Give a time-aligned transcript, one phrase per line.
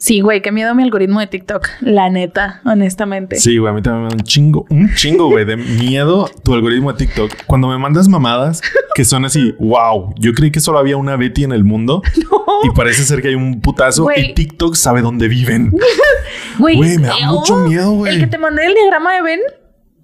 [0.00, 1.66] Sí, güey, qué miedo mi algoritmo de TikTok.
[1.80, 3.34] La neta, honestamente.
[3.36, 6.54] Sí, güey, a mí también me da un chingo, un chingo, güey, de miedo tu
[6.54, 7.32] algoritmo de TikTok.
[7.46, 8.62] Cuando me mandas mamadas
[8.94, 12.02] que son así, wow, yo creí que solo había una Betty en el mundo
[12.62, 14.30] y parece ser que hay un putazo Güey.
[14.30, 15.72] y TikTok sabe dónde viven.
[16.58, 18.14] Güey, Güey, me da mucho miedo, güey.
[18.14, 19.40] El que te mandé el diagrama de Ben,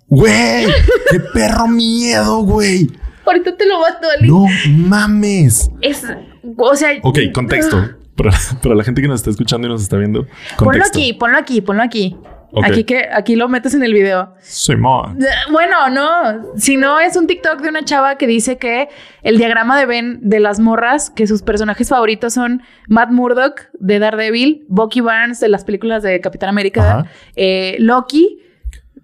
[0.08, 0.66] Güey,
[1.10, 2.88] qué perro miedo, güey.
[3.26, 4.28] ahorita te lo mando, Ali.
[4.28, 4.46] No
[4.88, 5.70] mames.
[5.80, 6.04] Es,
[6.56, 6.90] o sea...
[7.02, 7.90] Ok, contexto.
[8.16, 8.30] Para,
[8.62, 10.20] para la gente que nos está escuchando y nos está viendo,
[10.56, 10.64] contexto.
[10.64, 12.16] Ponlo aquí, ponlo aquí, ponlo aquí.
[12.62, 14.32] Aquí que aquí lo metes en el video.
[14.38, 15.18] Simón.
[15.20, 16.52] Eh, Bueno, no.
[16.56, 18.88] Si no, es un TikTok de una chava que dice que
[19.22, 23.98] el diagrama de Ben de las morras, que sus personajes favoritos son Matt Murdock de
[23.98, 28.38] Daredevil, Bucky Barnes de las películas de Capitán América, eh, Loki,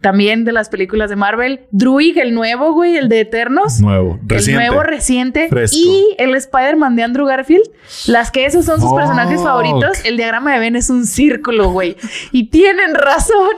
[0.00, 3.80] también de las películas de Marvel, Druig, el nuevo, güey, el de Eternos.
[3.80, 4.64] Nuevo, reciente.
[4.64, 5.48] El nuevo reciente.
[5.48, 5.76] Fresco.
[5.78, 7.64] Y el Spider-Man de Andrew Garfield.
[8.06, 10.04] Las que esos son sus personajes favoritos.
[10.04, 11.96] El diagrama de Ben es un círculo, güey.
[12.32, 13.50] Y tienen razón.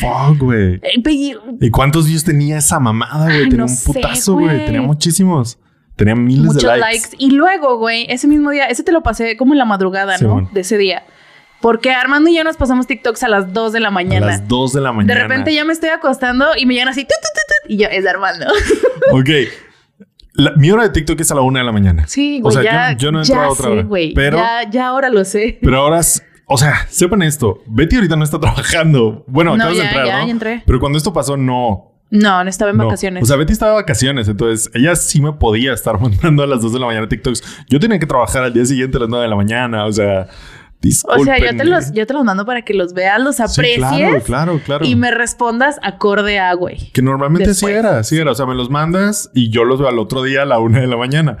[0.00, 0.80] Fuck, güey.
[1.08, 3.44] Y- ¿Y cuántos views tenía esa mamada, güey?
[3.44, 4.64] Ay, Tenía no un putazo, güey.
[4.66, 5.58] Tenía muchísimos.
[5.96, 7.00] Tenía miles muchos de likes.
[7.10, 7.16] likes.
[7.18, 10.16] Y luego, güey, ese mismo día, ese te lo pasé como en la madrugada.
[10.18, 10.48] ¿no?
[10.52, 11.04] De ese día.
[11.62, 14.26] Porque Armando y yo nos pasamos TikToks a las 2 de la A mañana.
[14.26, 15.20] las 2 de la de mañana.
[15.22, 17.88] repente ya me estoy acostando y me llegan así, tut, tut, tut, tut, y yo,
[17.88, 18.46] es de Armando.
[19.12, 19.28] Ok.
[20.34, 22.06] La- mi hora de TikTok es a la una de la mañana.
[22.06, 23.88] Sí, O güey, sea, ya, yo, yo no he ya entrado a otra sé, hora.
[24.14, 25.58] Pero, Ya, ya ahora lo sé.
[25.62, 26.00] pero ahora,
[26.46, 27.62] o sea, sepan esto.
[27.66, 29.24] Betty ahorita no está trabajando.
[29.28, 30.24] Bueno, No, acabas de ya, entrar, ya, ¿no?
[30.26, 30.62] ya entré.
[30.66, 31.88] Pero cuando esto pasó, no.
[32.10, 32.84] No, no estaba en no.
[32.86, 33.22] vacaciones.
[33.22, 34.28] O sea, Betty estaba de vacaciones.
[34.28, 37.64] Entonces, ella sí me podía estar mandando a las 2 de la mañana TikToks.
[37.68, 39.86] Yo tenía que trabajar al día siguiente a las 9 de la mañana.
[39.86, 40.28] O sea,
[41.08, 43.42] O sea, yo te, los, yo te los mando para que los veas, los Sí,
[43.42, 44.84] aprecies claro, claro, claro.
[44.84, 46.90] y me respondas acorde a, güey.
[46.92, 47.74] Que normalmente sí Después.
[47.76, 48.30] era, sí era.
[48.32, 50.80] O sea, me los mandas y yo los veo al otro día a la una
[50.80, 51.38] de la mañana.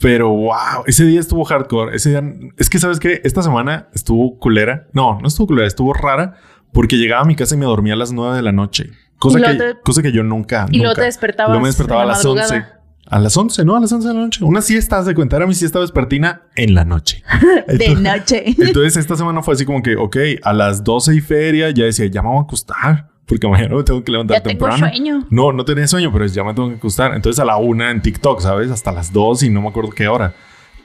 [0.00, 1.94] Pero wow, ese día estuvo hardcore.
[1.96, 2.22] Ese día,
[2.58, 4.88] es que sabes que esta semana estuvo culera.
[4.92, 6.34] No, no estuvo culera, estuvo rara
[6.72, 8.90] porque llegaba a mi casa y me dormía a las nueve de la noche.
[9.18, 10.66] Cosa, que, te- cosa que yo nunca.
[10.70, 11.02] y luego nunca.
[11.02, 12.80] te despertabas Luego me despertaba a las madrugada.
[13.06, 13.16] 11.
[13.16, 13.76] A las 11, ¿no?
[13.76, 14.44] A las 11 de la noche.
[14.44, 15.36] Una siesta, haz de cuenta.
[15.36, 17.22] Era mi siesta vespertina en la noche.
[17.68, 18.44] De noche.
[18.58, 22.06] entonces esta semana fue así como que, ok, a las 12 y feria ya decía,
[22.06, 23.08] ya me voy a acostar.
[23.26, 24.86] Porque mañana me tengo que levantar Ya tengo temprano.
[24.86, 25.26] sueño.
[25.30, 27.14] No, no tenía sueño, pero ya me tengo que acostar.
[27.14, 28.70] Entonces a la una en TikTok, ¿sabes?
[28.70, 30.34] Hasta las 2 y no me acuerdo qué hora.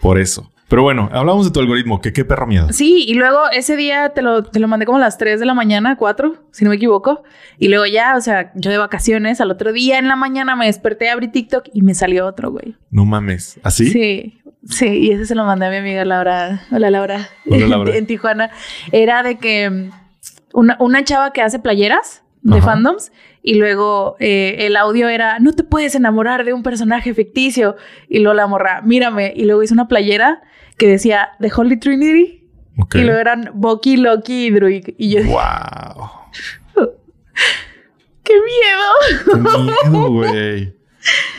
[0.02, 0.52] Por eso.
[0.68, 2.00] Pero bueno, hablamos de tu algoritmo.
[2.00, 2.72] Que qué perro miedo.
[2.72, 5.46] Sí, y luego ese día te lo, te lo mandé como a las 3 de
[5.48, 7.24] la mañana, 4, si no me equivoco.
[7.58, 10.68] Y luego ya, o sea, yo de vacaciones, al otro día en la mañana me
[10.68, 12.76] desperté, abrí TikTok y me salió otro, güey.
[12.92, 13.60] No mames.
[13.64, 13.90] ¿Así?
[13.90, 16.62] Sí, sí, y ese se lo mandé a mi amiga Laura.
[16.72, 17.28] Hola, Laura.
[17.50, 17.96] Hola, Laura.
[17.98, 18.52] en Tijuana.
[18.92, 19.90] Era de que mm,
[20.54, 22.68] una, una chava que hace playeras de Ajá.
[22.68, 23.12] fandoms
[23.42, 27.78] y luego eh, el audio era, no te puedes enamorar de un personaje ficticio.
[28.08, 29.34] Y luego la morra, mírame.
[29.36, 30.42] Y luego hizo una playera
[30.78, 32.44] que decía The Holy Trinity.
[32.94, 34.90] Y luego eran Bucky, Loki y Druid.
[34.98, 36.10] Y yo Wow.
[38.24, 39.36] ¡qué miedo!
[39.84, 40.74] Qué miedo, güey.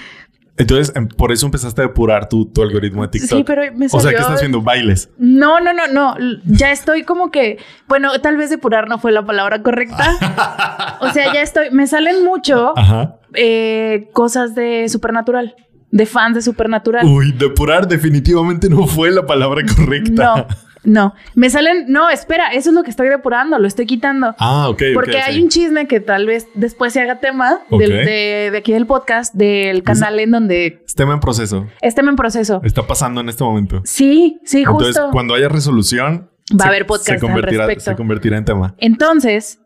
[0.61, 3.39] Entonces, em, por eso empezaste a depurar tu, tu algoritmo de TikTok.
[3.39, 4.61] Sí, pero me O sea, salió- ¿qué estás haciendo?
[4.63, 5.11] Bailes.
[5.19, 6.15] No, no, no, no.
[6.45, 10.17] Ya estoy como que, bueno, tal vez depurar no fue la palabra correcta.
[11.03, 13.17] O sea, ya estoy, me salen mucho Ajá.
[13.35, 15.55] eh, cosas de Supernatural,
[15.91, 17.07] de fans de Supernatural.
[17.07, 20.23] Uy, depurar definitivamente no fue la palabra correcta.
[20.37, 20.47] No,
[20.85, 21.15] no.
[21.35, 24.35] Me salen, no, espera, eso es lo que estoy depurando, lo estoy quitando.
[24.39, 24.83] Ah, ok.
[24.95, 28.73] Porque hay un chisme que tal vez después se haga tema del- de, de aquí
[28.73, 31.67] del podcast, del canal en donde Es tema en proceso.
[31.83, 32.61] estén en proceso.
[32.65, 33.83] Está pasando en este momento.
[33.85, 34.87] Sí, sí, justo.
[34.89, 36.31] Entonces, cuando haya resolución,
[36.61, 37.91] Va a haber podcast se al convertirá, respecto.
[37.93, 38.75] se convertirá en tema.
[38.79, 39.61] Entonces,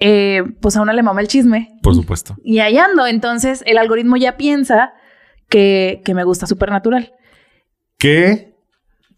[0.00, 1.68] eh, pues a una le mama el chisme.
[1.82, 2.34] Por supuesto.
[2.42, 3.06] Y ahí ando.
[3.06, 4.94] Entonces, el algoritmo ya piensa
[5.50, 7.12] que, que me gusta Supernatural.
[7.98, 8.53] ¿Qué?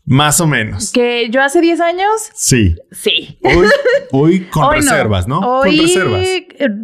[0.09, 0.93] Más o menos.
[0.93, 2.77] Que yo hace 10 años, Sí.
[2.93, 3.39] sí.
[3.43, 3.67] Hoy,
[4.13, 4.91] hoy con Hoy no.
[4.93, 5.41] reservas, ¿no?
[5.41, 6.27] Hoy Con reservas.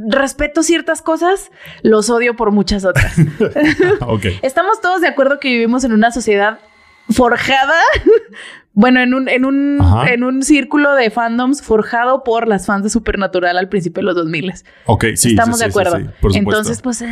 [0.09, 1.50] respeto ciertas cosas,
[1.82, 3.15] los odio por muchas otras.
[4.00, 4.27] ok.
[4.43, 6.59] Estamos todos de acuerdo que vivimos en una sociedad
[7.11, 7.81] forjada,
[8.72, 10.12] bueno, en un, en un, Ajá.
[10.12, 14.14] en un círculo de fandoms forjado por las fans de Supernatural al principio de los
[14.17, 14.52] 2000.
[14.87, 15.31] Ok, sí.
[15.31, 15.97] Estamos sí, de acuerdo.
[15.99, 16.38] sí, sí, por supuesto.
[16.38, 17.06] Entonces, pues eh,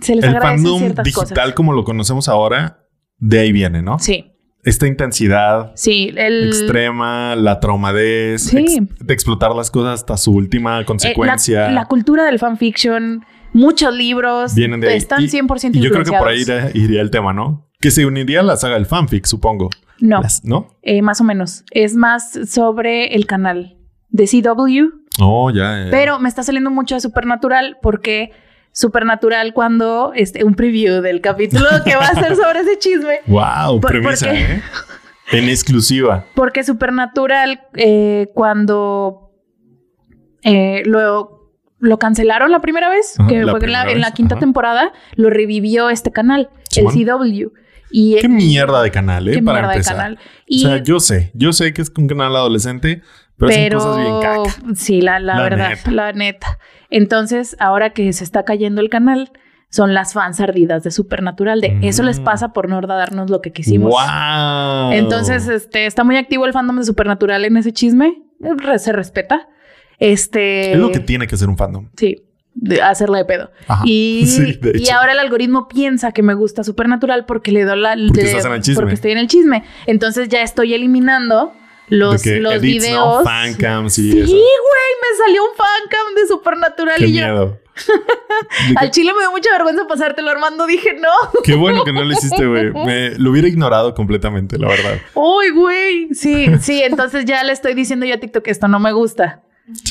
[0.00, 1.52] se les el agradecen fandom ciertas digital cosas.
[1.54, 2.84] como lo conocemos ahora,
[3.16, 3.98] de ahí viene, ¿no?
[3.98, 4.32] Sí,
[4.68, 6.12] Esta intensidad sí.
[6.16, 8.58] El, extrema, la traumadez, Sí.
[8.58, 8.76] ex-
[9.06, 11.62] de explotar las cosas hasta su última eh, consecuencia.
[11.68, 14.96] la, la cultura del fanfiction, muchos libros vienen de ahí.
[14.96, 17.66] están Y- 100% Y yo creo que por ahí iría, iría el tema, ¿no?
[17.80, 19.70] Que se uniría a la saga del fanfic, supongo.
[20.00, 20.68] No, Las- ¿No?
[20.82, 21.64] eh, más o menos.
[21.70, 23.76] Es más sobre el canal
[24.10, 24.90] de CW,
[25.20, 25.90] Oh, ya, ya.
[25.90, 28.30] pero me está saliendo mucho de Supernatural porque
[28.78, 33.18] Supernatural cuando este un preview del capítulo que va a ser sobre ese chisme.
[33.26, 34.62] Wow, Por- premisa, porque- ¿eh?
[35.32, 36.26] En exclusiva.
[36.36, 39.32] Porque Supernatural, eh, cuando
[40.42, 44.36] eh, lo, lo cancelaron la primera vez, Ajá, que la fue en la, en quinta
[44.36, 44.40] ajá.
[44.40, 47.48] temporada, lo revivió este canal, el CW.
[47.90, 49.32] Y, Qué mierda de canal, ¿eh?
[49.32, 49.96] qué Para mierda de empezar.
[49.96, 50.18] canal.
[50.46, 53.02] Y, O sea, yo sé, yo sé que es un canal adolescente,
[53.38, 53.78] pero, pero
[54.42, 55.90] cosas bien sí, la, la La verdad, neta.
[55.90, 56.58] la neta.
[56.90, 59.30] Entonces, ahora que se está cayendo el canal,
[59.70, 61.60] son las fans ardidas de Supernatural.
[61.60, 62.24] De eso les Mm.
[62.24, 63.90] pasa por no darnos lo que quisimos.
[63.92, 64.92] ¡Wow!
[64.92, 68.22] Entonces, este, está muy activo el fandom de Supernatural en ese chisme.
[68.78, 69.48] Se respeta.
[69.98, 70.72] Este.
[70.72, 71.88] es lo que tiene que ser un fandom.
[71.96, 72.22] Sí,
[72.54, 73.50] de hacerle de pedo.
[73.66, 73.82] Ajá.
[73.84, 77.78] Y, Sí, de y ahora el algoritmo piensa que me gusta Supernatural porque le doy
[77.80, 77.96] la.
[78.06, 78.80] Porque de- estás en el chisme.
[78.80, 79.64] Porque estoy en el chisme.
[79.86, 81.52] Entonces ya estoy eliminando
[81.90, 82.60] los, los edits, ¿no?
[82.60, 83.24] videos.
[83.24, 84.32] Fancams y sí, eso.
[84.32, 87.26] güey, me salió un fancam de Supernatural Qué y yo.
[87.26, 87.58] miedo.
[88.76, 90.66] Al chile me dio mucha vergüenza pasártelo, Armando.
[90.66, 91.42] Dije, no.
[91.44, 92.72] Qué bueno que no lo hiciste, güey.
[92.86, 94.98] Me lo hubiera ignorado completamente, la verdad.
[95.14, 96.08] Uy, güey.
[96.12, 96.82] Sí, sí.
[96.82, 99.42] Entonces ya le estoy diciendo yo a TikTok que esto no me gusta.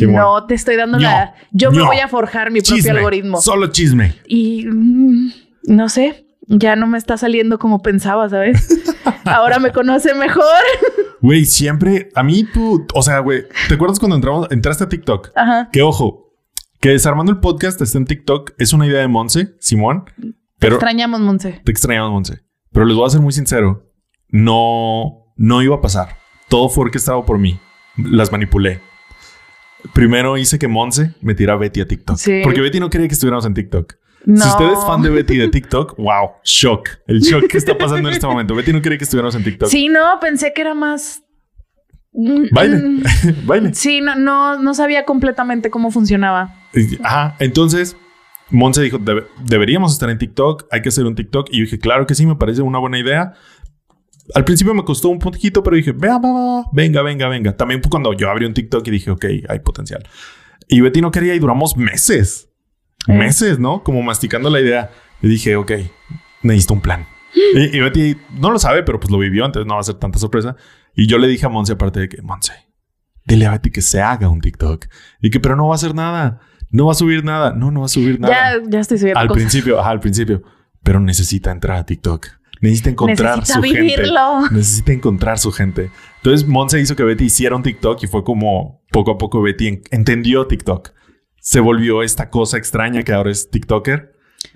[0.02, 1.36] No te estoy dando No, la.
[1.52, 3.40] Yo me voy a forjar mi propio algoritmo.
[3.42, 4.16] Solo chisme.
[4.26, 5.32] Y mm,
[5.68, 8.68] no sé, ya no me está saliendo como pensaba, ¿sabes?
[9.26, 10.44] Ahora me conoce mejor.
[11.20, 15.32] Güey, siempre, a mí tú, o sea, güey, ¿te acuerdas cuando entramos, entraste a TikTok?
[15.36, 15.68] Ajá.
[15.72, 16.32] Que ojo,
[16.80, 20.76] que desarmando el podcast está en TikTok es una idea de Monse, Simón, Te pero
[20.76, 21.60] extrañamos, Monse.
[21.66, 22.42] te extrañamos, Monse.
[22.72, 23.92] Pero les voy a ser muy sincero,
[24.30, 26.18] no, no iba a pasar.
[26.50, 27.60] Todo fue orquestado por mí.
[27.98, 28.80] Las manipulé.
[29.96, 32.18] Primero hice que Monse me tirara a Betty a TikTok.
[32.18, 32.42] Sí.
[32.44, 33.96] Porque Betty no quería que estuviéramos en TikTok.
[34.30, 34.44] No.
[34.44, 36.90] Si usted es fan de Betty de TikTok, wow, shock.
[37.08, 38.54] El shock que está pasando en este momento.
[38.56, 39.70] Betty no quería que estuviéramos en TikTok.
[39.70, 41.24] Sí, no, pensé que era más.
[42.52, 43.04] Baile,
[43.46, 43.74] baile.
[43.74, 46.54] Sí, no, no, no sabía completamente cómo funcionaba.
[47.04, 47.96] Ajá, entonces
[48.50, 51.48] Monse dijo, "Debe- deberíamos estar en TikTok, hay que hacer un TikTok.
[51.52, 53.34] Y yo dije, claro que sí, me parece una buena idea.
[54.36, 57.56] Al principio me costó un poquito, pero dije, vea, va, va, va, venga, venga, venga.
[57.56, 60.04] También cuando yo abrí un TikTok y dije, ok, hay potencial.
[60.68, 62.47] Y Betty no quería y duramos meses.
[63.08, 63.14] Eh.
[63.14, 63.84] Meses, ¿no?
[63.84, 64.92] Como masticando la idea.
[65.22, 65.72] Y dije, ok,
[66.44, 67.06] necesito un plan.
[67.56, 69.96] Y, y Betty no lo sabe, pero pues lo vivió, entonces no va a ser
[69.96, 70.56] tanta sorpresa.
[70.96, 72.54] Y yo le dije a Monse, aparte de que, Monse,
[73.26, 74.86] dile a Betty que se haga un TikTok.
[75.22, 76.40] Y que, pero no va a hacer nada.
[76.72, 77.54] No va a subir nada.
[77.54, 78.34] No, no va a subir nada.
[78.34, 79.42] Ya, ya estoy subiendo al cosas.
[79.44, 80.44] principio, ajá, al principio.
[80.84, 82.28] Pero necesita entrar a TikTok.
[82.60, 84.40] Necesita encontrar Necesita su vivirlo.
[84.42, 84.56] gente.
[84.56, 85.92] Necesita encontrar su gente.
[86.18, 89.68] Entonces, Monse hizo que Betty hiciera un TikTok y fue como poco a poco Betty
[89.68, 90.90] en- entendió TikTok.
[91.50, 94.12] Se volvió esta cosa extraña que ahora es TikToker.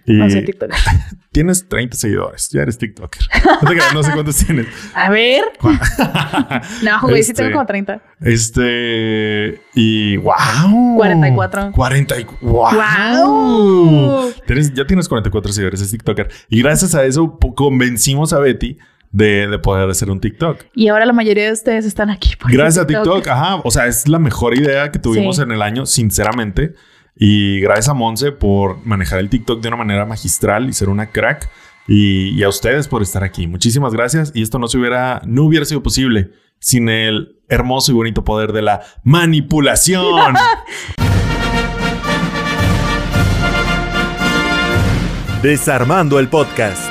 [0.05, 0.69] Y No sé, TikTok.
[1.31, 2.49] tienes 30 seguidores.
[2.49, 3.21] Ya eres TikToker.
[3.93, 4.67] No, sé cuántos tienes.
[4.93, 5.41] A ver.
[6.83, 8.01] No, güey, sí Este, tengo como 30.
[8.19, 9.61] Este.
[9.73, 10.97] Y wow.
[10.97, 11.71] 44.
[11.71, 12.19] 40.
[12.19, 12.73] y- Wow.
[12.73, 14.33] ¡Guau!
[14.45, 16.29] Tienes- ya tienes 44 seguidores, es TikToker.
[16.49, 18.77] Y gracias a eso convencimos a Betty
[19.11, 20.63] de, de poder hacer un TikTok.
[20.73, 22.35] Y ahora la mayoría de ustedes están aquí.
[22.35, 23.55] por Gracias a TikTok, ajá.
[23.63, 25.41] O sea, es la mejor idea que tuvimos Sí.
[25.43, 26.73] en el año, sinceramente.
[27.15, 31.11] Y gracias a Monse por manejar el TikTok de una manera magistral y ser una
[31.11, 31.49] crack.
[31.87, 33.47] Y, y a ustedes por estar aquí.
[33.47, 34.31] Muchísimas gracias.
[34.33, 38.53] Y esto no se hubiera, no hubiera sido posible sin el hermoso y bonito poder
[38.53, 40.35] de la manipulación.
[45.41, 46.90] Desarmando el podcast.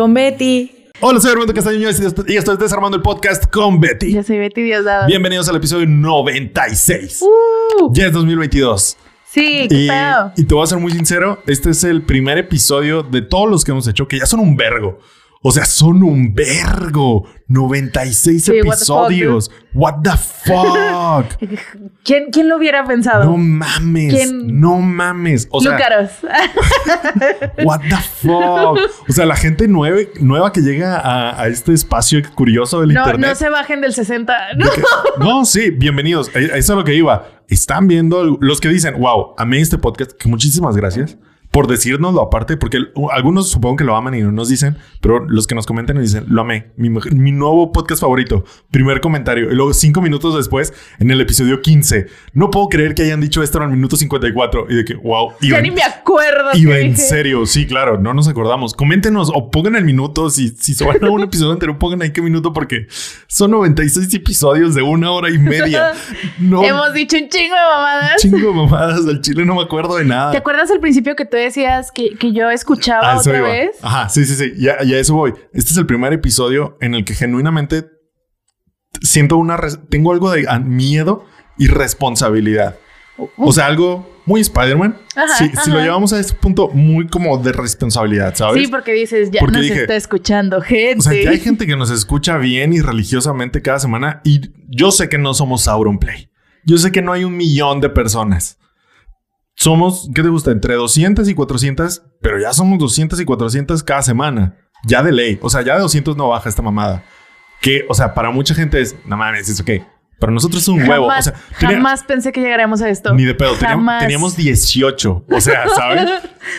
[0.00, 0.70] Con Betty.
[1.00, 4.12] Hola, soy Armando Castaño y esto es Desarmando el Podcast con Betty.
[4.14, 5.06] Ya soy Betty Diosdado.
[5.06, 7.20] Bienvenidos al episodio 96.
[7.20, 8.96] Uh, Ya es 2022.
[9.26, 10.32] sí, qué Y, pedo.
[10.38, 13.62] y te voy a ser muy sincero, este es el primer episodio de todos los
[13.62, 15.00] que hemos hecho que ya son un vergo.
[15.42, 17.24] O sea, son un vergo.
[17.48, 19.50] 96 Sí, what the fuck, episodios.
[19.74, 21.26] What the fuck?
[22.04, 23.24] ¿Quién, ¿Quién lo hubiera pensado?
[23.24, 24.12] no mames.
[24.14, 24.60] ¿Quién?
[24.60, 25.48] No mames.
[25.50, 26.10] O sea, Lúcaros.
[27.64, 28.78] what the fuck?
[29.08, 33.00] O sea, la gente nueve- nueva que llega a, a este espacio curioso del No,
[33.00, 33.30] internet.
[33.30, 34.36] no se bajen del 60.
[34.56, 34.70] No.
[34.70, 34.82] Que-
[35.18, 36.28] no, sí, bienvenidos.
[36.34, 37.28] Eh, Eso es lo que iba.
[37.48, 41.16] Están viendo los que dicen, wow, amé este podcast, que muchísimas gracias
[41.50, 42.78] por decírnoslo aparte, porque
[43.12, 46.04] algunos supongo que lo aman y no nos dicen, pero los que nos comentan nos
[46.04, 50.72] dicen, lo amé, mi, mi nuevo podcast favorito, primer comentario, y luego cinco minutos después,
[51.00, 54.66] en el episodio 15, no puedo creer que hayan dicho esto en el minuto 54,
[54.70, 56.50] y de que, wow, Ya iba, ni me acuerdo.
[56.54, 57.02] iba en dije.
[57.02, 61.02] serio, sí, claro, no nos acordamos, coméntenos o pongan el minuto, si, si se van
[61.04, 62.86] a un episodio entero, pongan ahí qué minuto, porque
[63.26, 65.92] son 96 episodios de una hora y media.
[66.38, 68.16] No, Hemos dicho un chingo de mamadas.
[68.22, 70.30] chingo de mamadas del chile, no me acuerdo de nada.
[70.30, 73.48] ¿Te acuerdas al principio que tú decías que, que yo escuchaba otra iba.
[73.48, 73.76] vez?
[73.82, 74.52] Ajá, sí, sí, sí.
[74.58, 75.34] Ya, ya eso voy.
[75.52, 77.86] Este es el primer episodio en el que genuinamente
[79.02, 79.58] siento una...
[79.88, 81.24] Tengo algo de ah, miedo
[81.58, 82.76] y responsabilidad.
[83.36, 84.96] O sea, algo muy Spider-Man.
[85.36, 88.62] Si, si lo llevamos a ese punto muy como de responsabilidad, ¿sabes?
[88.62, 90.98] Sí, porque dices, ya Porque nos dije, está escuchando gente.
[90.98, 94.90] O sea, que hay gente que nos escucha bien y religiosamente cada semana y yo
[94.90, 96.30] sé que no somos Sauron Play.
[96.64, 98.58] Yo sé que no hay un millón de personas.
[99.62, 100.52] Somos, ¿qué te gusta?
[100.52, 104.56] Entre 200 y 400, pero ya somos 200 y 400 cada semana.
[104.86, 105.38] Ya de ley.
[105.42, 107.04] O sea, ya de 200 no baja esta mamada.
[107.60, 109.70] Que, o sea, para mucha gente es, no mames, es ok.
[110.20, 111.06] Para nosotros es un huevo.
[111.06, 113.14] O sea, tenía- jamás pensé que llegaríamos a esto.
[113.14, 113.54] ni de pedo.
[114.00, 115.24] Teníamos 18.
[115.30, 116.08] O sea, ¿sabes?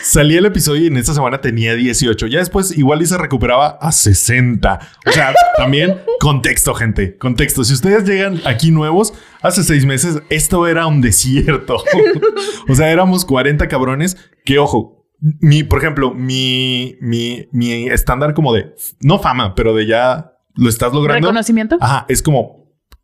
[0.02, 2.26] Salí el episodio y en esta semana tenía 18.
[2.26, 4.80] Ya después igual y se recuperaba a 60.
[5.06, 7.16] O sea, también contexto, gente.
[7.16, 7.62] Contexto.
[7.62, 11.76] Si ustedes llegan aquí nuevos, hace seis meses esto era un desierto.
[12.68, 18.52] o sea, éramos 40 cabrones que, ojo, mi, por ejemplo, mi, mi, mi estándar como
[18.52, 21.28] de, no fama, pero de ya lo estás logrando.
[21.28, 21.78] ¿Reconocimiento?
[21.80, 22.61] Ajá, es como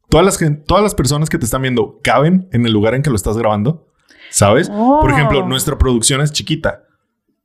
[0.08, 3.10] todas las, todas las personas que te están viendo caben en el lugar en que
[3.10, 3.86] lo estás grabando,
[4.30, 4.68] ¿sabes?
[4.72, 4.98] Oh.
[5.00, 6.84] Por ejemplo, nuestra producción es chiquita.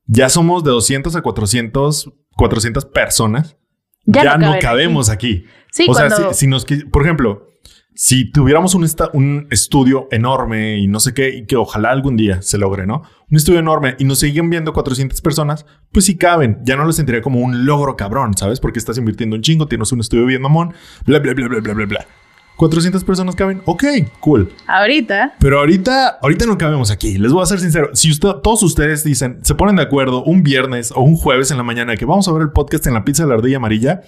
[0.05, 3.57] Ya somos de 200 a 400, 400 personas.
[4.05, 5.45] Ya, Ya no cabemos aquí.
[5.71, 7.47] Sí, o sea, si, si nos, por ejemplo,
[7.95, 12.17] si tuviéramos un, esta- un estudio enorme y no sé qué, y que ojalá algún
[12.17, 13.03] día se logre, ¿no?
[13.31, 16.59] Un estudio enorme y nos siguen viendo 400 personas, pues sí caben.
[16.63, 18.59] Ya no lo sentiría como un logro cabrón, ¿sabes?
[18.59, 20.73] Porque estás invirtiendo un chingo, tienes un estudio bien mamón,
[21.05, 22.07] bla, bla, bla, bla, bla, bla, bla.
[22.57, 23.83] 400 personas caben, ok,
[24.19, 24.53] cool.
[24.67, 25.33] Ahorita.
[25.39, 27.17] Pero ahorita, ahorita no cabemos aquí.
[27.17, 27.89] Les voy a ser sincero.
[27.93, 31.57] Si usted, todos ustedes dicen, se ponen de acuerdo un viernes o un jueves en
[31.57, 34.01] la mañana que vamos a ver el podcast en la pizza de la ardilla amarilla,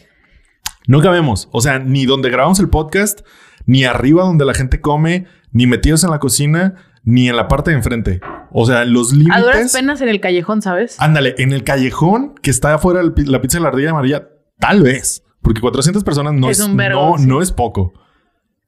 [0.87, 1.49] no cabemos.
[1.51, 3.21] O sea, ni donde grabamos el podcast,
[3.65, 7.71] ni arriba donde la gente come, ni metidos en la cocina, ni en la parte
[7.71, 8.19] de enfrente.
[8.51, 9.73] O sea, los A duras límites.
[9.73, 10.95] penas en el callejón, ¿sabes?
[10.99, 14.83] Ándale, en el callejón que está afuera de la pizza de la ardilla amarilla, tal
[14.83, 15.23] vez.
[15.41, 17.25] Porque 400 personas no Es es, un verbo, no, sí.
[17.27, 17.93] no es poco.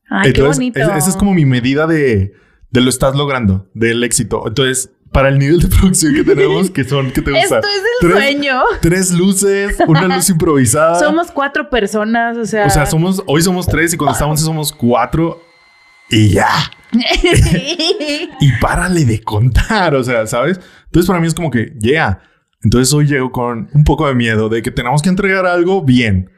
[0.09, 0.79] Ay, qué Entonces, bonito.
[0.79, 2.33] es- esa es como mi medida de,
[2.71, 4.43] de lo estás logrando, del éxito.
[4.47, 7.57] Entonces, para el nivel de producción que tenemos, que son, ¿qué te gusta?
[7.59, 8.61] Esto es el Tres- sueño.
[8.81, 10.99] Tres luces, una luz improvisada.
[10.99, 12.65] Somos cuatro personas, o sea.
[12.67, 15.41] O sea, somos, hoy somos tres y cuando estamos somos cuatro
[16.09, 16.47] y ya.
[18.39, 20.59] Y párale de contar, o sea, ¿sabes?
[20.85, 22.21] Entonces para mí es como que, yeah.
[22.63, 26.29] Entonces hoy llego con un poco de miedo de que tenemos que entregar algo bien.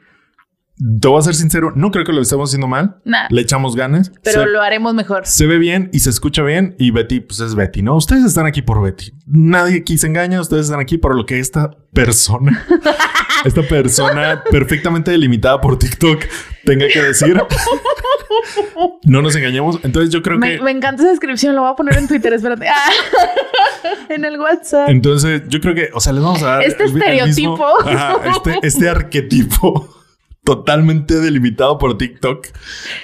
[1.00, 2.96] Te voy a ser sincero, no creo que lo estemos haciendo mal.
[3.04, 3.26] Nah.
[3.30, 4.10] Le echamos ganas.
[4.24, 5.26] pero se, lo haremos mejor.
[5.26, 6.74] se ve bien y se escucha bien.
[6.78, 7.96] Y Betty, pues es Betty, ¿no?
[7.96, 9.12] Ustedes están aquí por Betty.
[9.26, 10.40] Nadie aquí se engaña.
[10.40, 12.64] Ustedes están aquí por lo que esta persona,
[13.44, 16.22] esta persona perfectamente delimitada por TikTok
[16.64, 17.36] tenga que decir.
[19.04, 19.78] No nos engañemos.
[19.82, 20.62] Entonces yo creo Me, que...
[20.62, 22.68] me encanta esa descripción, lo voy a poner en Twitter, espérate.
[22.68, 22.90] Ah,
[24.08, 24.88] en el WhatsApp.
[24.88, 26.62] Entonces, yo creo que, o sea, les vamos a dar.
[26.62, 27.50] Este el- el estereotipo.
[27.52, 29.88] mismo- ajá, este, este arquetipo
[30.44, 32.46] totalmente delimitado por TikTok.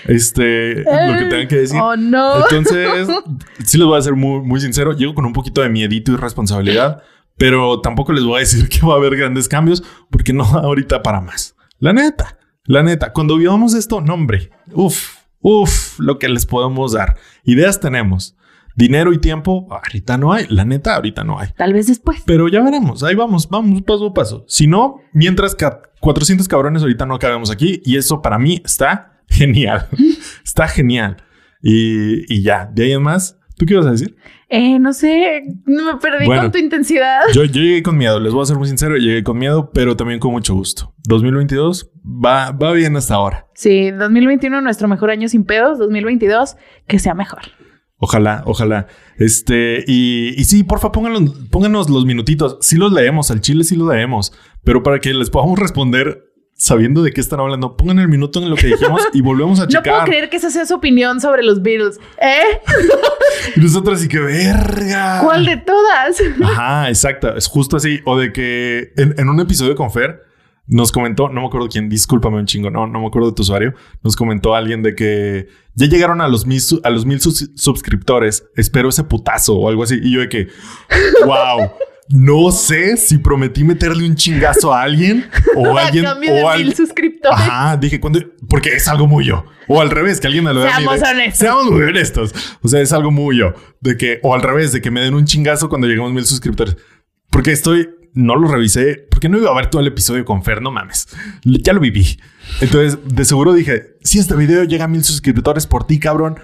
[0.06, 1.80] Este, lo que tengan que decir.
[1.80, 2.42] Oh, no.
[2.42, 3.08] Entonces,
[3.64, 4.92] sí les voy a ser muy, muy sincero.
[4.92, 7.02] Llego con un poquito de miedito y responsabilidad,
[7.36, 11.02] pero tampoco les voy a decir que va a haber grandes cambios porque no ahorita
[11.02, 11.56] para más.
[11.78, 16.92] La neta, la neta, cuando vivamos esto, no, hombre, uff, uff, lo que les podemos
[16.92, 17.16] dar.
[17.44, 18.36] Ideas tenemos.
[18.76, 20.46] Dinero y tiempo, ahorita no hay.
[20.50, 21.48] La neta, ahorita no hay.
[21.56, 22.22] Tal vez después.
[22.26, 24.44] Pero ya veremos, ahí vamos, vamos paso a paso.
[24.46, 29.20] Si no, mientras ca- 400 cabrones ahorita no acabemos aquí y eso para mí está
[29.28, 29.88] genial.
[30.44, 31.16] está genial.
[31.62, 34.14] Y, y ya, de ahí en más, ¿tú qué ibas a decir?
[34.48, 36.42] Eh, no sé, me perdí Bueno.
[36.42, 37.22] con tu intensidad.
[37.32, 39.96] Yo, yo llegué con miedo, les voy a ser muy sincero, llegué con miedo, pero
[39.96, 40.94] también con mucho gusto.
[41.08, 43.46] 2022 va, va bien hasta ahora.
[43.54, 46.56] Sí, 2021 nuestro mejor año sin pedos, 2022
[46.86, 47.40] que sea mejor.
[47.98, 48.88] Ojalá, ojalá.
[49.18, 52.58] Este, y, y sí, porfa, pónganos, pónganos los minutitos.
[52.60, 54.32] Sí los leemos, al chile sí los leemos,
[54.64, 56.22] pero para que les podamos responder
[56.58, 59.64] sabiendo de qué están hablando, pongan el minuto en lo que dijimos y volvemos a
[59.66, 60.04] No puedo checar.
[60.06, 61.98] creer que esa sea su opinión sobre los Beatles.
[62.20, 62.60] ¿Eh?
[63.56, 65.20] y nosotros sí que verga.
[65.22, 66.16] ¿Cuál de todas?
[66.42, 67.34] Ajá, exacto.
[67.36, 68.00] Es justo así.
[68.04, 70.22] O de que en, en un episodio con Fer
[70.68, 73.42] nos comentó, no me acuerdo quién, discúlpame un chingo, no, no me acuerdo de tu
[73.42, 73.74] usuario.
[74.02, 78.44] Nos comentó alguien de que ya llegaron a los mil, a los mil sus- suscriptores.
[78.56, 79.98] Espero ese putazo o algo así.
[80.02, 80.48] Y yo de que,
[81.24, 81.70] wow.
[82.08, 86.64] No sé si prometí meterle un chingazo a alguien o A alguien de o al-
[86.64, 87.36] mil suscriptores.
[87.36, 89.44] Ajá, dije cuando porque es algo muy yo.
[89.66, 91.38] O al revés, que alguien me lo dé Seamos de- honestos.
[91.38, 92.34] Seamos muy honestos.
[92.62, 93.54] O sea, es algo muy yo.
[93.80, 96.76] De que, o al revés, de que me den un chingazo cuando lleguemos mil suscriptores.
[97.28, 100.62] Porque estoy, no lo revisé, porque no iba a ver todo el episodio con Fer,
[100.62, 101.06] no mames.
[101.44, 102.18] Ya lo viví.
[102.60, 106.38] Entonces, de seguro dije, si este video llega a mil suscriptores por ti, cabrón,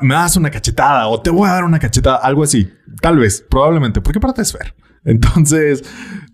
[0.00, 2.72] me das una cachetada o te voy a dar una cachetada, algo así.
[3.00, 4.74] Tal vez, probablemente, porque aparte es Fer.
[5.04, 5.84] Entonces,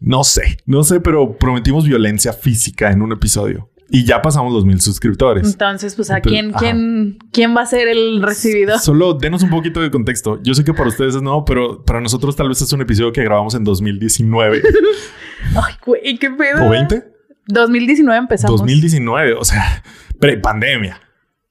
[0.01, 3.71] no sé, no sé, pero prometimos violencia física en un episodio.
[3.91, 5.47] Y ya pasamos los mil suscriptores.
[5.47, 8.79] Entonces, pues, ¿a quién, quién, quién va a ser el recibido?
[8.79, 10.39] Solo denos un poquito de contexto.
[10.43, 13.13] Yo sé que para ustedes es nuevo, pero para nosotros tal vez es un episodio
[13.13, 14.61] que grabamos en 2019
[15.55, 16.67] Ay, güey, qué pedo.
[16.67, 17.03] o 20.
[17.47, 18.61] 2019 empezamos.
[18.61, 19.83] 2019, o sea,
[20.21, 21.01] pre-pandemia.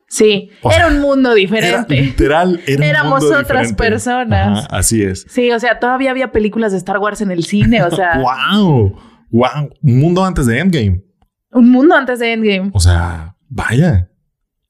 [0.10, 2.02] Sí, O era un mundo Era diferente.
[2.02, 3.76] literal, era un Éramos mundo otras diferente.
[3.84, 4.66] personas.
[4.66, 5.26] Ajá, así es.
[5.28, 8.18] Sí, o sea, todavía había películas de Star Wars en el cine, o sea,
[8.54, 8.96] wow,
[9.32, 11.04] wow, un mundo antes de Endgame.
[11.52, 12.72] Un mundo antes de Endgame.
[12.74, 14.10] O sea, vaya.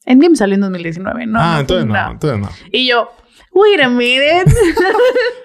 [0.05, 1.39] Endgame salió en 2019, ¿no?
[1.39, 2.11] ah, no, entonces no, no.
[2.11, 2.49] entonces no.
[2.71, 3.09] Y yo,
[3.53, 4.45] wait a minute.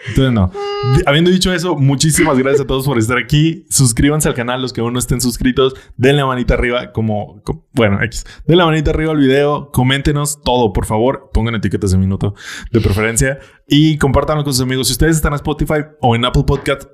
[0.09, 0.51] Entonces no.
[0.97, 3.65] Di- Habiendo dicho eso, muchísimas gracias a todos por estar aquí.
[3.71, 5.75] Suscríbanse al canal, los que aún no estén suscritos.
[5.97, 8.25] Denle manita arriba, como, co- bueno, X.
[8.47, 9.71] Denle la manita arriba al video.
[9.71, 11.31] Coméntenos todo, por favor.
[11.33, 12.35] Pongan etiquetas de minuto
[12.73, 14.89] de preferencia y compártanlo con sus amigos.
[14.89, 16.85] Si ustedes están en Spotify o en Apple Podcast,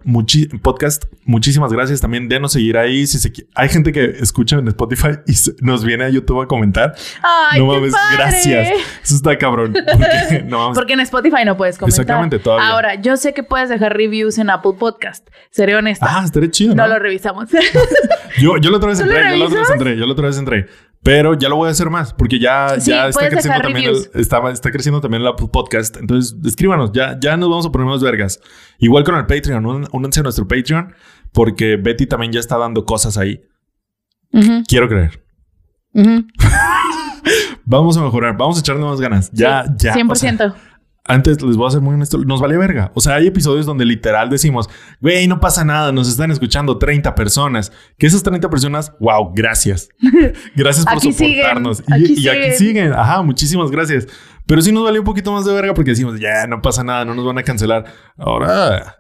[0.63, 2.01] podcast muchísimas gracias.
[2.01, 3.07] También denos seguir ahí.
[3.07, 5.35] Si se hay gente que escucha en Spotify y
[5.65, 6.95] nos viene a YouTube a comentar.
[7.23, 8.17] Ay, no qué mames, padre.
[8.17, 8.69] gracias.
[9.03, 9.73] Eso está cabrón.
[9.73, 10.79] Porque, no mames.
[10.79, 12.01] Porque en Spotify no puedes comentar.
[12.01, 12.69] Exactamente, todavía.
[12.69, 15.29] Ahora, yo sé que puedes dejar reviews en Apple Podcast.
[15.51, 16.07] Seré honesta.
[16.09, 16.95] Ah, estaría chido, no ¿no?
[16.95, 17.49] lo revisamos.
[18.39, 20.13] Yo, yo la otra vez ¿Tú lo entré, yo la otra vez entré, yo la
[20.13, 20.67] otra vez entré.
[21.03, 23.95] Pero ya lo voy a hacer más, porque ya, Sí, ya está creciendo también el,
[23.95, 24.11] reviews.
[24.15, 25.97] está, está creciendo también el Apple Podcast.
[25.97, 28.41] Entonces, escríbanos, ya, ya nos vamos a poner más vergas.
[28.79, 30.93] Igual con el Patreon, un- únanse a nuestro Patreon,
[31.33, 33.41] porque Betty también ya está dando cosas ahí.
[34.67, 35.25] Quiero creer.
[37.65, 39.31] Vamos a mejorar, vamos a echarle más ganas.
[39.33, 39.93] Ya, Sí, ya.
[39.93, 40.55] o sea, 100%.
[41.09, 42.93] Antes les voy a ser muy honesto, nos vale verga.
[42.95, 44.69] O sea, hay episodios donde literal decimos,
[45.01, 47.73] güey, no pasa nada, nos están escuchando 30 personas.
[47.99, 49.89] Que esas 30 personas, wow, gracias.
[50.55, 51.83] Gracias por Aquí siguen, soportarnos.
[51.89, 52.57] y, aquí y aquí siguen.
[52.57, 52.93] siguen.
[52.93, 54.07] Ajá, muchísimas gracias.
[54.49, 57.05] Pero sí nos vale un poquito más de verga porque decimos, ya, no pasa nada,
[57.05, 57.85] no nos van a cancelar.
[58.17, 58.97] Ahora.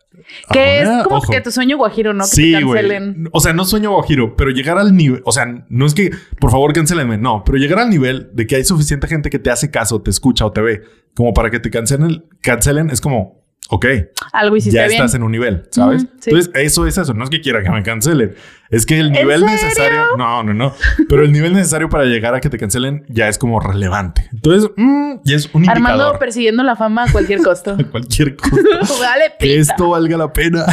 [0.52, 1.32] que es como ojo.
[1.32, 2.24] que tu sueño guajiro, ¿no?
[2.24, 2.82] Que Sí, te güey.
[2.82, 3.28] cancelen.
[3.32, 6.50] O sea, no sueño guajiro, pero llegar al nivel, o sea, no es que, por
[6.50, 9.70] favor, cancelenme, no, pero llegar al nivel de que hay suficiente gente que te hace
[9.70, 10.82] caso, te escucha o te ve,
[11.14, 13.86] como para que te cancelen, cancelen, es como, ok,
[14.32, 14.92] Algo hiciste ya bien.
[15.00, 16.02] estás en un nivel, ¿sabes?
[16.20, 16.30] Sí.
[16.30, 18.34] Entonces, eso es eso, no es que quiera que me cancelen,
[18.70, 20.74] es que el nivel necesario, no, no, no,
[21.08, 24.28] pero el nivel necesario para llegar a que te cancelen ya es como relevante.
[24.32, 26.18] Entonces, mm, ya es un Armando indicador.
[26.18, 27.76] persiguiendo la fama a cualquier costo.
[27.90, 28.56] Cualquier cosa.
[29.00, 30.66] Vale, que esto valga la pena.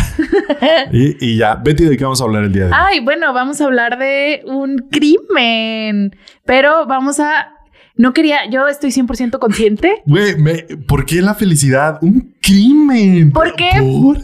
[0.91, 2.77] y, y ya, Betty, ¿de qué vamos a hablar el día de hoy?
[2.77, 7.51] Ay, bueno, vamos a hablar de un crimen, pero vamos a...
[7.97, 10.35] No quería, yo estoy 100% consciente Güey,
[10.87, 11.97] ¿por qué la felicidad?
[12.01, 13.31] Un crimen.
[13.31, 13.69] ¿Por qué?
[13.79, 14.17] ¿Por?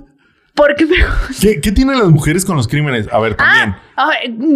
[0.54, 0.98] porque me...
[1.40, 3.08] ¿Qué, qué tienen las mujeres con los crímenes?
[3.12, 3.74] A ver, también.
[3.96, 4.12] Ah,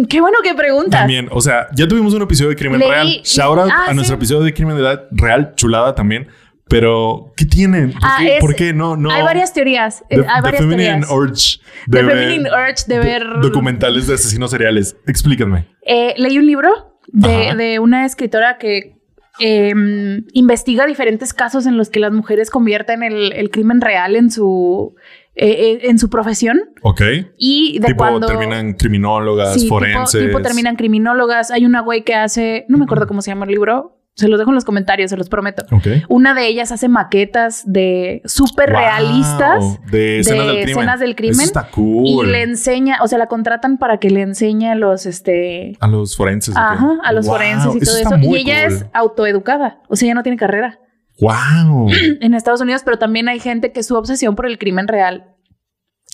[0.08, 1.00] qué bueno que preguntas.
[1.00, 3.08] También, o sea, ya tuvimos un episodio de crimen Leí- real.
[3.24, 6.28] Shout out Ah, a nuestro episodio de crimen de edad real, chulada también.
[6.68, 7.92] Pero, ¿qué tienen?
[7.92, 8.96] ¿Por, Ah, qué, es- por qué no?
[8.96, 9.10] no?
[9.10, 10.02] Hay varias teorías.
[10.10, 11.10] eh, The, hay the varias feminine teorías.
[11.10, 11.60] urge.
[11.90, 13.24] The ver- feminine urge de ver...
[13.40, 14.96] Documentales de asesinos seriales.
[15.06, 15.66] Explíquenme.
[15.86, 16.70] Eh, leí un libro
[17.08, 18.95] de, de una escritora que
[19.40, 19.72] eh,
[20.32, 24.94] investiga diferentes casos en los que las mujeres convierten el, el crimen real en su,
[25.34, 26.60] eh, eh, en su profesión.
[26.82, 27.02] Ok.
[27.36, 28.26] Y de tipo, cuando...
[28.26, 30.26] terminan criminólogas, Sí, tipo- forenses.
[30.26, 31.50] Tipo, terminan criminólogas.
[31.50, 34.38] Hay una güey que hace, no me acuerdo cómo se llama el libro, se los
[34.38, 35.64] dejo en los comentarios, se los prometo.
[36.08, 40.78] Una de ellas hace maquetas de súper Wow, realistas De escenas de del crimen.
[40.78, 41.34] escenas del crimen.
[41.34, 42.06] Eso está cool.
[42.06, 45.86] y le enseña, o sea, la contratan para que le enseñe a los, este, A
[45.86, 46.56] los forenses.
[46.56, 48.16] ajá, a los Wow, forenses y todo eso.
[48.22, 48.72] Y ella cool.
[48.76, 50.80] es autoeducada, o sea, ella no tiene carrera
[51.20, 51.88] Wow.
[52.20, 55.34] en Estados Unidos, pero también hay gente que su obsesión por el crimen real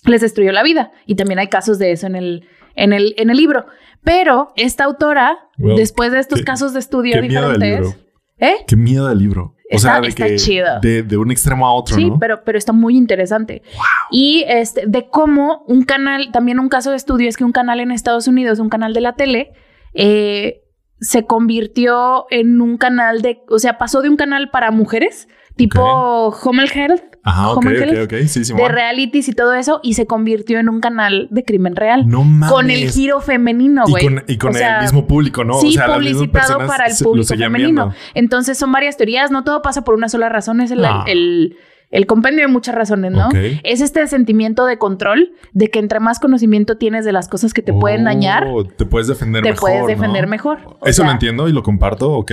[0.05, 0.91] les destruyó la vida.
[1.07, 3.67] Y también hay casos de eso en el, en el, en el libro.
[4.05, 7.95] Pero esta autora, Well, después de estos qué- casos de estudio qué miedo del diferentes,
[7.95, 8.09] libro.
[8.39, 8.57] ¿eh?
[8.67, 9.55] Qué miedo del libro.
[9.71, 10.81] O Está- sea, de está que chido.
[10.83, 12.19] De, de un extremo a otro, Sí, ¿no?
[12.19, 13.63] pero, pero está muy interesante.
[14.11, 17.81] Y este, de cómo un canal, también un caso de estudio es que un canal
[17.81, 19.53] en Estados Unidos, un canal de la tele,
[19.95, 20.63] eh,
[21.01, 25.81] se convirtió en un canal de, o sea, pasó de un canal para mujeres, tipo
[25.83, 28.15] Home Health, Ajá, ok, ok, ok.
[28.27, 31.77] Sí, sí, de realities y todo eso, y se convirtió en un canal de crimen
[31.77, 32.09] real.
[32.09, 32.51] No mames.
[32.51, 34.05] con el giro femenino, Y güey.
[34.05, 35.55] con, y con O sea, el mismo público, ¿no?
[35.61, 37.59] Sí, o sea, publicitado para el público femenino.
[37.87, 37.95] viendo.
[38.15, 41.57] Entonces son varias teorías, no todo pasa por una sola razón, es el, el,
[41.93, 43.29] el compendio de muchas razones, ¿no?
[43.29, 43.35] Ok.
[43.63, 47.63] Es este sentimiento de control, de que entre más conocimiento tienes de las cosas que
[47.63, 49.61] te pueden dañar, Oh, Te puedes defender te mejor.
[49.71, 50.31] puedes defender ¿no?
[50.31, 50.59] mejor.
[50.81, 52.33] O Eso sea, lo entiendo y lo comparto, ok.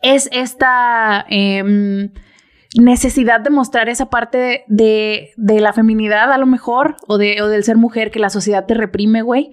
[0.00, 2.10] Es esta em,
[2.78, 7.42] necesidad de mostrar esa parte de, de, de la feminidad, a lo mejor, o, de,
[7.42, 9.50] o del ser mujer que la sociedad te reprime, güey.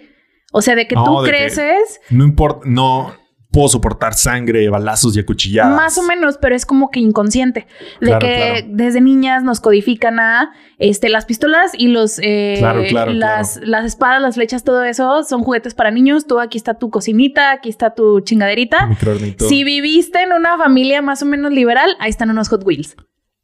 [0.52, 2.00] O sea, de que No, tú de que- creces.
[2.10, 3.14] No importa, no.
[3.52, 5.76] Puedo soportar sangre, balazos y acuchilladas.
[5.76, 7.68] Más o menos, pero es como que inconsciente.
[8.00, 8.68] De Claro, que claro.
[8.70, 13.86] desde niñas nos codifican a este, las pistolas y los eh, Claro, claro, las, las
[13.86, 16.28] espadas, las flechas, todo eso son juguetes para niños.
[16.28, 18.90] Tú aquí está tu cocinita, aquí está tu chingaderita.
[19.38, 22.96] Si viviste en una familia más o menos liberal, ahí están unos Hot Wheels.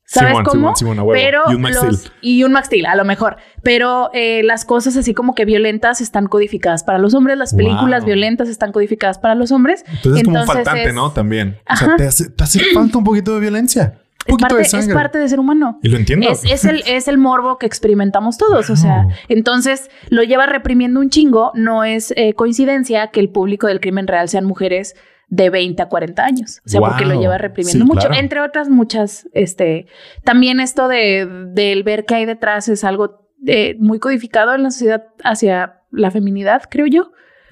[0.08, 0.76] ¿Sabes Simón, cómo?
[0.76, 1.08] Simón.
[1.14, 2.14] Pero Y un Max los- Steel.
[2.22, 3.38] y un Max Steel, a lo mejor.
[3.64, 8.02] Pero eh, las cosas así como que violentas están codificadas para los hombres, las películas
[8.02, 8.06] Wow.
[8.08, 9.84] violentas están codificadas para los hombres.
[9.88, 11.12] Entonces es como un faltante, es- ¿no?
[11.12, 11.58] También.
[11.70, 13.96] O sea, te hace, te hace falta un poquito de violencia.
[14.28, 15.80] Un Es poquito parte, de es parte de ser humano.
[15.84, 16.28] Y lo entiendo.
[16.30, 18.70] Es, es el, es el morbo que experimentamos todos.
[18.72, 21.52] O sea, entonces lo lleva reprimiendo un chingo.
[21.54, 24.96] No es eh, coincidencia que el público del crimen real sean mujeres
[25.28, 26.62] de 20 a 40 años.
[26.66, 28.08] O sea, porque lo lleva reprimiendo Sí, mucho.
[28.08, 28.16] claro.
[28.22, 29.88] Entre otras muchas, este,
[30.24, 34.72] también esto de, del ver qué hay detrás es algo eh, muy codificado en la
[34.72, 37.12] sociedad hacia la feminidad, creo yo.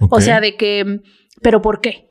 [0.10, 1.00] O sea, de que,
[1.42, 2.10] pero ¿por qué?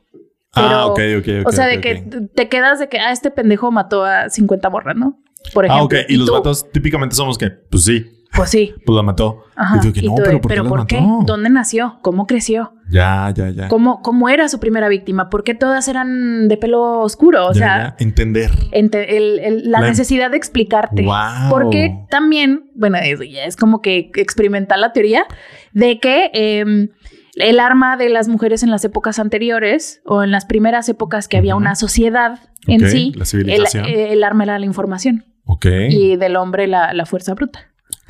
[0.55, 1.47] Ah, ok, ok, ok.
[1.47, 2.03] o sea, de que
[2.35, 5.19] te quedas de que, ah, este pendejo mató a 50 morras, ¿no?
[5.53, 5.99] Por Ah, ejemplo.
[5.99, 6.05] ok.
[6.09, 8.73] Y los tú, vatos típicamente somos que, pues sí, Pues sí.
[8.85, 9.43] pues la mató.
[9.55, 9.79] Ajá.
[9.83, 10.99] Y que no, pero ¿por qué la por qué?
[11.01, 11.19] mató?
[11.25, 11.99] ¿Dónde nació?
[12.01, 12.73] ¿Cómo creció?
[12.89, 13.67] Ya, ya, ya.
[13.67, 15.29] ¿Cómo, ¿Cómo era su primera víctima?
[15.29, 17.47] ¿Por qué todas eran de pelo oscuro?
[17.47, 17.95] O Ya, sea, ya.
[17.99, 18.51] Entender.
[18.71, 21.03] ente- el- el- la, La- necesidad de explicarte.
[21.03, 21.49] Wow.
[21.49, 25.25] Porque también, bueno, es como que experimentar la teoría
[25.73, 26.89] de que eh,
[27.35, 31.37] el arma de las mujeres en las épocas anteriores o en las primeras épocas que
[31.37, 33.85] había una sociedad en sí, la el, civilización.
[33.85, 35.65] el arma era la información Ok.
[35.89, 37.59] y del hombre la, la fuerza bruta.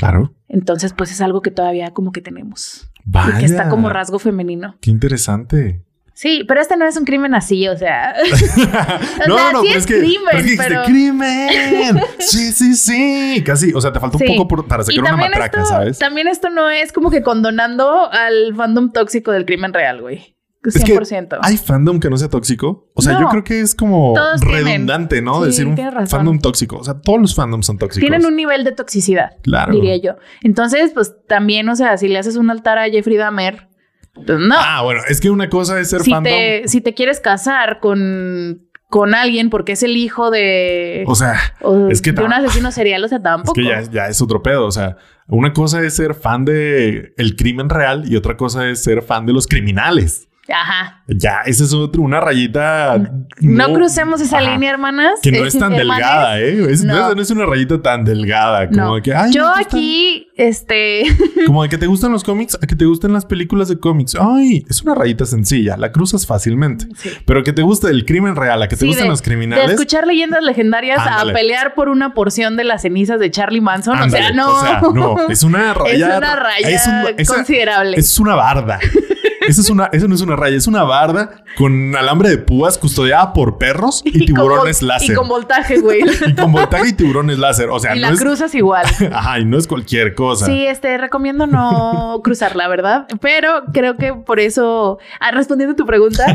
[0.03, 0.33] Claro.
[0.47, 2.89] Entonces, pues es algo que todavía como que tenemos.
[3.05, 3.35] Vaya.
[3.35, 4.75] Y que está como rasgo femenino.
[4.81, 5.81] Qué interesante.
[6.15, 8.13] Sí, pero este no es un crimen así, o sea.
[9.27, 12.01] no, sea, no, sí pero es que, crimen, pero es que dijiste, pero- crimen.
[12.19, 13.43] Sí, sí, sí.
[13.45, 14.25] Casi, o sea, te faltó Sí.
[14.29, 15.97] un poco por- para Y sacar una matraca, esto, ¿sabes?
[15.99, 20.32] también esto no es como que condonando al fandom tóxico del crimen real, güey.
[20.65, 21.39] Es que 100%.
[21.41, 22.89] hay fandom que no sea tóxico.
[22.93, 23.21] O sea, No.
[23.21, 24.65] yo creo que es como tienen.
[24.65, 25.41] redundante, ¿no?
[25.41, 26.07] Sí, Decir un razón.
[26.07, 26.77] fandom tóxico.
[26.77, 28.07] O sea, todos los fandoms son tóxicos.
[28.07, 29.73] Tienen un nivel de toxicidad, Claro.
[29.73, 30.15] diría yo.
[30.41, 33.67] Entonces, pues también, o sea, si le haces un altar a Jeffrey Dahmer,
[34.13, 34.55] pues no.
[34.57, 36.31] Ah, bueno, es que una cosa es ser si, fandom.
[36.31, 41.35] te, si te quieres casar con, con alguien porque es el hijo de, O sea,
[41.61, 43.53] o es que de un asesino serial, o sea, es tampoco.
[43.53, 44.65] que ya, ya es otro pedo.
[44.67, 44.97] O sea,
[45.27, 49.25] una cosa es ser fan de el crimen real y otra cosa es ser fan
[49.25, 50.27] de los criminales.
[50.51, 51.01] Ajá.
[51.07, 52.97] Ya, esa es otro, una rayita.
[53.39, 54.51] No, crucemos esa Ajá.
[54.51, 55.19] línea, hermanas.
[55.23, 56.65] Que no es tan delgada, ¿eh?
[56.69, 57.15] Es- no.
[57.15, 57.21] No.
[57.21, 58.67] es- una rayita tan delgada.
[58.67, 58.95] Como No.
[58.95, 61.03] de que, ay, Yo gustan- aquí, este,
[61.47, 64.15] Como de que te gustan los cómics a que te gusten las películas de cómics.
[64.19, 66.87] Ay, es una rayita sencilla, la cruzas fácilmente.
[66.97, 67.09] Sí.
[67.25, 69.25] Pero que te guste el crimen real, a que te Sí, gustan de- los de
[69.25, 69.69] criminales.
[69.71, 71.31] escuchar leyendas legendarias Ándale.
[71.31, 73.95] a pelear por una porción de las cenizas de Charlie Manson.
[73.97, 74.51] ándale, o sea, no.
[74.53, 75.93] O sea, no, es una raya.
[76.11, 77.97] Es una raya es un- esa- considerable.
[77.97, 78.79] Es una barda.
[79.47, 82.77] Esa es una, eso no es una raya, es una barda con alambre de púas
[82.77, 85.11] custodiada por perros y, tiburones láser.
[85.11, 86.03] Y con voltaje, güey.
[86.27, 87.69] Y con voltaje y tiburones láser.
[87.69, 88.19] O sea, y no la es.
[88.19, 88.85] cruzas igual.
[89.11, 90.45] Ajá, y no es cualquier cosa.
[90.45, 93.07] Sí, este, recomiendo no cruzarla, ¿verdad?
[93.21, 96.25] Pero creo que por eso, ah, respondiendo a tu pregunta,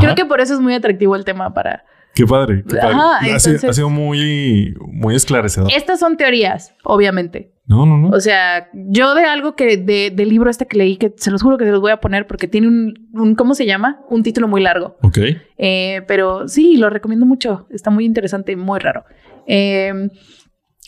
[0.00, 1.84] creo que por eso es muy atractivo el tema para...
[2.18, 2.94] Qué padre, qué padre.
[2.96, 5.70] Ajá, ha, sido, entonces- ha sido muy, muy esclarecedor.
[5.72, 7.52] Estas son teorías, obviamente.
[7.66, 8.08] No, no, no.
[8.08, 11.42] O sea, yo de algo que de, del libro este que leí, que se los
[11.42, 14.00] juro que se los voy a poner porque tiene un, un ¿cómo se llama?
[14.10, 14.96] Un título muy largo.
[15.02, 15.18] ok.
[15.58, 17.66] Eh, pero sí, lo recomiendo mucho.
[17.70, 19.04] Está muy interesante y muy raro.
[19.46, 19.92] Eh,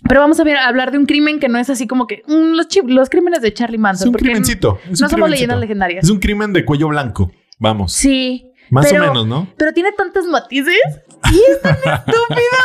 [0.08, 2.22] pero vamos a ver, a hablar de un crimen que no es así como que
[2.26, 4.08] mm, los, los crímenes de Charlie Es Manson.
[4.08, 4.78] un crimencito.
[4.82, 5.30] es un no somos crimencito.
[5.34, 6.04] leyendas legendarias.
[6.04, 7.30] Es un crimen de cuello blanco.
[7.58, 7.92] Vamos.
[7.92, 8.49] Sí.
[8.70, 9.48] Más pero- o menos, ¿no?
[9.56, 10.78] Pero tiene tantos matices
[11.32, 12.58] y es tan estúpido.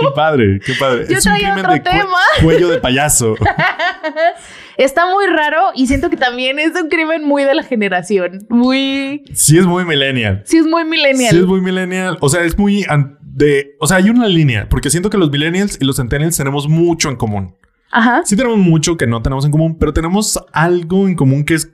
[0.00, 1.06] Qué padre, qué padre.
[1.08, 2.18] Yo es traía otro de tema.
[2.42, 3.34] cuello de payaso.
[4.76, 8.46] Está muy raro y siento que también es un crimen muy de la generación.
[8.48, 9.22] Muy.
[9.34, 10.42] Sí es muy millennial.
[10.44, 11.30] Sí, es muy millennial.
[11.30, 12.18] Sí es muy millennial.
[12.20, 12.84] O sea, es muy
[13.20, 13.76] de...
[13.80, 14.68] O sea, hay una línea.
[14.68, 17.54] Porque siento que los millennials y los centennials tenemos mucho en común.
[17.90, 18.22] Ajá.
[18.24, 21.70] Sí tenemos mucho que no tenemos en común, pero tenemos algo en común que es...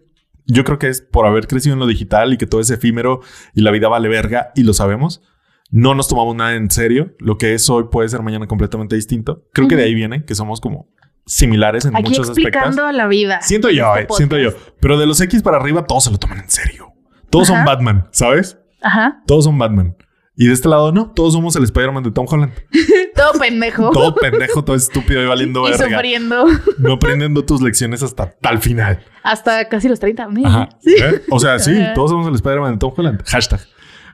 [0.48, 3.20] Yo creo que es por haber crecido en lo digital y que todo es efímero
[3.54, 5.22] y la vida vale verga y lo sabemos.
[5.70, 7.14] No nos tomamos nada en serio.
[7.18, 9.44] Lo que es hoy puede ser mañana completamente distinto.
[9.52, 10.88] Creo que de ahí viene que somos como
[11.26, 12.38] similares en Aquí muchos aspectos.
[12.54, 13.42] explicando la vida.
[13.42, 14.50] Siento yo, Este eh, siento yo.
[14.80, 16.92] Pero de los X para arriba, todos se lo toman en serio.
[17.28, 17.64] Todos son.
[17.66, 18.58] Batman, ¿sabes?
[18.80, 19.22] Ajá.
[19.26, 19.94] Todos son Batman.
[20.40, 22.52] Y de este lado, no, todos somos el Spider-Man de Tom Holland.
[23.16, 23.90] Todo pendejo.
[23.90, 25.88] Todo pendejo, todo estúpido y valiendo y verga.
[25.96, 26.46] sufriendo
[26.78, 29.02] No aprendiendo tus lecciones hasta tal final.
[29.24, 30.28] hasta casi los 30.
[30.28, 30.46] ¿no?
[30.46, 30.68] Ajá.
[30.80, 30.94] Sí.
[30.96, 31.22] ¿Eh?
[31.28, 33.22] O sea, sí, todos somos el Spider-Man de Tom Holland.
[33.26, 33.60] Hashtag.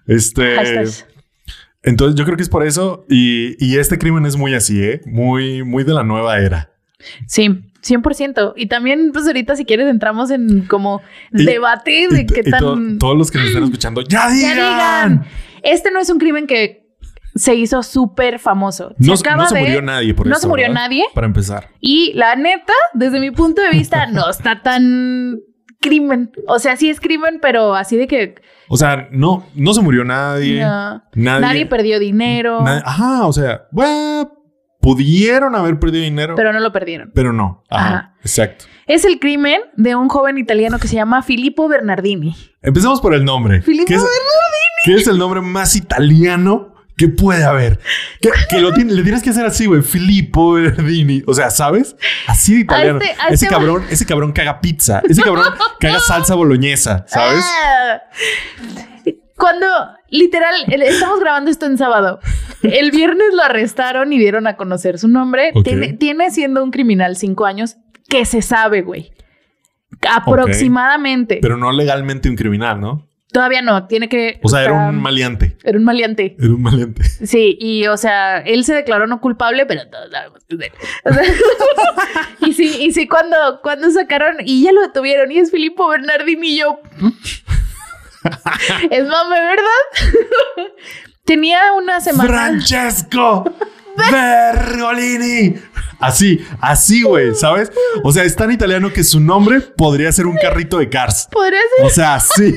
[0.06, 0.56] Este.
[0.56, 0.88] Hashtag.
[1.82, 3.04] Entonces, yo creo que es por eso.
[3.10, 5.02] Y, y este crimen es muy así, ¿eh?
[5.04, 6.70] Muy, muy de la nueva era.
[7.26, 7.48] Sí,
[7.86, 8.54] 100%.
[8.56, 11.02] Y también, pues ahorita si quieres entramos en como
[11.34, 12.98] Y- debate de Y- qué y to- tan...
[12.98, 15.26] todos los que nos están escuchando, ¡ya Ya digan!
[15.64, 16.84] Este no es un crimen que
[17.34, 18.94] se hizo súper famoso.
[19.00, 20.42] Se No, acaba no se de- murió nadie por no eso.
[20.42, 20.82] se murió ¿verdad?
[20.82, 21.04] nadie.
[21.14, 21.68] Para empezar.
[21.80, 25.40] Y la neta, desde mi punto de vista, no está tan
[25.80, 26.30] crimen.
[26.46, 28.36] O sea, sí es crimen, pero así de que
[28.68, 30.60] O sea, no, no se murió nadie.
[30.62, 31.02] no.
[31.14, 31.40] Nadie.
[31.40, 34.30] nadie perdió dinero, nadie- Ajá, o sea, bueno,
[34.80, 37.10] pudieron haber perdido dinero, pero, pero no lo perdieron.
[37.36, 37.64] no.
[37.70, 38.14] Ajá, Ajá.
[38.20, 38.66] exacto.
[38.86, 42.36] Es el crimen de un joven italiano que se llama Filippo Bernardini.
[42.62, 43.62] Empecemos por el nombre.
[43.62, 43.98] Filippo ¿Qué
[44.84, 47.80] ¿Qué es el nombre más italiano que puede haber?
[48.20, 49.82] Que, que lo tiene- le tienes que hacer así, güey.
[49.82, 51.22] Filippo Bernardini.
[51.26, 51.96] O sea, ¿sabes?
[52.26, 52.98] Así de italiano.
[53.00, 55.02] este- ese este- cabrón, ese cabrón caga pizza.
[55.08, 55.46] Ese cabrón
[55.80, 57.44] caga salsa boloñesa, ¿sabes?
[57.66, 58.02] Ah.
[59.36, 59.66] Cuando,
[60.10, 62.20] literal, estamos grabando esto en sábado.
[62.62, 65.52] El viernes lo arrestaron y dieron a conocer su nombre.
[65.64, 67.76] Tiene, tiene siendo un criminal cinco años
[68.08, 69.12] que se sabe, güey.
[70.08, 71.38] Aproximadamente.
[71.42, 73.08] Pero no legalmente un criminal, ¿no?
[73.34, 74.38] Todavía no, tiene que.
[74.44, 75.56] O sea, era un maleante.
[75.64, 76.36] Era un maleante.
[76.38, 77.02] Era un maleante.
[77.24, 80.72] Sí, y o sea, él se declaró no culpable, pero todos sabemos que es él.
[81.04, 81.22] O sea,
[82.46, 86.46] y sí, y sí, cuando, cuando sacaron y ya lo detuvieron, y es Filippo Bernardini
[86.46, 86.78] y yo.
[88.90, 90.70] es mame, ¿verdad?
[91.24, 92.28] Tenía una semana.
[92.28, 93.52] Francesco
[93.96, 95.54] Bergolini.
[95.98, 97.72] Así, así, güey, ¿sabes?
[98.02, 101.28] O sea, es tan italiano que su nombre podría ser un carrito de cars.
[101.30, 101.86] Podría ser.
[101.86, 102.54] O sea, sí.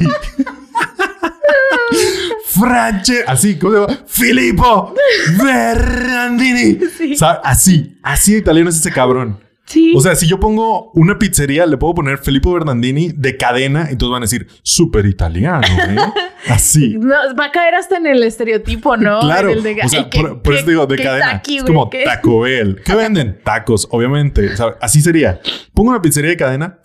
[2.45, 3.99] Franche, así, ¿cómo se llama?
[4.07, 4.93] Filippo
[5.41, 6.79] Berrandini.
[6.97, 7.15] Sí.
[7.43, 9.39] Así, así de italiano es ese cabrón.
[9.67, 9.93] Sí.
[9.97, 13.97] O sea, si yo pongo una pizzería, le puedo poner Filippo Bernardini de cadena y
[13.97, 15.97] todos van a decir súper italiano, ¿eh?
[16.47, 16.95] Así.
[16.97, 19.19] No, va a caer hasta en el estereotipo, ¿no?
[19.27, 21.31] Claro, En el de- o sea, por, eso digo de cadena.
[21.33, 22.81] taqui, es como qué- Taco Bell.
[22.85, 23.41] ¿Qué venden?
[23.43, 24.53] Tacos, obviamente.
[24.53, 25.41] O sea, así sería.
[25.73, 26.79] Pongo una pizzería de cadena,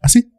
[0.00, 0.32] así.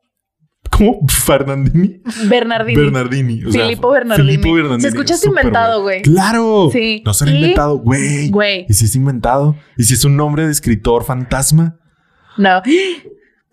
[0.69, 0.99] ¿Cómo?
[1.09, 2.01] Fernandini.
[2.29, 2.79] Bernardini.
[2.81, 3.43] Bernardini.
[3.43, 4.29] O sea, Filippo Bernardini.
[4.29, 4.81] Filippo Bernardini.
[4.81, 6.01] Se escucha inventado, güey.
[6.03, 6.69] Claro.
[6.71, 7.01] Sí.
[7.05, 8.29] No será Y- inventado, güey.
[8.29, 8.65] Güey.
[8.69, 9.57] ¿Y si es inventado?
[9.77, 11.77] ¿Y si es un nombre de escritor fantasma?
[12.37, 12.61] No.
[12.61, 13.03] Te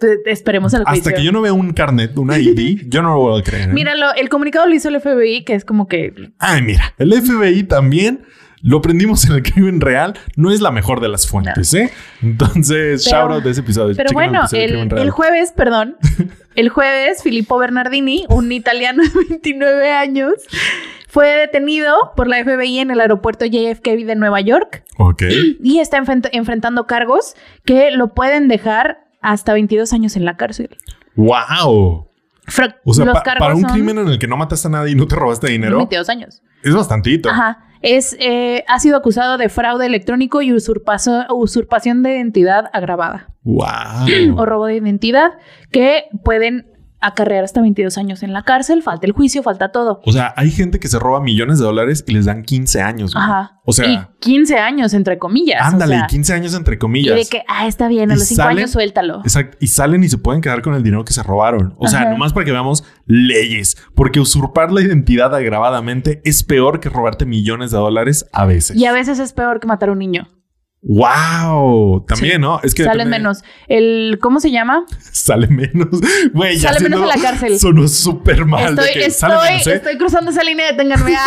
[0.27, 1.01] Esperemos al juicio.
[1.01, 3.71] Hasta que yo no vea un carnet, una ID, yo no lo voy a creer.
[3.71, 3.73] ¿eh?
[3.73, 7.65] Míralo, el comunicado lo hizo el FBI, que es como que Ay, mira, el FBI
[7.65, 8.25] también
[8.63, 10.15] lo aprendimos en el crimen real.
[10.37, 11.91] No es la mejor de las fuentes, ¿eh?
[12.23, 13.95] Entonces, Pero- shout out de ese episodio.
[13.97, 15.97] Pero Chequen bueno, el jueves, perdón,
[16.55, 20.33] el jueves, Filippo Bernardini, un italiano de 29 años,
[21.09, 25.23] fue detenido por la FBI en el aeropuerto JFK de Nueva York Ok.
[25.63, 30.77] y está enfrent- enfrentando cargos que lo pueden dejar hasta 22 años en la cárcel.
[31.17, 32.07] ¡Wow!
[32.47, 34.93] Fra- O sea, pa- para un son crimen en el que no mataste a nadie
[34.93, 36.43] y no te robaste dinero, 22 años.
[36.63, 37.29] es bastantito.
[37.29, 37.65] Ajá.
[37.83, 43.29] Es, eh, ha sido acusado de fraude electrónico y usurpación de identidad agravada.
[43.45, 44.37] ¡Wow!
[44.37, 45.33] o robo de identidad
[45.71, 46.67] que pueden
[47.01, 50.01] acarrear hasta 22 años en la cárcel, falta el juicio, falta todo.
[50.05, 53.13] O sea, hay gente que se roba millones de dólares y les dan 15 años.
[53.15, 53.25] güey.
[53.25, 53.61] Ajá.
[53.65, 55.61] O sea, y 15 años entre comillas.
[55.63, 57.15] o ándale, sea, 15 años entre y comillas.
[57.17, 59.21] de que, ah, está bien, a Y los 5 salen- años suéltalo.
[59.21, 59.57] Exacto.
[59.61, 61.75] Y salen y se pueden quedar con el dinero que se robaron.
[61.79, 62.11] O sea, Ajá.
[62.11, 63.77] nomás para que veamos leyes.
[63.95, 68.77] Porque usurpar la identidad agravadamente es peor que robarte millones de dólares a veces.
[68.77, 70.29] Y a veces es peor que matar a un niño.
[70.83, 72.05] ¡Wow!
[72.07, 72.39] También, Sí.
[72.41, 72.61] ¿no?
[72.63, 73.43] Es que Salen depende- menos.
[73.67, 74.85] El, ¿cómo se llama?
[75.13, 75.89] Sale menos.
[76.33, 77.59] Güey, ya Sale menos en la cárcel.
[77.59, 78.77] Sonó súper mal.
[78.77, 79.75] de estoy, que sale estoy, menos, ¿eh?
[79.75, 81.15] estoy cruzando esa línea, deténganme.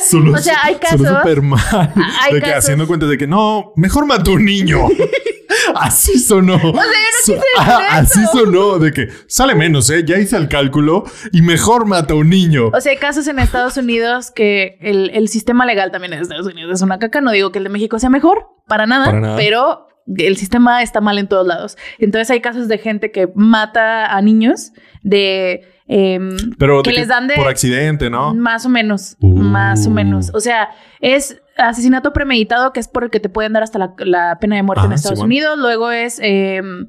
[0.10, 1.92] Sonó o sea, hay casos- súper mal.
[2.22, 4.86] hay de que haciendo cuentas de que no, mejor mató un niño.
[5.74, 6.54] Así sonó.
[6.54, 6.82] O sea, yo no
[7.20, 7.42] quise decir
[7.90, 8.30] Así eso.
[8.32, 10.04] sonó de que sale menos, ¿eh?
[10.06, 12.68] Ya hice el cálculo y mejor mata a un niño.
[12.68, 16.46] O sea, hay casos en Estados Unidos que el, el sistema legal también en Estados
[16.46, 17.20] Unidos es una caca.
[17.20, 19.36] No digo que el de México sea mejor, para nada, Para nada.
[19.36, 21.76] pero el sistema está mal en todos lados.
[21.98, 25.62] Entonces hay casos de gente que mata a niños de...
[25.86, 28.34] em, Pero que de les dan de- por accidente, ¿no?
[28.34, 29.36] Más o menos, Uh.
[29.38, 30.30] más o menos.
[30.34, 33.94] O sea, es asesinato premeditado, que es por el que te pueden dar hasta la,
[33.98, 35.34] la pena de muerte en Ajá, Estados sí, bueno.
[35.34, 35.58] Unidos.
[35.58, 36.18] Luego es...
[36.22, 36.86] em,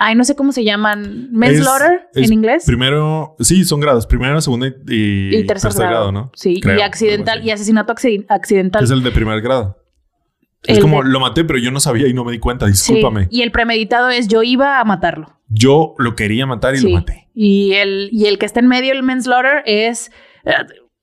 [0.00, 1.28] Ay, no sé cómo se llaman.
[1.32, 2.62] Manslaughter en inglés.
[2.64, 4.06] Primero, sí, son grados.
[4.06, 6.12] Primero, segundo y, y y tercer, grado.
[6.12, 6.30] ¿no?
[6.36, 8.84] Sí, Creo, y accidental, y asesinato acci- accidental.
[8.84, 9.76] Es el de primer grado.
[10.64, 12.66] Es El como de- lo maté, pero yo no sabía y no me di cuenta.
[12.66, 13.28] Sí, Discúlpame.
[13.30, 15.38] Y el premeditado es yo iba a matarlo.
[15.48, 16.88] Yo lo quería matar y Sí.
[16.90, 17.28] lo maté.
[17.34, 20.10] Y el, y el que está en medio, el manslaughter, es
[20.44, 20.52] eh,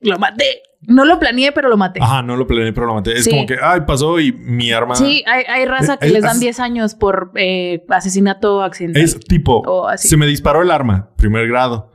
[0.01, 0.43] lo maté.
[0.87, 1.99] No lo planeé, pero lo maté.
[2.03, 3.13] Ajá, no lo planeé, pero lo maté.
[3.13, 4.93] Es como que, ay, pasó y mi arma.
[4.95, 8.61] Sí, hay, hay raza que Eh, les eh, dan as- 10 años por eh, asesinato
[8.61, 9.01] accidental.
[9.01, 10.07] Es tipo, O así.
[10.09, 11.91] se me disparó el arma, primer grado.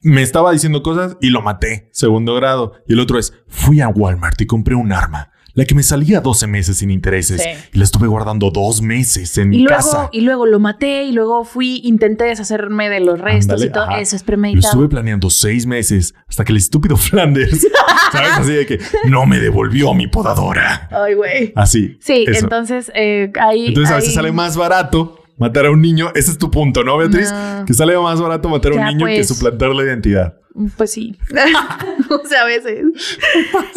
[0.00, 2.74] Me estaba diciendo cosas y lo maté, segundo grado.
[2.86, 5.30] Y el otro es, fui a Walmart y compré un arma.
[5.58, 7.42] La que me salía 12 meses sin intereses.
[7.42, 7.48] Sí.
[7.72, 10.08] Y la estuve guardando dos meses en Y mi luego, casa.
[10.12, 13.82] y luego lo maté y luego fui, intenté deshacerme de los restos y todo.
[13.84, 13.98] ajá.
[14.00, 14.68] Eso es Lo premeditado.
[14.72, 17.66] estuve planeando seis meses hasta que el estúpido Flanders,
[18.12, 18.30] ¿sabes?
[18.38, 20.88] Así de que no me devolvió mi podadora.
[20.92, 21.52] Ay, güey.
[21.56, 21.96] Así.
[22.00, 22.44] Sí, eso.
[22.44, 23.66] entonces eh, ahí.
[23.66, 26.10] Entonces a veces ahí- sale más barato matar a un niño.
[26.14, 27.32] Ese es tu punto, ¿no, Beatriz?
[27.32, 27.64] No.
[27.64, 29.28] Que sale más barato matar a un Ya, niño que pues.
[29.28, 30.34] suplantar la identidad.
[30.76, 31.16] Pues sí.
[32.10, 32.84] o sea, a veces.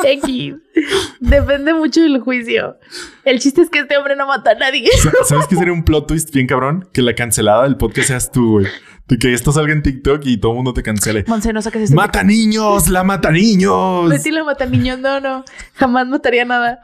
[0.04, 0.56] X.
[1.20, 2.78] Depende mucho del juicio.
[3.24, 4.90] El chiste es que este hombre no mata a nadie.
[4.98, 6.90] Sa- ¿Sabes qué sería un plot twist bien cabrón?
[6.94, 8.68] Que la cancelada del podcast seas tú, güey.
[9.08, 11.26] De que esto salga en TikTok y todo el mundo te cancele.
[11.28, 11.96] Monse, no saques eso.
[11.96, 12.88] ¡Mata niños!
[12.88, 14.10] ¡La mata niños!
[14.10, 15.00] Betty la mata niños.
[15.00, 15.44] No, no.
[15.74, 16.82] Jamás mataría nada.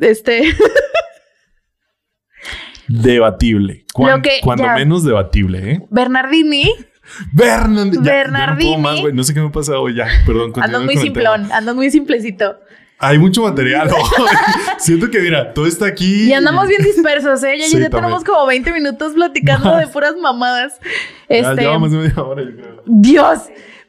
[0.00, 0.52] Este.
[2.88, 3.84] Debatible.
[3.94, 4.74] Cuan- Lo que- cuando ya.
[4.74, 5.80] menos debatible, ¿eh?
[5.90, 6.72] Bernardini.
[7.32, 10.06] Bernard- ya- ya no más, sé qué me ha pasado ya.
[10.26, 10.52] Perdón.
[10.60, 11.50] Andas muy simplón.
[11.52, 12.56] Andas muy simplecito.
[13.02, 13.88] Hay mucho material.
[14.78, 16.24] Siento que, mira, todo está aquí.
[16.24, 17.56] Y andamos bien dispersos, ¿eh?
[17.58, 20.74] Ya, Sí, ya tenemos como 20 minutos platicando de puras mamadas.
[21.28, 21.62] Ya Este.
[21.62, 22.82] llevamos media hora, yo creo.
[22.84, 23.38] Dios,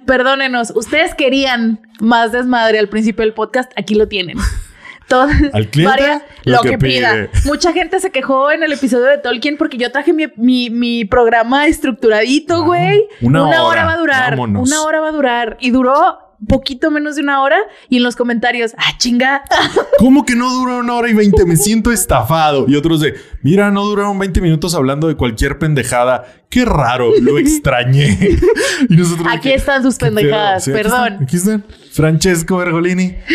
[0.05, 0.71] perdónenos.
[0.75, 3.69] Ustedes querían más desmadre al principio del podcast.
[3.75, 4.37] Aquí lo tienen.
[5.11, 7.11] Todo, Al cliente, varia- lo lo, que que, pida.
[7.13, 7.29] pide.
[7.45, 11.05] Mucha gente se quejó en el episodio de Tolkien porque yo traje mi, mi- mi
[11.05, 13.03] programa estructuradito, Ah, güey.
[13.21, 13.85] una hora.
[13.85, 14.29] va a durar.
[14.31, 14.69] Vámonos.
[14.69, 15.57] Una hora va a durar.
[15.59, 17.57] Y duró poquito menos de una hora.
[17.89, 19.43] Y en los comentarios, ah, chinga.
[19.99, 21.45] ¿Cómo que no dura una hora y veinte?
[21.45, 22.65] Me siento estafado.
[22.67, 26.25] Y otros de, mira, no duraron 20 minutos hablando de cualquier pendejada.
[26.49, 28.17] Qué raro, lo extrañé.
[28.89, 29.27] y nosotros.
[29.29, 31.07] Aquí que, están sus pendejadas, Sí, aquí perdón.
[31.13, 31.65] están, Aquí están.
[31.91, 33.15] Francesco Bergolini.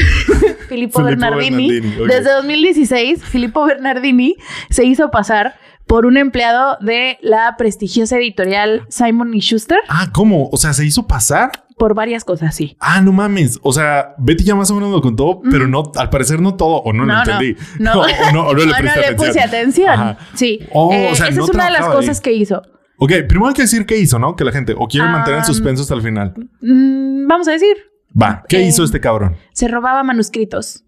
[0.69, 1.81] Filippo Filippo Bernardini.
[1.81, 4.37] Desde 2016, Filippo Bernardini
[4.71, 5.55] se hizo pasar
[5.87, 10.49] por un empleado de la prestigiosa editorial Simon y Schuster Ah, ¿cómo?
[10.51, 11.66] O sea, ¿se hizo pasar?
[11.77, 12.77] Por varias cosas, sí.
[12.81, 13.59] Ah, no mames.
[13.63, 16.77] O sea, Betty ya más o menos lo contó, pero no, al parecer no todo,
[16.83, 17.57] o no, lo No, no, entendí.
[17.79, 17.93] no.
[18.01, 19.17] o no, o no le presté atención.
[19.17, 19.89] puse atención.
[19.91, 20.19] Ajá.
[20.35, 20.61] Sí.
[20.73, 22.23] Oh, Eh, o sea, esa no es una de las cosas ahí.
[22.23, 22.63] que hizo.
[22.99, 24.37] Ok, primero hay que decir qué hizo, ¿no?
[24.37, 26.33] Que la gente, o quiere mantener el suspenso hasta el final.
[26.63, 27.77] Mm, vamos a decir,
[28.21, 29.37] Va, ¿qué eh, hizo este cabrón?
[29.53, 30.83] se robaba manuscritos.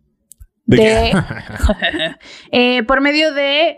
[0.64, 1.12] ¿De?
[2.50, 3.76] Eh, por medio de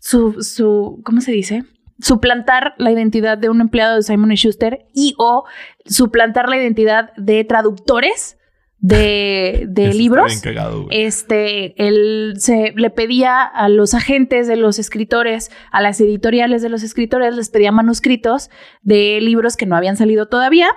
[0.00, 1.64] su, su, ¿cómo se dice?
[2.00, 5.44] Suplantar la identidad de un empleado de Simon Schuster y o
[5.84, 8.38] suplantar la identidad de traductores
[8.80, 10.40] de, de libros.
[10.40, 10.86] cagado.
[10.90, 16.68] Este, él se le pedía a los agentes de los escritores, a las editoriales de
[16.68, 18.50] los escritores, les pedía manuscritos
[18.82, 20.68] de libros que no habían salido todavía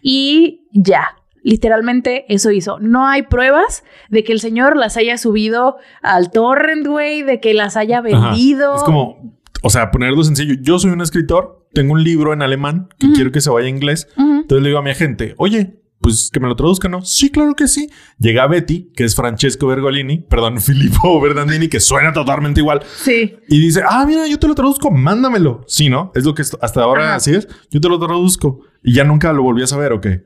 [0.00, 1.16] y ya.
[1.44, 2.78] Literalmente eso hizo.
[2.78, 7.52] No hay pruebas de que el señor las haya subido al torrent, güey, de que
[7.52, 8.06] las haya Ajá.
[8.08, 8.76] vendido.
[8.76, 10.54] Es como, o sea, ponerlo sencillo.
[10.60, 13.70] Yo soy un escritor, tengo un libro en alemán que quiero que se vaya a
[13.70, 14.08] inglés.
[14.16, 17.02] Entonces le digo a mi agente, oye, pues que me lo traduzcan, ¿no?
[17.02, 17.88] Sí, claro que sí.
[18.18, 22.82] Llega Betty, que es Francesco Bergolini, perdón, Filippo Bernardini, que suena totalmente igual.
[22.96, 23.36] Sí.
[23.48, 25.64] Y dice, ah, mira, yo te lo traduzco, mándamelo.
[25.68, 26.10] Sí, ¿no?
[26.14, 27.14] Es lo que hasta ahora Ajá.
[27.14, 27.48] así es.
[27.70, 28.60] Yo te lo traduzco.
[28.82, 30.24] Y ya nunca lo volví a saber, ¿o qué?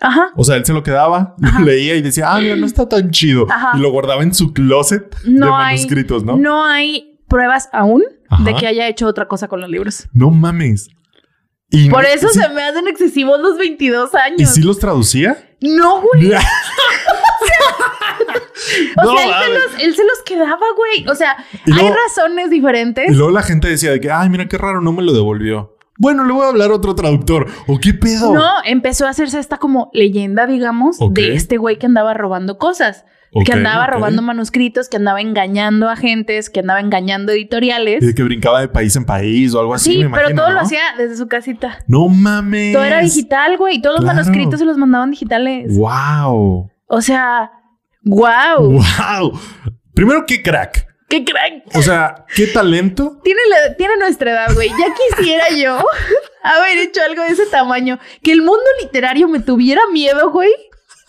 [0.00, 0.32] Ajá.
[0.36, 3.10] O sea, él se lo quedaba, lo leía y decía, ah, mira, no está tan
[3.10, 3.46] chido.
[3.50, 3.72] Ajá.
[3.76, 6.36] Y lo guardaba en su closet de hay, manuscritos, ¿no?
[6.36, 8.02] no hay pruebas aún
[8.44, 10.06] de que haya hecho otra cosa con los libros.
[10.12, 10.90] No mames.
[11.70, 14.50] Y Por no- eso sí- se me hacen excesivos los 22 ¿Y años.
[14.50, 15.38] si los traducía?
[15.62, 16.32] No, güey.
[18.96, 21.08] O No, sea, él se, los, él se los quedaba, güey.
[21.08, 23.10] O sea, Y hay razones diferentes.
[23.10, 25.76] Y luego la gente decía de que, ay, mira qué raro, no me lo devolvió.
[25.98, 27.46] Bueno, le voy a hablar a otro traductor.
[27.66, 28.32] ¿O qué pedo?
[28.32, 33.04] No, empezó a hacerse esta como leyenda, digamos, de este güey que andaba robando cosas.
[33.44, 38.02] Que andaba robando manuscritos, que andaba engañando agentes, que andaba engañando editoriales.
[38.02, 40.42] Y de que brincaba de país en país o algo así, sí, me pero imagino,
[40.42, 41.78] todo lo hacía desde su casita.
[41.86, 42.72] No mames.
[42.72, 43.80] Todo era digital, güey.
[43.80, 45.76] Todos los manuscritos se los mandaban digitales.
[45.76, 46.70] Wow.
[46.86, 47.50] O sea,
[48.02, 48.80] wow.
[48.80, 49.40] Wow.
[49.94, 50.86] Primero, qué crack.
[51.08, 51.74] ¡Qué crack!
[51.76, 53.20] O sea, qué talento.
[53.24, 54.68] Tiene, la- tiene nuestra edad, güey.
[54.68, 55.76] Ya quisiera yo
[56.44, 57.98] haber hecho algo de ese tamaño.
[58.22, 60.50] Que el mundo literario me tuviera miedo, güey.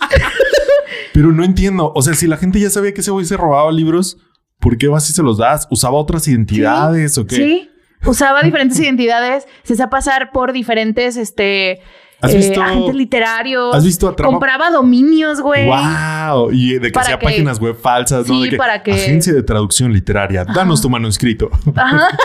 [1.13, 1.91] Pero no entiendo.
[1.95, 4.17] O sea, si la gente ya sabía que ese güey se robaba libros,
[4.59, 5.67] ¿por qué vas y se los das?
[5.69, 7.35] ¿Usaba otras identidades o qué?
[7.35, 7.69] Sí.
[8.05, 9.45] Usaba diferentes identidades.
[9.63, 11.79] Se hacía pasar por diferentes, este...
[12.23, 13.75] ¿Has eh, visto- agentes literarios.
[13.75, 15.65] ¿Has visto Atrapa- Compraba dominios, güey.
[15.65, 16.51] Wow.
[16.51, 18.35] Y de que hacía que- páginas web falsas, ¿no?
[18.35, 21.49] Sí, De que, para que- Agencia de traducción literaria, danos tu manuscrito.
[21.75, 22.07] Ajá.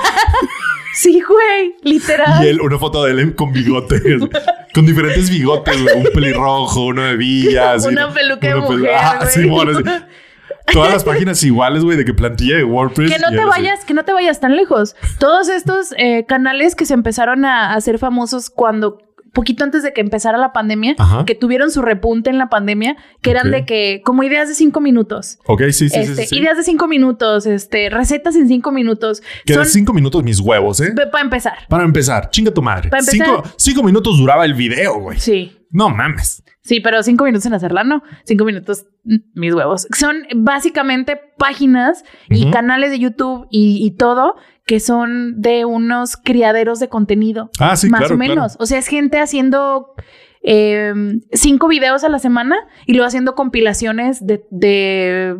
[0.97, 1.77] sí, güey.
[1.83, 2.45] Literal.
[2.45, 4.03] Y él, una foto de él con bigotes,
[4.75, 5.97] con diferentes bigotes, güey.
[5.97, 7.85] Un pelirrojo, uno de villas.
[7.87, 9.31] Una peluca de mujer, Ah, güey.
[9.31, 9.83] Simón, así.
[10.73, 13.13] Todas las páginas iguales, güey, de que plantilla de WordPress.
[13.13, 14.97] Que no te vayas, que no te vayas tan lejos.
[15.21, 18.99] Todos estos eh, canales que se empezaron a hacer famosos cuando
[19.37, 21.25] poquito antes de que empezara la pandemia, Ajá.
[21.25, 24.81] que tuvieron su repunte en la pandemia, que eran de que, como ideas de cinco
[24.81, 25.39] minutos.
[25.47, 26.39] Ok, sí, este, sí, sí.
[26.39, 29.23] Ideas de cinco minutos, este, recetas en cinco minutos.
[29.45, 30.93] Que Son de cinco minutos mis huevos, ¿eh?
[31.13, 31.59] para empezar.
[31.69, 32.89] Para empezar, chinga tu madre.
[32.89, 35.21] Para empezar- Cinco, cinco minutos duraba el video, güey.
[35.21, 35.53] Sí.
[35.71, 36.43] No mames.
[36.63, 38.03] Sí, pero cinco minutos en hacerla, no.
[38.25, 38.87] Cinco minutos,
[39.35, 39.87] mis huevos.
[39.97, 44.35] Son básicamente páginas y canales de YouTube y, y todo
[44.67, 47.51] que son de unos criaderos de contenido.
[47.61, 48.35] Ah, sí, más claro, o menos.
[48.35, 48.55] claro.
[48.59, 49.95] O sea, es gente haciendo
[50.43, 50.93] eh,
[51.33, 55.37] cinco videos a la semana y luego haciendo compilaciones de, de,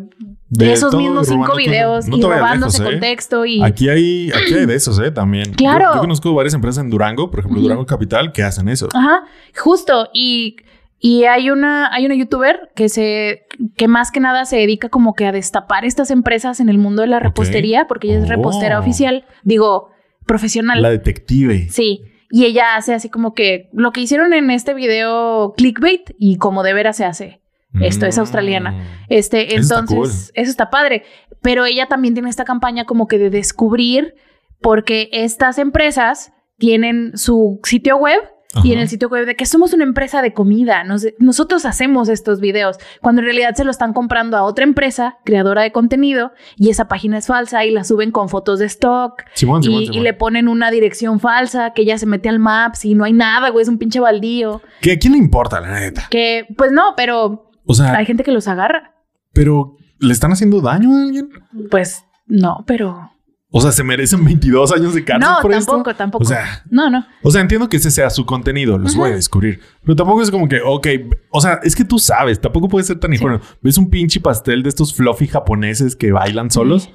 [0.49, 2.07] de De esos mismos cinco videos.
[2.07, 2.95] No y robándose lejos, ¿eh?
[2.95, 3.61] contexto y...
[3.63, 5.11] Aquí hay, aquí hay de esos, ¿eh?
[5.11, 5.53] También.
[5.53, 5.87] Claro.
[5.89, 7.61] Yo, yo conozco varias empresas en Durango, por ejemplo.
[7.61, 8.87] Durango Capital, que hacen eso.
[8.93, 9.25] Ajá,
[9.57, 10.07] justo.
[10.13, 10.55] Y,
[10.99, 13.45] y hay una, hay una youtuber que se,
[13.75, 17.01] que más que nada se dedica como que a destapar estas empresas en el mundo
[17.03, 18.29] de la repostería, porque ella es Oh.
[18.29, 19.89] repostera oficial, digo,
[20.25, 20.81] profesional.
[20.81, 21.67] La detective.
[21.69, 22.01] Sí.
[22.29, 26.63] Y ella hace así como que lo que hicieron en este video clickbait y como
[26.63, 27.41] de veras se hace.
[27.79, 28.19] Esto es Mm.
[28.21, 29.03] australiana.
[29.07, 31.03] Este, Eso está entonces, eso está padre.
[31.41, 34.15] Pero ella también tiene esta campaña como que de descubrir,
[34.61, 38.19] porque estas empresas tienen su sitio web
[38.63, 42.09] y en el sitio web de que somos una empresa de comida, nos- nosotros hacemos
[42.09, 46.31] estos videos, cuando en realidad se lo están comprando a otra empresa creadora de contenido
[46.55, 49.85] y esa página es falsa y la suben con fotos de stock Simón, Simón, y,
[49.87, 49.99] Simón.
[49.99, 53.13] y le ponen una dirección falsa que ya se mete al Maps y no hay
[53.13, 54.61] nada, güey, es un pinche baldío.
[54.81, 56.07] ¿Que ¿A quién le importa, la neta?
[56.09, 58.93] Que, pues no, pero O sea, hay gente que los agarra.
[59.33, 61.29] pero ¿le están haciendo daño a alguien?
[61.71, 63.11] Pues no, pero.
[63.49, 65.71] O sea, ¿se merecen 22 años de cárcel No, por esto?
[65.71, 66.23] tampoco, tampoco.
[66.25, 67.05] O sea, no, no.
[67.23, 69.61] o sea, entiendo que ese sea su contenido, los voy a descubrir.
[69.83, 70.87] Pero tampoco es como que, ok,
[71.31, 73.39] o sea, es que tú sabes, tampoco puede ser tan ingenuo.
[73.61, 76.89] Ves un pinche pastel de estos fluffy japoneses que bailan solos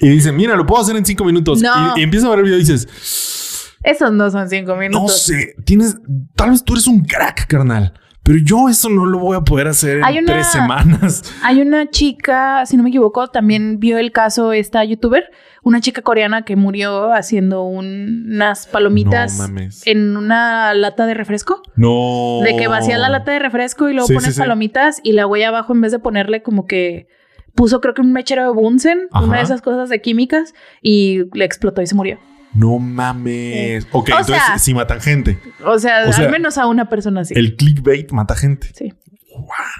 [0.00, 1.60] y dicen, mira, lo puedo hacer en cinco minutos.
[1.60, 1.96] No.
[1.96, 2.88] Y, y empiezas a ver el video y dices,
[3.82, 5.02] Esos no son cinco minutos.
[5.02, 5.96] no sé, tienes,
[6.36, 7.92] tal vez tú eres un crack, carnal.
[8.24, 11.24] Pero yo eso no lo voy a poder hacer en Hay una- tres semanas.
[11.42, 15.24] Hay una chica, si no me equivoco, también vio el caso esta youtuber,
[15.64, 21.62] una chica coreana que murió haciendo un- unas palomitas No en una lata de refresco.
[21.76, 22.40] No.
[22.42, 24.40] De que vacía la lata de refresco y luego Sí, pones sí, sí.
[24.40, 27.06] palomitas y la güey abajo en vez de ponerle como que
[27.54, 29.24] puso creo que un mechero de Bunsen, Ajá.
[29.24, 32.18] una de esas cosas de químicas y le explotó y se murió.
[32.54, 33.86] No mames.
[33.92, 35.38] Ok, O entonces sea- sí matan gente.
[35.64, 37.34] O sea, O sea, al menos a una persona así.
[37.36, 38.68] El clickbait mata gente.
[38.74, 38.92] Sí.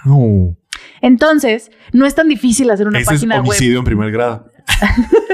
[0.07, 0.57] Wow.
[1.01, 3.49] Entonces, no es tan difícil hacer una Ese es página web.
[3.49, 4.47] homicidio en primer grado.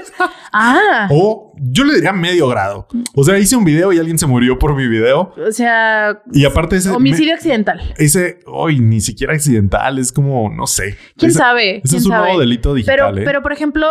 [0.52, 2.86] Ah, O yo le diría medio grado.
[3.14, 5.32] O sea, hice un video y alguien se murió por mi video.
[5.46, 6.90] o sea, Y aparte ese...
[6.90, 7.80] homicidio accidental.
[7.98, 10.96] ese, hoy ni siquiera accidental, es como, no sé.
[11.16, 11.70] ¿Quién Ese- sabe?
[11.78, 12.24] Ese ¿Quién es un sabe?
[12.26, 13.22] nuevo delito digital, Pero, ¿eh?
[13.24, 13.86] pero, por ejemplo,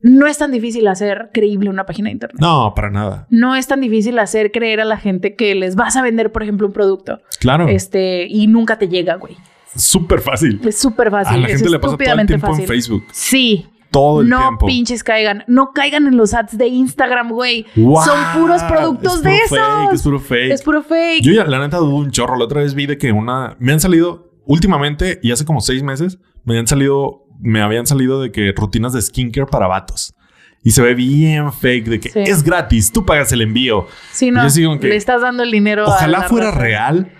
[0.00, 2.36] no es tan difícil hacer creíble una página de internet.
[2.40, 3.26] No, para nada.
[3.30, 6.42] No es tan difícil hacer creer a la gente que les vas a vender, por
[6.42, 7.20] ejemplo, un producto.
[7.40, 7.68] Claro.
[7.68, 9.36] Este, y nunca te llega, güey.
[9.76, 10.60] Súper fácil.
[10.64, 11.34] Es súper fácil.
[11.36, 12.62] a la es gente le pasa todo el tiempo fácil.
[12.62, 13.04] en Facebook.
[13.12, 13.66] Sí.
[13.94, 14.66] Todo el no tiempo.
[14.66, 15.44] pinches caigan.
[15.46, 17.64] No caigan en los ads de Instagram, güey.
[17.76, 18.02] Wow.
[18.04, 20.52] Son puros productos Es de puro fake, es puro fake.
[20.52, 21.22] Es puro fake.
[21.22, 22.36] Yo ya, la neta, dudo un chorro.
[22.36, 23.56] La otra vez vi de que una...
[23.58, 24.30] Me han salido...
[24.46, 27.22] Últimamente, y hace como seis meses, me han salido...
[27.40, 30.14] Me habían salido de que rutinas de skincare para vatos.
[30.62, 32.20] Y se ve bien fake de que Sí.
[32.20, 33.86] es gratis, tú pagas el envío.
[34.12, 34.46] Sí, no.
[34.48, 36.58] yo que- Le estás dando el dinero a Ojalá la fuera raza.
[36.60, 37.12] real,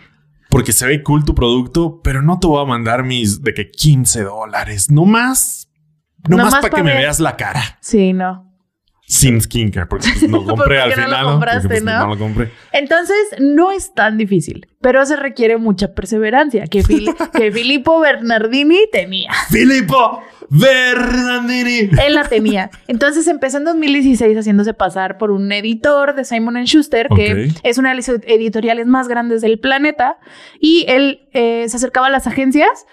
[0.50, 3.70] porque se ve cool tu producto, pero no te voy a mandar mis de que
[3.70, 4.90] 15 dólares.
[4.90, 5.63] No más.
[6.28, 7.62] No Nomás más para pa' que me veas la cara.
[7.80, 8.50] Sí, no.
[9.06, 11.32] Sin skincare, porque pues, no compré al Porque no lo final.
[11.32, 11.98] compraste, pues, ¿no?
[12.00, 12.50] no lo compré.
[12.72, 18.78] Entonces, no es tan difícil, pero se requiere mucha perseverancia que, Fili- que Filippo Bernardini
[18.90, 19.30] tenía.
[19.50, 21.90] Filippo Bernardini.
[22.04, 22.70] Él la tenía.
[22.88, 27.90] Entonces empezó en 2016 haciéndose pasar por un editor de Simon Schuster, que es una
[27.90, 30.16] de las editoriales más grandes del planeta.
[30.60, 32.86] Y él eh, se acercaba a las agencias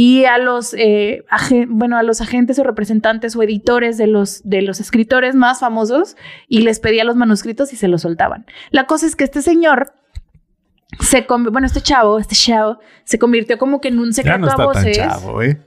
[0.00, 1.24] y a los, eh,
[1.66, 6.16] bueno, a los agentes o representantes o editores de los, de los escritores más famosos
[6.46, 8.46] y les pedía los manuscritos y se los soltaban.
[8.70, 9.92] La cosa es que este señor
[11.00, 14.46] se bueno, este chavo, este chavo, se convirtió como que en un Ya secreto no
[14.46, 14.96] a está tan voces.
[14.98, 15.60] chavo, ¿eh?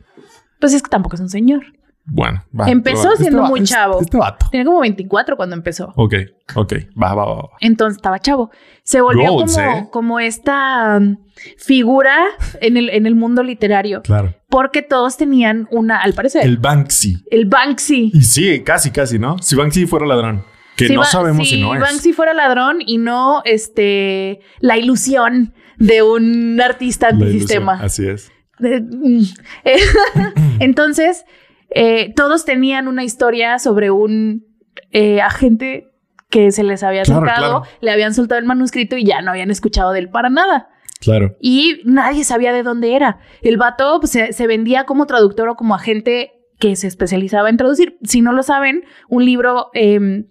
[0.61, 1.65] Pues es que tampoco es un señor.
[2.05, 2.69] Bueno, va.
[2.69, 4.01] Empezó este siendo muy este- chavo.
[4.01, 4.47] Este vato.
[4.51, 5.93] Tenía como 24 cuando empezó.
[5.95, 6.15] Ok,
[6.55, 6.73] ok.
[7.01, 7.35] Va, va, va.
[7.35, 7.49] va.
[7.59, 8.51] Entonces estaba chavo.
[8.83, 9.87] Se volvió Goals, como, ¿eh?
[9.91, 11.17] como esta um,
[11.57, 12.17] figura
[12.59, 14.01] en el, en el mundo literario.
[14.01, 14.35] Claro.
[14.49, 17.23] Porque todos tenían una, al parecer, El el, Banksy.
[17.45, 18.11] Banksy.
[18.13, 19.37] Y sí, casi, casi, ¿no?
[19.39, 20.43] Si Banksy fuera ladrón.
[20.75, 21.81] Que Si no sabemos si, no es.
[21.81, 27.73] Banksy fuera ladrón y no este, la ilusión de un artista antisistema.
[27.81, 28.31] Así es.
[28.59, 29.23] De- mm.
[29.65, 29.79] Eh,
[30.59, 31.25] Entonces,
[31.71, 34.45] eh, todos tenían una historia sobre un
[34.91, 35.87] eh, agente
[36.29, 39.91] que se les había Claro, le habían soltado el manuscrito y ya no habían escuchado
[39.91, 40.69] de él para nada.
[40.99, 41.35] Claro.
[41.41, 43.19] Y nadie sabía de dónde era.
[43.41, 47.57] El vato pues, se, se vendía como traductor o como agente que se especializaba en
[47.57, 47.97] traducir.
[48.03, 50.25] Si no lo saben, un libro, eh,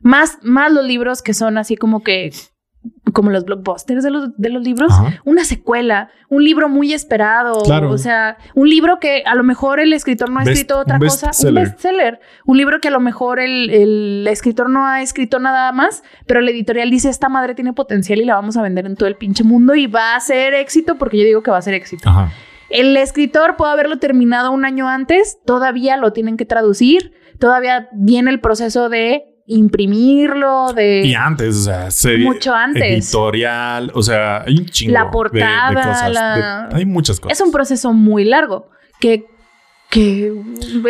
[0.00, 2.32] más, más los libros que son así como que,
[3.12, 5.20] como los blockbusters de los, de los libros, Ajá.
[5.24, 7.90] una secuela, un libro muy esperado, Claro.
[7.90, 10.96] o sea, un libro que a lo mejor el escritor no ha Best- escrito otra
[10.96, 11.64] un cosa, un bestseller.
[11.64, 16.02] bestseller, un libro que a lo mejor el, el escritor no ha escrito nada más,
[16.26, 19.08] pero la editorial dice, esta madre tiene potencial y la vamos a vender en todo
[19.08, 21.74] el pinche mundo y va a ser éxito porque yo digo que va a ser
[21.74, 22.08] éxito.
[22.08, 22.30] Ajá.
[22.70, 28.30] El escritor puede haberlo terminado un año antes, todavía lo tienen que traducir, todavía viene
[28.30, 31.02] el proceso de imprimirlo, de...
[31.04, 32.82] Y antes, o sea, serie, Mucho antes.
[32.82, 36.12] editorial, o sea, hay un chingo La portada, de, cosas.
[36.12, 37.38] la- de- hay muchas cosas.
[37.38, 38.68] Es un proceso muy largo
[39.00, 39.26] que,
[39.90, 40.32] que,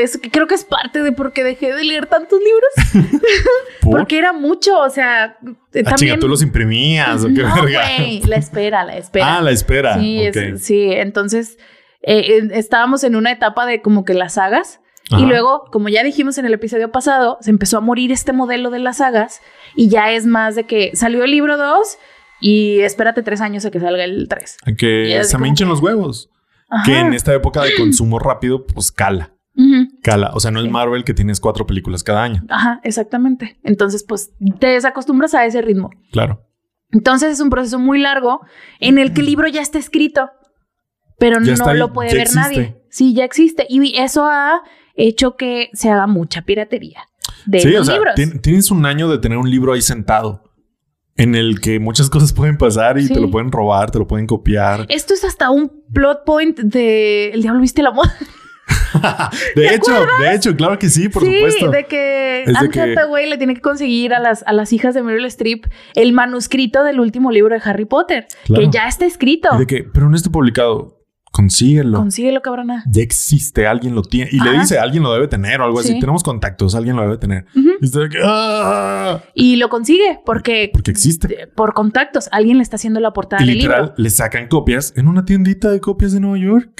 [0.02, 3.12] es- que creo que es parte de por qué dejé de leer tantos libros.
[3.80, 3.98] ¿Por?
[3.98, 5.96] Porque era mucho, o sea, eh, Ah, también...
[5.96, 7.82] chinga, tú los imprimías o qué no, verga.
[7.98, 9.36] güey, la espera, la espera.
[9.36, 9.98] Ah, la espera.
[9.98, 11.59] Sí, es- sí, entonces
[12.02, 14.80] eh, estábamos en una etapa de como que las sagas
[15.11, 18.70] y luego, como ya dijimos en el episodio pasado, se empezó a morir este modelo
[18.70, 19.40] de las sagas
[19.74, 21.98] y ya es más de que salió el libro 2
[22.40, 24.56] y espérate tres años a que salga el 3.
[24.66, 26.30] A Que se me hinchen los huevos.
[26.68, 26.84] Ajá.
[26.84, 29.32] Que en esta época de consumo rápido, pues cala.
[30.02, 30.30] Cala.
[30.34, 32.44] O sea, no es Marvel que tienes cuatro películas cada año.
[32.48, 33.59] Ajá, exactamente.
[33.64, 34.30] Entonces, pues
[34.61, 35.90] te desacostumbras a ese ritmo.
[36.12, 36.44] Claro.
[36.90, 38.40] Entonces es un proceso muy largo
[38.78, 40.30] en el que el libro ya está escrito,
[41.18, 42.40] pero Ya no está lo puede ver existe.
[42.40, 42.76] nadie.
[42.90, 43.66] Sí, ya existe.
[43.68, 44.62] Y eso ha
[44.99, 47.01] hecho que se haga mucha piratería
[47.46, 48.14] de sí, los o sea, libros.
[48.16, 50.44] tien- tienes un año de tener un libro ahí sentado
[51.16, 53.14] en el que muchas cosas pueden pasar y Sí.
[53.14, 54.86] te lo pueden robar, te lo pueden copiar.
[54.88, 58.14] Esto es hasta un plot point de El Diablo Viste la Moda.
[59.57, 61.70] de hecho, de hecho, claro que sí, por sí, supuesto.
[61.70, 65.03] de que Anne que- Hathaway le tiene que conseguir a las, a las hijas de
[65.03, 68.62] Meryl Streep el manuscrito del último libro de Harry Potter, Claro.
[68.62, 69.49] que ya está escrito.
[69.55, 70.97] Y de que, pero no está publicado.
[71.31, 71.99] Consíguelo.
[71.99, 72.83] Consíguelo, cabrona.
[72.91, 74.31] ya existe, alguien lo tiene.
[74.33, 75.93] Y le dice, alguien lo debe tener o algo así.
[75.93, 76.01] Sí.
[76.01, 77.45] Tenemos contactos, alguien lo debe tener.
[77.55, 77.68] Ujú.
[77.81, 81.49] Y está "Ah", lo consigue porque, Porque existe.
[81.55, 82.29] por contactos.
[82.33, 83.95] Alguien le está haciendo la portada Y del literal, libro.
[83.99, 86.70] le sacan copias en una tiendita de copias de Nueva York.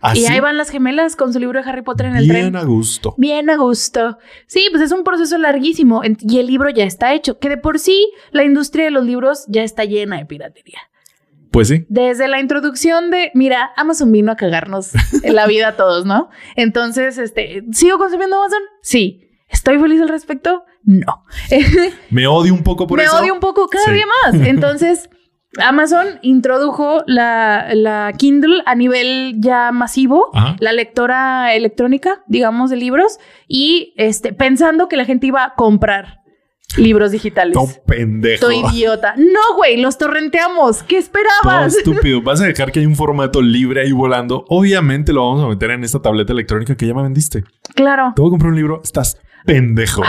[0.00, 0.20] Así.
[0.22, 2.56] Y ahí van las gemelas con su libro de Harry Potter en el bien tren.
[2.56, 3.14] a gusto.
[3.18, 4.16] Bien a gusto.
[4.46, 7.78] Sí, pues es un proceso larguísimo y el libro ya está hecho, que de por
[7.78, 10.78] sí la industria de los libros ya está llena de piratería.
[11.52, 11.84] Pues sí.
[11.88, 14.90] Desde la introducción de, mira, Amazon vino a cagarnos
[15.22, 16.30] en la vida a todos, ¿no?
[16.56, 18.62] Entonces, este, ¿sigo consumiendo Amazon?
[18.82, 19.28] Sí.
[19.48, 20.64] ¿Estoy feliz al respecto?
[20.84, 21.24] No.
[22.10, 23.18] Me odio un poco por Me eso.
[23.20, 23.92] odio un poco cada Sí.
[23.92, 24.34] día más.
[24.48, 25.10] Entonces,
[25.62, 30.56] Amazon introdujo la, la Kindle a nivel ya masivo, Ajá.
[30.58, 36.21] la lectora electrónica, digamos, de libros, y este, pensando que la gente iba a comprar
[36.78, 37.54] libros digitales.
[37.54, 38.34] No, pendejo.
[38.50, 39.14] Estoy idiota.
[39.16, 40.82] No, güey, los torrenteamos.
[40.82, 41.76] ¿Qué Todo esperabas?
[41.76, 42.22] estúpido.
[42.24, 44.44] Vas a dejar que hay un formato libre ahí volando.
[44.48, 47.44] Obviamente lo vamos a meter en esta tableta electrónica que ya me vendiste.
[47.74, 48.12] Claro.
[48.14, 48.80] Te voy a comprar un libro.
[48.84, 50.02] Estás pendejo.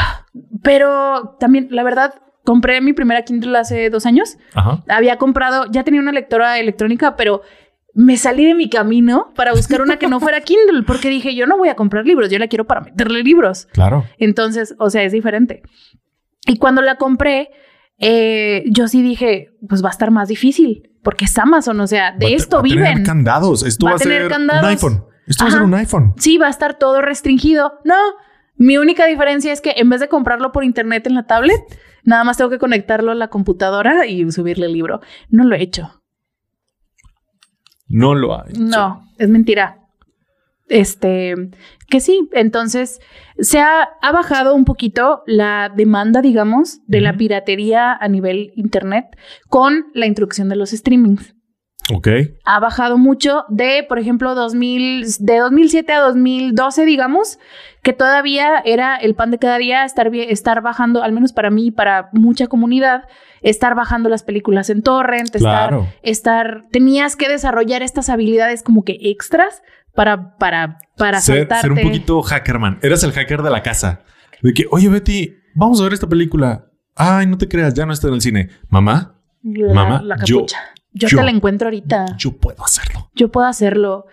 [0.61, 4.37] Pero también, la verdad, compré mi primera Kindle hace dos años.
[4.53, 4.83] Ajá.
[4.87, 7.41] Había comprado, ya tenía una lectora electrónica, pero
[7.95, 11.45] me salí de mi camino para buscar una que no fuera Kindle, porque dije, yo
[11.45, 13.67] no voy a comprar libros, yo la quiero para meterle libros.
[13.71, 14.05] Claro.
[14.17, 15.61] Entonces, o sea, es diferente.
[16.45, 17.49] Y cuando la compré,
[17.99, 22.11] eh, yo sí dije, pues va a estar más difícil, porque es Amazon, o sea,
[22.11, 23.03] de Va esto va a tener viven.
[23.05, 23.63] candados.
[23.63, 24.63] Esto Va va, a tener ser candados.
[24.63, 25.05] un iPhone.
[25.25, 26.13] Esto va a ser un iPhone.
[26.17, 27.79] Sí, va a estar todo restringido.
[27.85, 27.95] No,
[28.57, 31.61] mi única diferencia es que en vez de comprarlo por internet en la tablet,
[32.03, 34.99] nada más tengo que conectarlo a la computadora y subirle el libro.
[35.29, 36.01] No lo he hecho.
[37.87, 38.53] No lo hay.
[38.57, 39.79] No, es mentira.
[40.67, 41.35] Este,
[41.93, 42.99] que sí, entonces
[43.37, 49.05] se ha, ha bajado un poquito la demanda, digamos, de la piratería a nivel internet
[49.47, 51.35] con la introducción de los streamings.
[51.93, 52.07] Ok.
[52.45, 57.37] Ha bajado mucho de, por ejemplo, 2000, de 2007 a 2012, digamos,
[57.83, 61.51] que todavía era el pan de cada día estar, bien- estar bajando, al menos para
[61.51, 63.03] mí y para mucha comunidad,
[63.41, 65.29] estar bajando las películas en torrent,
[66.01, 69.61] estar, tenías que desarrollar estas habilidades como que extras
[69.95, 71.61] para, para, para Ser, saltarte.
[71.61, 72.79] ser un poquito hackerman.
[72.81, 74.01] Eras el hacker de la casa.
[74.41, 76.65] De que, oye, Betty, vamos a ver esta película.
[76.95, 78.49] Ay, no te creas, ya no está en el cine.
[78.69, 80.45] Mamá, la, mamá, la yo-.
[80.95, 82.05] Yo, yo- te la encuentro ahorita.
[82.17, 83.09] Yo, yo puedo hacerlo.
[83.31, 84.05] puedo hacerlo.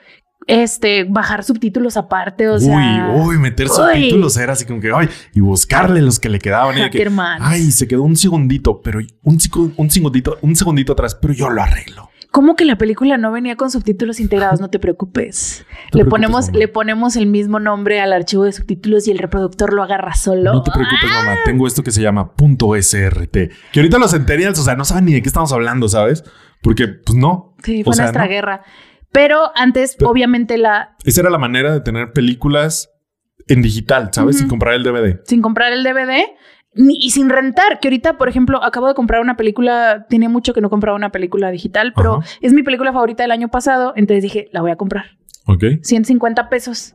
[0.46, 3.12] Este, bajar subtítulos aparte, o sea.
[3.14, 3.72] uy, uy, meter uy.
[3.76, 6.76] subtítulos era así como que, ay, y buscarle los que le quedaban.
[6.78, 7.08] Y que,
[7.40, 9.38] ay, se quedó un segundito, pero un,
[9.76, 12.08] un segundito, un segundito atrás, pero yo lo arreglo.
[12.30, 14.60] ¿Cómo que la película no venía con subtítulos integrados?
[14.60, 15.64] No te preocupes.
[15.68, 16.58] te le preocupes, ponemos, mamá.
[16.58, 20.52] le ponemos el mismo nombre al archivo de subtítulos y el reproductor lo agarra solo.
[20.52, 21.34] No te preocupes, mamá.
[21.44, 23.32] Tengo esto que se llama .srt.
[23.72, 26.22] Que ahorita los centennials, o sea, no saben ni de qué estamos hablando, ¿sabes?
[26.62, 27.54] Porque, pues no.
[27.64, 28.30] Sí, O fue sea, nuestra no.
[28.30, 28.62] guerra.
[29.12, 32.90] Pero antes, Pero- obviamente, la Esa era la manera de tener películas
[33.48, 34.38] en digital, ¿sabes?
[34.38, 35.20] Sin comprar el DVD.
[35.24, 36.22] sin comprar el DVD
[36.74, 40.60] y sin rentar, que ahorita, por ejemplo, acabo de comprar una película, tiene mucho que
[40.60, 42.26] no compraba una película digital, pero Ajá.
[42.40, 45.16] es mi película favorita del año pasado, entonces dije, la voy a comprar.
[45.46, 45.64] Ok.
[45.82, 46.94] 150 pesos.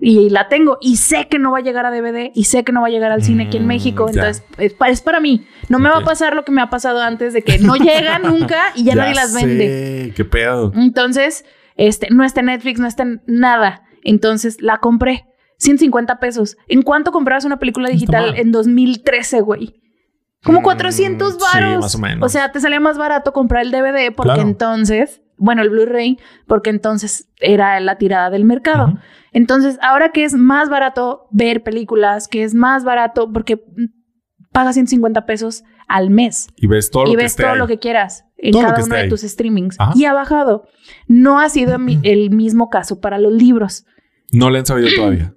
[0.00, 2.72] Y la tengo y sé que no va a llegar a DVD y sé que
[2.72, 4.06] no va a llegar al cine aquí en Mm, México.
[4.12, 4.20] ya.
[4.26, 5.46] Entonces, es, es para mí.
[5.68, 8.18] No me va a pasar lo que me ha pasado antes de que no llega
[8.18, 10.12] nunca y ya, nadie las vende.
[10.16, 10.72] Qué pedo.
[10.74, 11.44] Entonces,
[11.76, 13.82] este, no está en Netflix, no está en nada.
[14.02, 15.26] Entonces, la compré.
[15.58, 16.56] 150 pesos.
[16.68, 19.80] ¿En cuánto comprabas una película digital en 2013, güey?
[20.42, 21.80] Como Mm, 400 sí, varos.
[21.80, 22.26] más o menos.
[22.26, 24.42] O sea, te salía más barato comprar el DVD porque Claro.
[24.42, 28.94] entonces, bueno, el Blu-ray, porque entonces era la tirada del mercado.
[29.32, 33.84] Entonces, ahora que es más barato ver películas, que es más barato porque mm,
[34.52, 37.58] pagas 150 pesos al mes Y ves todo y lo que ves esté todo ahí.
[37.58, 39.08] lo que quieras en Todo cada que uno de ahí.
[39.08, 39.76] tus streamings.
[39.80, 39.92] Ajá.
[39.96, 40.66] Y ha bajado.
[41.08, 43.86] No ha sido el mismo caso para los libros.
[44.32, 45.34] No le han sabido todavía.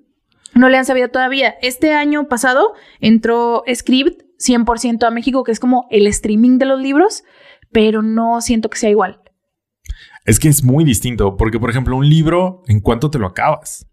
[0.53, 1.55] No le han sabido todavía.
[1.61, 6.81] Este año pasado entró Script 100% a México, que es como el streaming de los
[6.81, 7.23] libros,
[7.71, 9.21] pero no siento que sea igual.
[10.25, 13.85] Es que es muy distinto, porque por ejemplo, un libro, ¿en cuánto te lo acabas?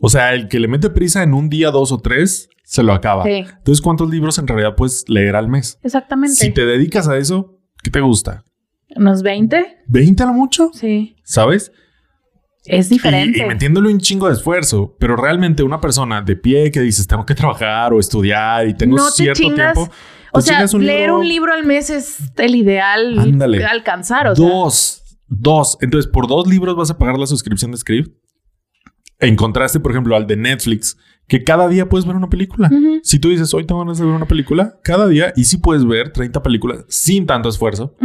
[0.00, 2.92] O sea, el que le mete prisa en un día, dos o tres, se lo
[2.92, 3.24] acaba.
[3.24, 5.80] Sí, Entonces, ¿cuántos libros en realidad puedes leer al mes?
[5.82, 6.36] exactamente.
[6.36, 8.44] Si te dedicas a eso, ¿qué te gusta?
[8.94, 9.84] ¿Unos 20?
[9.88, 10.70] ¿20 a lo mucho?
[10.74, 11.16] Sí.
[11.24, 11.72] ¿Sabes?
[12.68, 13.38] Es Y, diferente.
[13.42, 17.24] y metiéndole un chingo de esfuerzo, pero realmente una persona de pie que dices, tengo
[17.26, 19.88] que trabajar o estudiar y tengo No cierto tiempo.
[20.32, 23.58] o te sea, leer un libro al mes es el ideal Ándale.
[23.58, 24.28] de alcanzar.
[24.28, 24.46] O sea.
[24.48, 25.78] dos, dos.
[25.80, 28.12] Entonces, por dos libros vas a pagar la suscripción de Script.
[29.20, 30.96] En contraste, por ejemplo, al de Netflix,
[31.26, 32.70] que cada día puedes ver una película.
[33.02, 35.84] Si tú dices, hoy tengo ganas de ver una película, cada día, y sí puedes
[35.84, 37.96] ver 30 películas sin tanto esfuerzo.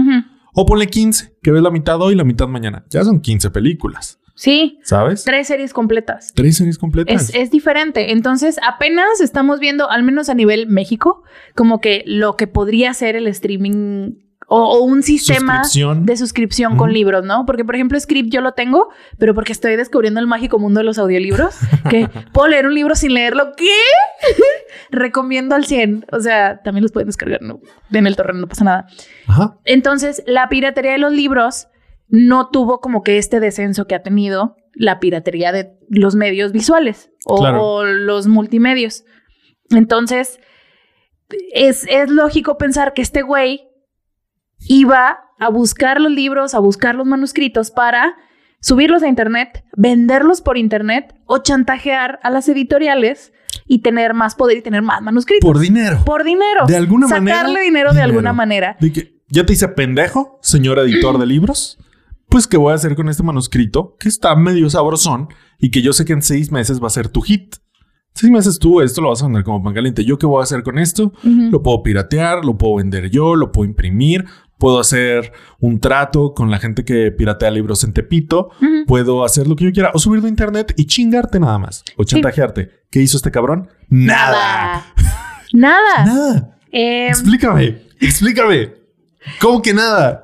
[0.55, 2.83] O ponle 15, que ves la mitad hoy y la mitad mañana.
[2.89, 5.23] Ya son 15 películas, Sí, ¿sabes?
[5.23, 6.33] tres series completas.
[6.33, 7.29] Tres series completas.
[7.29, 8.11] Es, es diferente.
[8.11, 11.23] Entonces, apenas estamos viendo, al menos a nivel México,
[11.55, 14.13] como que lo que podría ser el streaming
[14.47, 16.05] o, o un sistema Suscripción.
[16.05, 17.45] de suscripción con libros, ¿no?
[17.45, 20.83] Porque, por ejemplo, Script yo lo tengo, pero porque estoy descubriendo el mágico mundo de
[20.83, 21.55] los audiolibros,
[21.89, 23.53] que puedo leer un libro sin leerlo.
[23.55, 23.69] ¿Qué?
[24.91, 26.07] Recomiendo al 100.
[26.11, 27.61] O sea, también los pueden descargar, ¿no?
[27.91, 28.87] En el torrent, no pasa nada.
[29.27, 29.57] Ajá.
[29.65, 31.67] Entonces, la piratería de los libros
[32.15, 37.09] no tuvo como que este descenso que ha tenido la piratería de los medios visuales
[37.25, 37.63] o, Claro.
[37.63, 39.03] o los multimedios.
[39.71, 40.39] Entonces,
[41.55, 43.67] es, es lógico pensar que este güey
[44.59, 48.15] iba a buscar los libros, a buscar los manuscritos para
[48.61, 53.33] subirlos a internet, venderlos por internet o chantajear a las editoriales
[53.65, 55.47] y tener más poder y tener más manuscritos.
[55.47, 56.03] Por dinero.
[56.05, 56.67] Por dinero.
[56.67, 58.77] De alguna manera, Sacarle dinero de alguna manera.
[58.79, 61.79] De que ya te hice pendejo, señor editor de libros.
[62.33, 65.27] Pues, ¿qué voy a hacer con este manuscrito que está medio sabrosón
[65.59, 67.57] y que yo sé que en seis meses va a ser tu hit?
[68.15, 70.03] Seis meses tú esto lo vas a vender como pan caliente.
[70.03, 71.13] ¿Yo qué voy a hacer con esto?
[71.21, 74.25] Lo puedo piratear, lo puedo vender yo, lo puedo imprimir,
[74.57, 78.49] puedo hacer un trato con la gente que piratea libros en Tepito,
[78.87, 82.03] puedo hacer lo que yo quiera o subirlo a internet y chingarte nada más o
[82.03, 82.71] chantajearte.
[82.89, 83.69] ¿Qué hizo este cabrón?
[83.89, 84.87] Nada.
[85.53, 86.03] Nada.
[86.03, 86.57] Nada.
[86.71, 88.73] Eh, Explícame, explícame.
[89.39, 90.22] ¿Cómo que nada?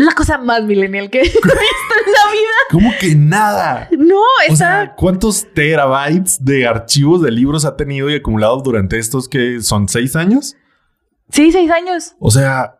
[0.00, 2.50] Es la cosa más millennial que he visto en la vida.
[2.70, 3.88] ¿Cómo que nada?
[3.98, 4.56] No, O está.
[4.56, 9.88] sea, ¿cuántos terabytes de archivos de libros ha tenido y acumulado durante estos que son
[9.88, 10.56] seis años?
[11.30, 12.16] sí, seis años.
[12.18, 12.79] O sea,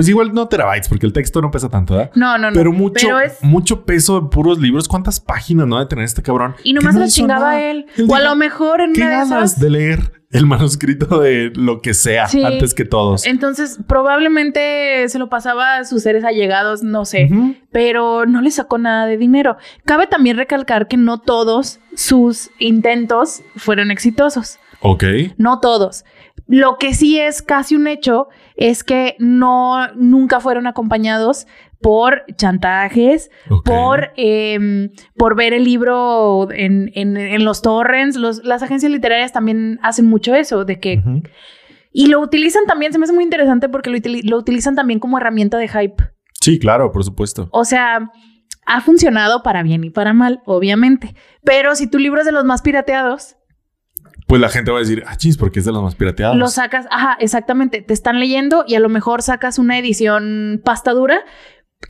[0.00, 2.10] pues igual no terabytes, porque el texto no pesa tanto, ¿verdad?
[2.14, 2.54] No, no, no.
[2.54, 3.36] Pero mucho, Pero es.
[3.42, 4.88] mucho peso de puros libros.
[4.88, 6.54] ¿Cuántas páginas no de tener este cabrón?
[6.64, 7.60] Y nomás no se lo chingaba nada.
[7.62, 7.86] él.
[8.08, 9.60] O a lo mejor en ¿Qué una de ganas esas.
[9.60, 12.42] de leer el manuscrito de lo que sea Sí.
[12.42, 13.26] antes que todos?
[13.26, 17.28] Entonces, probablemente se lo pasaba a sus seres allegados, no sé.
[17.72, 19.56] Pero no le sacó nada de dinero.
[19.84, 24.58] Cabe también recalcar que no todos sus intentos fueron exitosos.
[24.80, 25.04] Ok.
[25.36, 26.04] No todos.
[26.52, 31.46] Lo que sí es casi un hecho es que no nunca fueron acompañados
[31.80, 33.30] por chantajes,
[33.64, 38.16] por, em, por ver el libro en, en- en los torrents.
[38.16, 41.00] Los- las agencias literarias también hacen mucho eso, de que...
[41.92, 45.18] Y lo utilizan también, se me hace muy interesante porque lo, lo utilizan también como
[45.18, 46.04] herramienta de hype.
[46.40, 47.48] Sí, claro, por supuesto.
[47.52, 48.10] O sea,
[48.66, 51.14] ha funcionado para bien y para mal, obviamente.
[51.44, 53.36] Pero si tu libro es de los más pirateados,
[54.30, 56.36] Pues la gente va a decir, ah, chis, porque es de los más pirateados.
[56.36, 60.92] lo sacas, ajá, exactamente, te están leyendo y a lo mejor sacas una edición pasta
[60.92, 61.24] dura,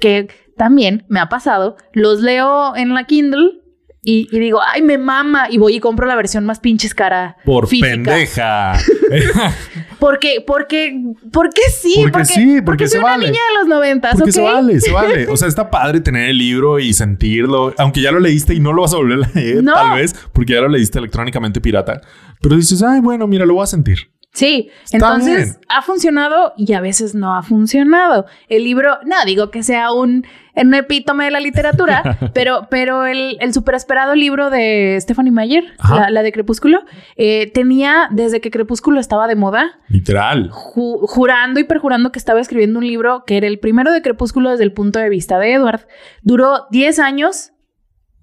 [0.00, 3.60] que también me ha pasado, los leo en la Kindle
[4.02, 7.36] y, y digo, ay, me mama, y voy y compro la versión más pinches cara.
[7.44, 7.88] Por física.
[7.90, 8.72] pendeja.
[9.98, 10.98] Porque, porque,
[11.30, 13.26] porque sí, Porque porque, sí, porque se soy una vale.
[13.26, 15.26] niña de los noventas, Porque se vale, se vale.
[15.30, 18.72] O sea, está padre tener el libro y sentirlo, aunque ya lo leíste y no
[18.72, 19.74] lo vas a volver a leer, No.
[19.74, 22.00] tal vez, porque ya lo leíste electrónicamente pirata.
[22.40, 24.10] Pero dices, ay, bueno, mira, lo voy a sentir.
[24.32, 25.56] Sí, Está entonces bien.
[25.68, 28.26] ha funcionado y a veces no ha funcionado.
[28.48, 30.24] El libro, no digo que sea un,
[30.54, 35.64] un epítome de la literatura, pero, pero el, el super esperado libro de Stephanie Meyer,
[35.80, 35.96] Ajá.
[36.02, 36.82] la, la de Crepúsculo,
[37.16, 40.50] eh, tenía desde que Crepúsculo estaba de moda, Literal.
[40.50, 44.50] ju- jurando y perjurando que estaba escribiendo un libro que era el primero de Crepúsculo
[44.50, 45.88] desde el punto de vista de Edward.
[46.22, 47.50] Duró 10 años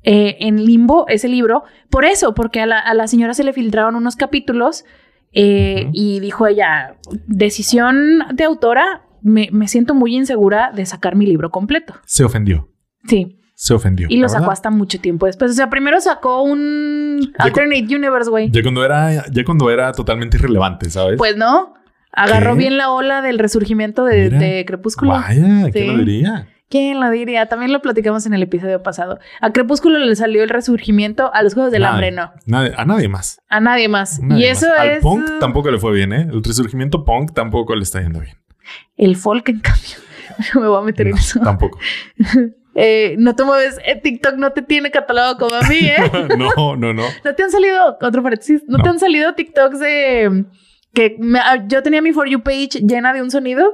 [0.04, 3.52] eh, en limbo ese libro, por eso, porque a la, a la señora se le
[3.52, 4.86] filtraron unos capítulos
[5.34, 6.96] eh, y dijo ella,
[7.28, 11.96] decisión de autora, me, me siento muy insegura de sacar mi libro completo.
[12.06, 12.70] Se ofendió.
[13.08, 14.08] Sí, Se ofendió.
[14.10, 14.54] y lo sacó verdad.
[14.54, 15.52] hasta mucho tiempo después.
[15.52, 18.50] O sea, primero sacó un Alternate Universe, güey.
[18.52, 21.18] Ya cuando era, ya cuando era totalmente irrelevante, ¿sabes?
[21.18, 21.74] Pues no,
[22.12, 22.60] agarró ¿Qué?
[22.60, 25.12] bien la ola del resurgimiento de, Crepúsculo.
[25.12, 25.86] Vaya, ¿quién Sí.
[25.88, 26.48] lo diría?
[26.70, 27.46] ¿Quién lo diría?
[27.48, 29.20] También lo platicamos en el episodio pasado.
[29.42, 31.94] A Crepúsculo le salió el resurgimiento, a los Juegos del Nadie.
[31.94, 32.32] Hambre no.
[32.46, 33.42] Nadie- a nadie más.
[33.48, 34.20] A nadie más.
[34.22, 34.80] Nadie y eso más.
[34.80, 36.28] Al es punk uh, tampoco le fue bien, ¿eh?
[36.30, 38.36] El resurgimiento punk tampoco le está yendo bien.
[38.98, 39.96] el folk, en cambio.
[40.62, 41.40] Me voy a meter en eso.
[41.40, 41.80] tampoco.
[42.80, 43.80] Eh, no te mueves.
[43.84, 45.98] eh, TikTok no te tiene catalogado como a mí, ¿eh?
[46.38, 47.04] no, no, no.
[47.26, 50.46] ¿No te han salido, otro paréntesis, no, te han salido TikToks de
[50.94, 53.74] que me- ah, yo tenía mi For You page llena de un sonido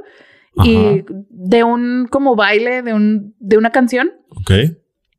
[0.63, 4.11] y de un como baile de, un, de una canción?
[4.29, 4.51] Ok.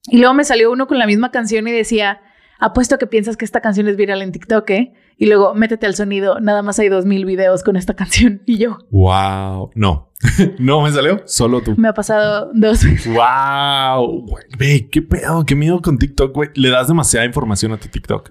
[0.07, 2.21] Y luego me salió uno con la misma canción y decía,
[2.59, 4.93] apuesto que piensas que esta canción es viral en TikTok, ¿eh?
[5.17, 8.43] Y luego métete al sonido, nada más hay dos mil videos con esta canción.
[8.47, 9.71] Y yo, Wow.
[9.75, 10.13] No.
[10.59, 11.23] no me salió.
[11.27, 11.75] Solo tú.
[11.77, 12.85] me ha pasado dos.
[13.07, 14.27] Wow.
[14.27, 16.51] Güey, Ve, qué pedo, qué miedo con TikTok, güey.
[16.55, 18.31] Le das demasiada información a tu TikTok.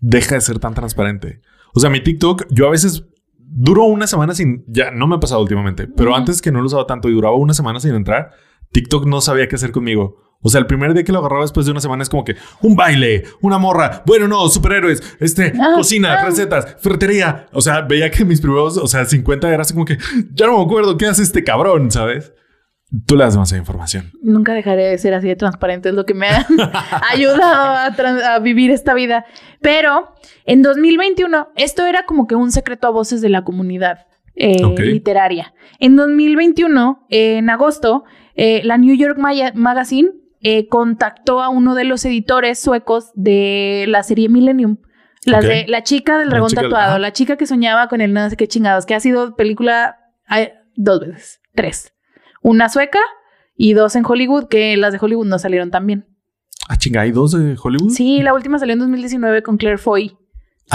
[0.00, 1.40] Deja de ser tan transparente.
[1.74, 3.04] O sea, mi TikTok, yo a veces
[3.52, 4.64] duro una semana sin.
[4.68, 7.34] Ya no me ha pasado últimamente, pero antes que no lo usaba tanto y duraba
[7.34, 8.30] una semana sin entrar,
[8.72, 10.16] TikTok no sabía qué hacer conmigo.
[10.42, 12.36] O sea, el primer día que lo agarraba después de una semana es como que
[12.62, 16.24] un baile, una morra, bueno, no, superhéroes, este, Ah, cocina, ah.
[16.24, 17.46] recetas, ferretería.
[17.52, 19.98] O sea, veía que mis primeros, o sea, 50 era así como que
[20.32, 22.32] ya no me acuerdo qué hace este cabrón, ¿sabes?
[23.06, 24.10] Tú le das demasiada información.
[24.22, 26.44] Nunca dejaré de ser así de transparente, es lo que me ha
[27.12, 27.92] ayudado
[28.24, 29.24] a, vivir esta vida.
[29.60, 30.12] Pero
[30.44, 35.54] en 2021, esto era como que un secreto a voces de la comunidad eh, literaria.
[35.78, 40.10] En 2021, eh, en agosto, eh, la New York Maya- Magazine
[40.70, 44.78] contactó a uno de los editores suecos de la serie Millennium.
[45.26, 46.98] Las de La chica del La dragón tatuado, ajá.
[46.98, 49.98] la chica que soñaba con el no sé qué chingados, que ha sido película
[50.76, 51.92] dos veces, tres.
[52.42, 53.00] Una sueca
[53.56, 56.06] y dos en Hollywood, que las de Hollywood no salieron tan bien.
[56.68, 57.90] Ah, chinga, ¿hay dos de Hollywood?
[57.90, 60.16] Sí, la última salió en 2019 con Claire Foy.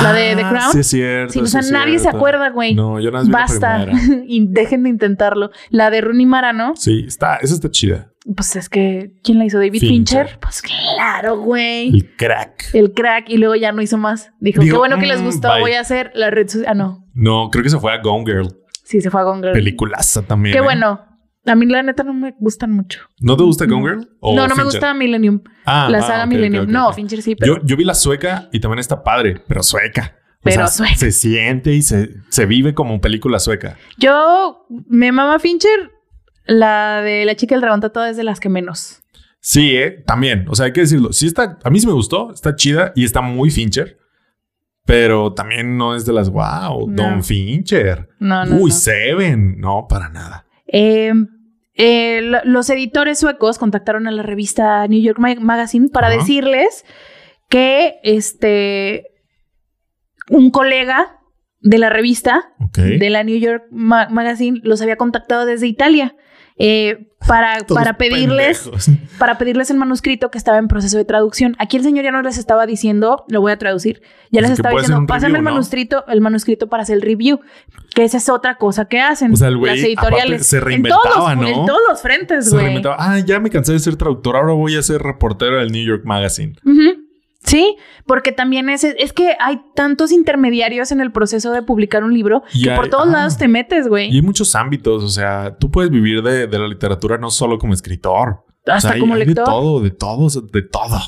[0.01, 0.71] La de The Ah, Crown.
[0.73, 1.33] Sí, es cierto.
[1.33, 2.75] Sí, o sea, nadie se acuerda, güey.
[2.75, 3.87] No, yo nada más Basta.
[4.27, 5.51] y dejen de intentarlo.
[5.69, 6.75] La de Rooney Mara, ¿no?
[6.75, 8.11] Sí, está, esa está chida.
[8.35, 9.57] Pues es que, ¿quién la hizo?
[9.57, 10.25] ¿David Fincher.
[10.25, 10.39] Fincher?
[10.41, 11.89] Pues claro, güey.
[11.95, 12.71] El crack.
[12.73, 13.29] El crack.
[13.29, 14.31] Y luego ya no hizo más.
[14.41, 15.47] Dijo, Digo, qué bueno que les mm, gustó.
[15.49, 15.61] bye.
[15.61, 16.71] Voy a hacer la red social.
[16.71, 17.05] Ah, no.
[17.13, 18.53] No, creo que se fue a Gone Girl.
[18.83, 19.53] Sí, se fue a Gone Girl.
[19.53, 20.51] Peliculaza también.
[20.53, 20.63] Qué ¿eh?
[20.63, 20.99] bueno.
[21.45, 23.01] A mí la neta no me gustan mucho.
[23.19, 23.87] ¿No te gusta Gone No.
[23.87, 24.09] Girl?
[24.19, 25.41] ¿O no, no me gusta Millennium.
[25.65, 26.65] Ah, la ah, saga Millennium.
[26.69, 26.91] no.
[26.93, 27.57] Fincher sí, pero...
[27.57, 30.15] Yo, yo vi la sueca y también está padre, pero sueca.
[30.39, 30.95] O Pero sea, sueca.
[30.95, 33.77] Se siente y se, se vive como película sueca.
[33.97, 35.91] Yo, me mama Fincher.
[36.45, 39.01] La de la chica del dragón tatuado es de las que menos.
[39.39, 40.03] Sí, ¿eh?
[40.05, 40.45] También.
[40.47, 41.13] O sea, hay que decirlo.
[41.13, 41.57] Sí está...
[41.63, 42.31] A mí sí me gustó.
[42.31, 43.97] Está chida y está muy Fincher.
[44.85, 46.29] Pero también no es de las...
[46.29, 46.89] ¡Wow!
[46.89, 47.03] No.
[47.03, 48.09] Don Fincher.
[48.19, 48.57] No, no.
[48.57, 48.75] Uy, no.
[48.75, 49.59] Seven.
[49.59, 50.45] No, para nada.
[50.67, 51.11] Eh,
[51.77, 56.85] eh, lo- los editores suecos contactaron a la revista New York Ma- Magazine para decirles
[57.49, 59.07] que este
[60.29, 61.19] un colega
[61.59, 62.53] de la revista
[62.99, 66.15] de la New York Ma- Magazine los había contactado desde Italia
[66.57, 68.89] eh, para, Todos para pedirles pendejos.
[69.17, 71.55] para pedirles el manuscrito que estaba en proceso de traducción.
[71.59, 74.01] Aquí el señor ya no les estaba diciendo, lo voy a traducir,
[74.31, 75.49] ya les estaba diciendo, pásame el ¿no?
[75.51, 77.39] manuscrito, el manuscrito para hacer el review,
[77.95, 80.45] que esa es otra cosa que hacen O sea, el güey, las editoriales.
[80.45, 81.47] se en reinventaba, todos, los- ¿no?
[81.47, 82.63] En todos los frentes, Se güey.
[82.65, 82.95] reinventaba.
[82.99, 84.35] Ah, ya me cansé de ser traductor.
[84.35, 86.53] Ahora voy a ser reportero del New York Magazine.
[86.63, 87.04] Ujú.
[87.45, 92.13] Sí, porque también es, es que hay tantos intermediarios en el proceso de publicar un
[92.13, 93.11] libro Y que hay- por todos ah.
[93.11, 94.09] lados te metes, güey.
[94.11, 95.03] Y hay muchos ámbitos.
[95.03, 98.43] O sea, tú puedes vivir de, de la literatura no solo como escritor.
[98.65, 99.45] Hasta O sea, hay- como hay lector.
[99.45, 100.99] De todo, de todo, de todo.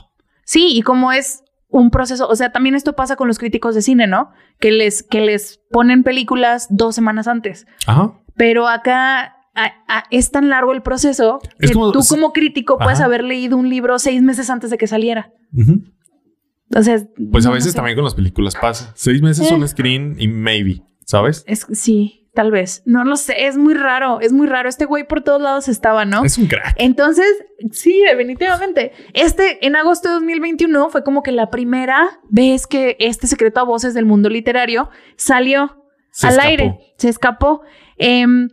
[0.43, 3.81] Sí, y como es un proceso, o sea, también esto pasa con los críticos de
[3.81, 4.29] cine, ¿no?
[4.59, 7.65] Que les, que les ponen películas dos semanas antes.
[7.87, 8.13] Ajá.
[8.35, 12.77] Pero acá a- a- es tan largo el proceso Es que como- tú como crítico
[12.77, 15.31] puedes haber leído un libro seis meses antes de que saliera.
[15.51, 15.81] Ujú.
[16.75, 16.97] O sea,
[17.31, 17.75] Pues a no veces sé.
[17.75, 18.91] también con las películas pasa.
[18.95, 19.53] Seis meses Eh.
[19.55, 21.43] un screen y maybe, ¿sabes?
[21.47, 22.83] Es, sí, tal vez.
[22.85, 24.67] No lo sé, es muy raro, es muy raro.
[24.67, 26.23] Este güey por todos lados estaba, ¿no?
[26.25, 26.75] Es un crack.
[26.77, 27.25] Entonces,
[27.71, 28.91] sí, definitivamente.
[29.13, 33.63] Este, en agosto de 2021, fue como que la primera vez que este secreto a
[33.63, 36.47] voces del mundo literario salió Se al escapó.
[36.49, 36.79] aire.
[36.97, 37.61] Se escapó.
[37.97, 38.49] Em,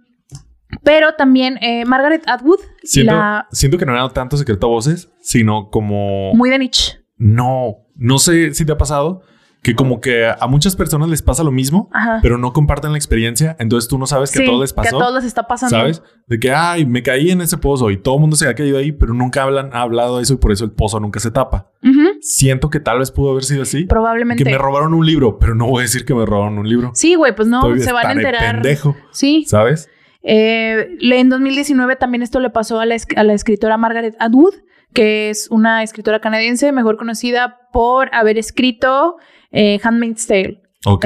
[0.82, 5.10] pero también eh, Margaret Atwood, Siento, la siento que no era tanto secreto a voces,
[5.20, 6.32] sino como...
[6.34, 7.00] muy de niche.
[7.16, 9.22] No, no sé si te ha pasado
[9.62, 12.18] que como que a muchas personas les pasa lo mismo, Ajá.
[12.20, 14.80] pero no comparten la experiencia, entonces tú no sabes que Sí, a todos les que
[14.80, 14.98] a pasó.
[14.98, 15.74] todos les está pasando.
[15.74, 16.02] ¿Sabes?
[16.26, 18.76] De que, ay, me caí en ese pozo y todo el mundo se ha caído
[18.76, 21.30] ahí, pero nunca hablan, ha hablado de eso y por eso el pozo nunca se
[21.30, 21.70] tapa.
[22.20, 23.84] Siento que tal vez pudo haber sido así.
[23.84, 24.44] Probablemente.
[24.44, 26.90] Que me robaron un libro, pero no voy a decir que me robaron un libro.
[26.94, 28.56] Sí, güey, pues no, se van a enterar.
[28.56, 29.46] pendejo, Sí.
[29.46, 29.88] ¿sabes?
[30.22, 34.54] Eh, en 2019 también esto le pasó a la, a la escritora Margaret Atwood,
[34.94, 39.16] que es una escritora canadiense mejor conocida por haber escrito
[39.52, 40.60] eh, Handmaid's Tale.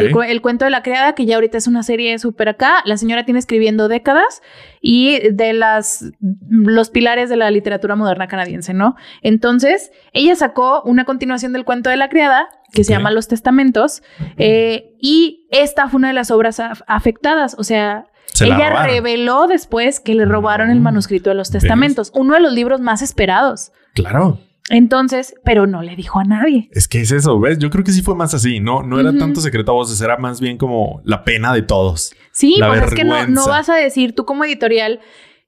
[0.09, 2.83] El, cu- el cuento de la criada, que ya ahorita es una serie súper acá.
[2.85, 4.43] La señora tiene escribiendo décadas
[4.81, 6.05] y de las
[6.51, 8.97] los pilares de la literatura moderna canadiense, ¿no?
[9.23, 14.03] Entonces, ella sacó una continuación del cuento de la criada que se llama Los Testamentos
[14.37, 17.55] eh, y esta fue una de las obras af- afectadas.
[17.57, 20.83] O sea, Se ella reveló después que le robaron el Mm.
[20.85, 23.73] manuscrito de los Testamentos, uno de los libros más esperados.
[23.95, 24.41] Claro.
[24.71, 26.69] Entonces, pero no le dijo a nadie.
[26.73, 27.59] Es que es eso, ¿ves?
[27.59, 28.61] Yo creo que sí fue más así.
[28.61, 32.15] No, no era tanto secreto a voces, era más bien como la pena de todos.
[32.33, 35.01] Sí, La pues es que no, no vas a decir tú como editorial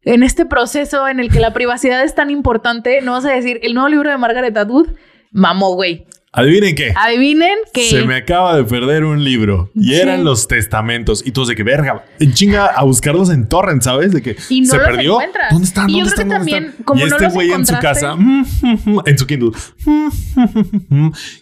[0.03, 3.61] en este proceso en el que la privacidad es tan importante, no vas a decir
[3.62, 4.89] el nuevo libro de Margaret Atwood,
[5.31, 6.07] mamó, güey.
[6.33, 6.93] Adivinen qué.
[6.97, 9.95] Adivinen que Se me acaba de perder un libro y Sí.
[9.97, 11.26] eran los testamentos.
[11.26, 14.12] Y todos de que verga, en chinga a buscarlos en torrent, ¿sabes?
[14.12, 15.12] De que Y no se los perdió.
[15.14, 15.51] encuentras.
[15.51, 15.91] ¿Dónde están?
[15.91, 16.85] Y yo ¿Dónde creo que también, están?
[16.85, 18.16] como y no este güey en su casa,
[19.07, 19.51] en su Kindle.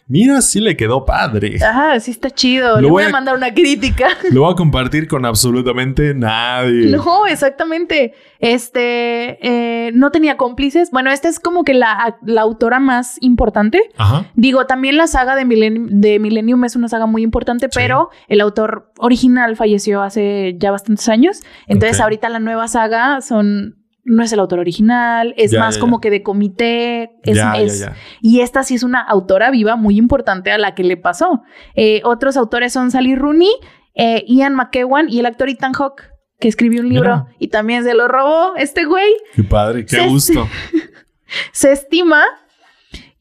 [0.07, 1.59] Mira, sí le quedó padre.
[1.63, 2.77] Ajá, sí está chido.
[2.77, 4.09] Lo Le voy voy a a- mandar una crítica.
[4.31, 6.87] Lo voy a compartir con absolutamente nadie.
[6.87, 8.15] No, exactamente.
[8.41, 10.91] Este eh, no tenía cómplices.
[10.91, 13.81] Bueno, esta es como que la, la autora más importante.
[13.97, 14.27] Ajá.
[14.35, 17.73] Digo, también la saga de Millennium, de Millennium es una saga muy importante, Sí.
[17.75, 21.41] pero el autor original falleció hace ya bastantes años.
[21.67, 23.75] Entonces, ahorita la nueva saga son.
[24.11, 26.01] No es el autor original, es Ya, más ya, como ya.
[26.01, 27.11] que de comité.
[27.25, 27.91] Es, es-.
[28.23, 31.43] Y esta sí es una autora viva muy importante a la que le pasó.
[31.75, 33.51] Eh, otros autores son Sally Rooney,
[33.95, 36.05] eh, Ian McEwan y el actor Ethan Hawke,
[36.39, 37.37] que escribió un libro Mira.
[37.39, 39.13] y también se lo robó este güey.
[39.35, 40.49] Qué padre, qué Sí, gusto.
[41.53, 42.25] Se estima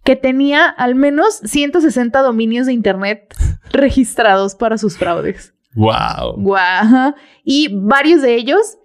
[0.04, 3.36] que tenía al menos 160 dominios de internet
[3.72, 5.54] registrados para sus fraudes.
[5.76, 6.36] Wow.
[6.38, 7.14] Guau.
[7.44, 8.78] Y varios de ellos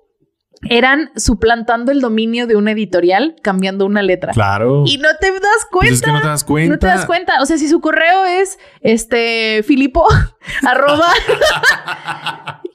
[0.68, 4.32] eran suplantando el dominio de una editorial, cambiando una letra.
[4.32, 4.84] Claro.
[4.86, 5.88] Y no te das cuenta.
[5.88, 6.72] Pues es que no te das cuenta.
[6.72, 7.42] No te das cuenta.
[7.42, 10.06] O sea, si su correo es este Filipo
[10.66, 11.08] arroba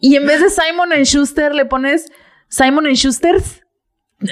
[0.02, 2.12] y en vez de Simon and Schuster le pones
[2.50, 3.62] Simon and Schusters,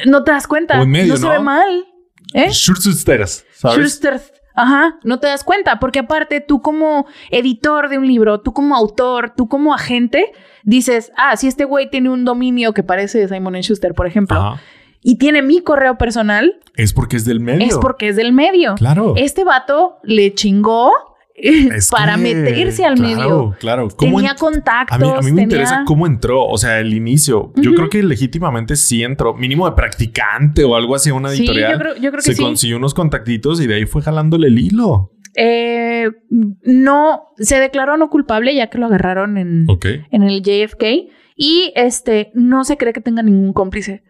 [0.05, 0.79] no te das cuenta.
[0.79, 1.31] O en medio, no se ¿no?
[1.31, 1.85] ve mal.
[2.33, 2.49] ¿Eh?
[2.51, 3.77] Schurzusteres, ¿sabes?
[3.77, 4.31] Schusters.
[4.55, 8.75] Ajá, no te das cuenta, porque aparte tú como editor de un libro, tú como
[8.75, 10.31] autor, tú como agente,
[10.63, 14.37] dices, ah, si este güey tiene un dominio que parece de Simon Schuster, por ejemplo,
[14.37, 14.61] Ajá.
[15.01, 17.67] y tiene mi correo personal, Es porque es del medio.
[17.67, 18.75] es porque es del medio.
[18.75, 19.13] Claro.
[19.17, 20.91] Este vato le chingó
[21.37, 23.55] Es para que- meterse al claro, medio.
[23.59, 24.95] Claro, ¿Cómo Tenía en- contactos.
[24.95, 27.51] A mí, a mí me tenía- interesa cómo entró, o sea, el inicio.
[27.57, 31.73] Yo creo que legítimamente sí entró, mínimo de practicante o algo así, una Sí, editorial.
[31.73, 32.41] yo creo, yo creo que se sí.
[32.41, 35.11] consiguió unos contactitos y de ahí fue jalándole el hilo.
[35.37, 39.65] Eh, no, se declaró no culpable ya que lo agarraron en,
[40.11, 44.03] en el JFK y este no se cree que tenga ningún cómplice.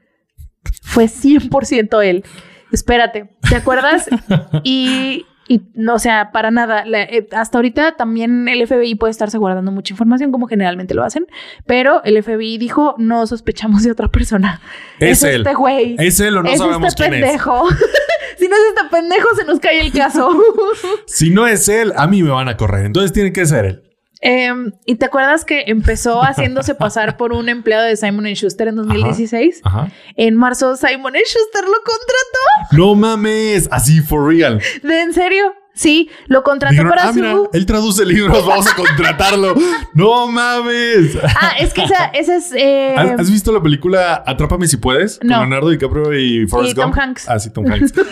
[0.83, 2.23] Fue 100% él.
[2.71, 4.07] Espérate, ¿te acuerdas?
[4.63, 6.85] y, y no, o sea, para nada.
[6.85, 11.03] La- eh, hasta ahorita también el FBI puede estarse guardando mucha información, como generalmente lo
[11.03, 11.27] hacen,
[11.65, 14.61] pero el FBI dijo: no sospechamos de otra persona.
[14.99, 15.41] Es él.
[15.41, 15.95] este güey.
[15.99, 17.21] Es él o no es sabemos este quién es.
[17.21, 17.69] pendejo.
[18.37, 20.29] si no es este pendejo, se nos cae el caso.
[21.07, 22.85] Si no es él, a mí me van a correr.
[22.85, 23.83] Entonces tiene que ser él.
[24.21, 28.75] Em, ¿Y te acuerdas que empezó haciéndose pasar por un empleado de Simon Schuster en
[28.75, 29.61] 2016?
[29.63, 29.91] Ajá.
[30.15, 32.77] En marzo Simon Schuster lo contrató.
[32.77, 34.61] No mames, así for real.
[34.83, 35.53] ¿De en serio?
[35.75, 37.15] Sí, lo contrató Dijeron, para ah, su...
[37.15, 39.55] mira, él traduce libros, vamos a contratarlo.
[39.93, 41.17] no mames.
[41.21, 42.53] Ah, es que esa, esa es...
[42.53, 45.19] eh, ¿Has, visto la película Atrápame si puedes?
[45.21, 45.39] No.
[45.39, 46.97] Con Leonardo DiCaprio y Forrest Tom Gump.
[46.97, 47.27] Hanks.
[47.27, 47.93] Ah, sí, Tom Hanks.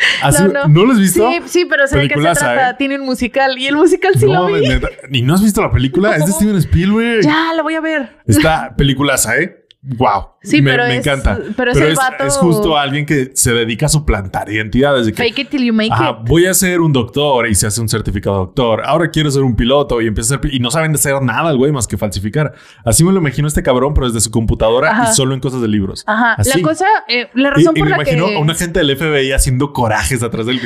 [0.22, 0.68] Así- No, no.
[0.68, 1.30] ¿No lo has visto?
[1.30, 2.70] Sí, sí, pero sé de qué se trata.
[2.70, 2.74] ¿eh?
[2.78, 4.68] Tiene un musical y el musical sí no, lo vi.
[4.68, 4.88] neta.
[5.10, 6.16] ¿Y no has visto la película?
[6.16, 7.22] Es de Steven Spielberg.
[7.22, 8.16] Ya, lo voy a ver.
[8.26, 9.56] Está peliculaza, ¿eh?
[9.82, 10.26] wow.
[10.42, 11.38] Sí, me, pero me es- encanta.
[11.54, 15.04] pero es el vato- es justo alguien que se dedica a suplantar identidades.
[15.04, 16.28] De que, Fake it till you make Ajá, it.
[16.28, 18.82] voy a ser un doctor y se hace un certificado de doctor.
[18.86, 21.58] Ahora quiero ser un piloto y empieza a ser y no saben hacer nada el
[21.58, 22.54] güey más que falsificar.
[22.86, 25.10] Así me lo imagino este cabrón, pero desde su computadora Ajá.
[25.10, 26.04] y solo en cosas de libros.
[26.06, 26.32] Ajá.
[26.38, 26.58] Así.
[26.58, 28.36] La cosa, eh, la Y, razón y por me la imagino que.
[28.36, 30.58] a un agente del FBI haciendo corajes atrás del.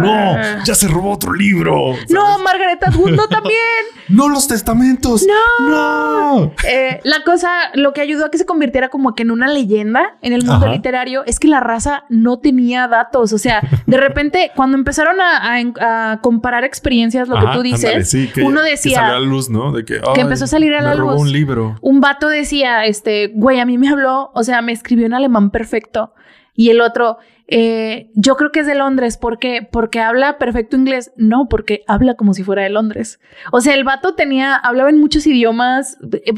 [0.00, 1.94] No, ya se robó otro libro.
[2.10, 2.44] No, ¿sabes?
[2.44, 3.56] Margareta Gundo también.
[4.10, 5.24] no los testamentos.
[5.26, 5.70] No.
[5.70, 6.52] No.
[6.68, 10.16] Eh, la cosa, lo que ayudó a que se convirtiera como que en una leyenda
[10.20, 10.74] en el mundo Ajá.
[10.74, 13.32] literario es que la raza no tenía datos.
[13.32, 17.62] O sea, de repente, cuando empezaron a, a- a comparar experiencias, lo Ajá, que tú
[17.62, 18.96] dices, ándale, sí, que- uno que decía.
[18.98, 19.72] salió a la luz, ¿no?
[19.72, 21.22] De que, que empezó a salir a me la robó luz.
[21.22, 21.76] un libro.
[21.80, 25.50] Un vato decía, este, güey, a mí me habló, o sea, me escribió en alemán
[25.50, 26.12] perfecto.
[26.54, 27.16] Y el otro,
[27.48, 29.16] eh, yo creo que es de Londres.
[29.16, 29.66] ¿Por qué?
[29.70, 31.10] Porque habla perfecto inglés.
[31.16, 33.20] No, porque habla como si fuera de Londres.
[33.52, 36.32] O sea, el vato tenía, hablaba en muchos idiomas, eh,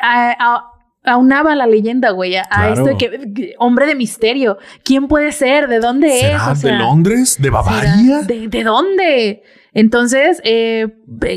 [0.00, 0.70] a-
[1.06, 2.72] aunaba la leyenda, güey, a, Claro.
[2.74, 4.58] esto de que, que- hombre de misterio.
[4.84, 5.68] ¿Quién puede ser?
[5.68, 6.20] ¿De dónde es?
[6.20, 7.36] ¿Será O sea, de Londres?
[7.40, 7.48] ¿De.
[7.50, 8.22] Bavaria?
[8.22, 9.42] ¿De, de dónde?
[9.72, 10.88] Entonces, eh,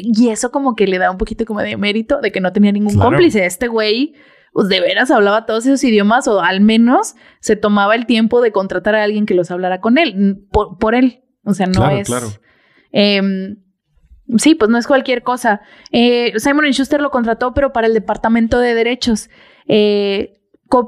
[0.01, 2.71] y eso como que le da un poquito como de mérito de que no tenía
[2.71, 3.09] ningún Claro.
[3.11, 3.45] cómplice.
[3.45, 4.13] Este güey,
[4.53, 8.51] pues de veras hablaba todos esos idiomas o al menos se tomaba el tiempo de
[8.51, 11.23] contratar a alguien que los hablara con él, por, por él.
[11.43, 12.07] O sea, no Claro, es...
[12.07, 12.27] claro.
[12.91, 13.57] em,
[14.37, 15.61] sí, pues no es cualquier cosa.
[15.91, 19.29] Eh, Simon Schuster lo contrató, pero para el departamento de derechos.
[19.69, 20.33] Eh,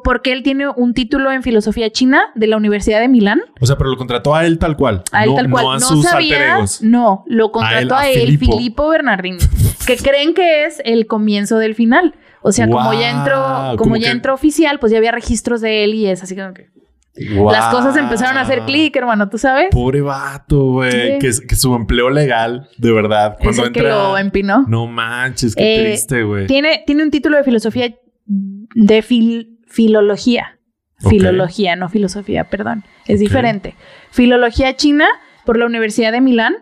[0.03, 3.41] porque él tiene un título en filosofía china de la Universidad de Milán.
[3.59, 5.03] O sea, pero lo contrató a él tal cual.
[5.11, 5.63] A él no, tal cual.
[5.65, 6.57] No a No, sus sabía.
[6.82, 8.57] No, lo contrató A a él, él, a Filippo.
[8.57, 9.38] Filippo Bernardini,
[9.88, 12.13] que creen que es el comienzo del final.
[12.43, 15.84] O sea, como ya entró, como ya que- entró oficial, pues ya había registros de
[15.84, 16.69] él y es así como que
[17.15, 19.67] las cosas empezaron a hacer clic, hermano, ¿tú sabes?
[19.71, 20.91] Pobre vato, güey.
[20.91, 21.07] Sí.
[21.19, 23.36] Que, que su empleo legal, de verdad.
[23.39, 23.95] Es Cuando el que entra.
[23.95, 24.65] lo empinó.
[24.67, 26.47] No manches, qué Eh, triste, güey.
[26.47, 27.93] Tiene, tiene un título de filosofía
[28.75, 30.59] de fil- filología.
[31.09, 32.84] Filología, no filosofía, perdón.
[33.07, 33.75] Es diferente.
[34.11, 35.07] Filología china
[35.45, 36.53] por la Universidad de Milán.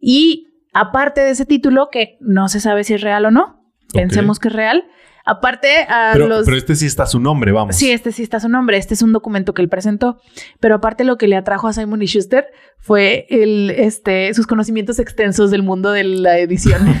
[0.00, 4.38] Y aparte de ese título, que no se sabe si es real o no, pensemos
[4.38, 4.84] que es real.
[5.30, 6.44] Aparte a Pero, los...
[6.44, 7.76] pero este sí está su nombre, vamos.
[7.76, 8.76] Sí, este sí está su nombre.
[8.78, 10.20] Este es un documento que él presentó.
[10.58, 12.48] Pero aparte lo que le atrajo a Simon y Schuster
[12.80, 16.82] fue el, este, sus conocimientos extensos del mundo de la edición.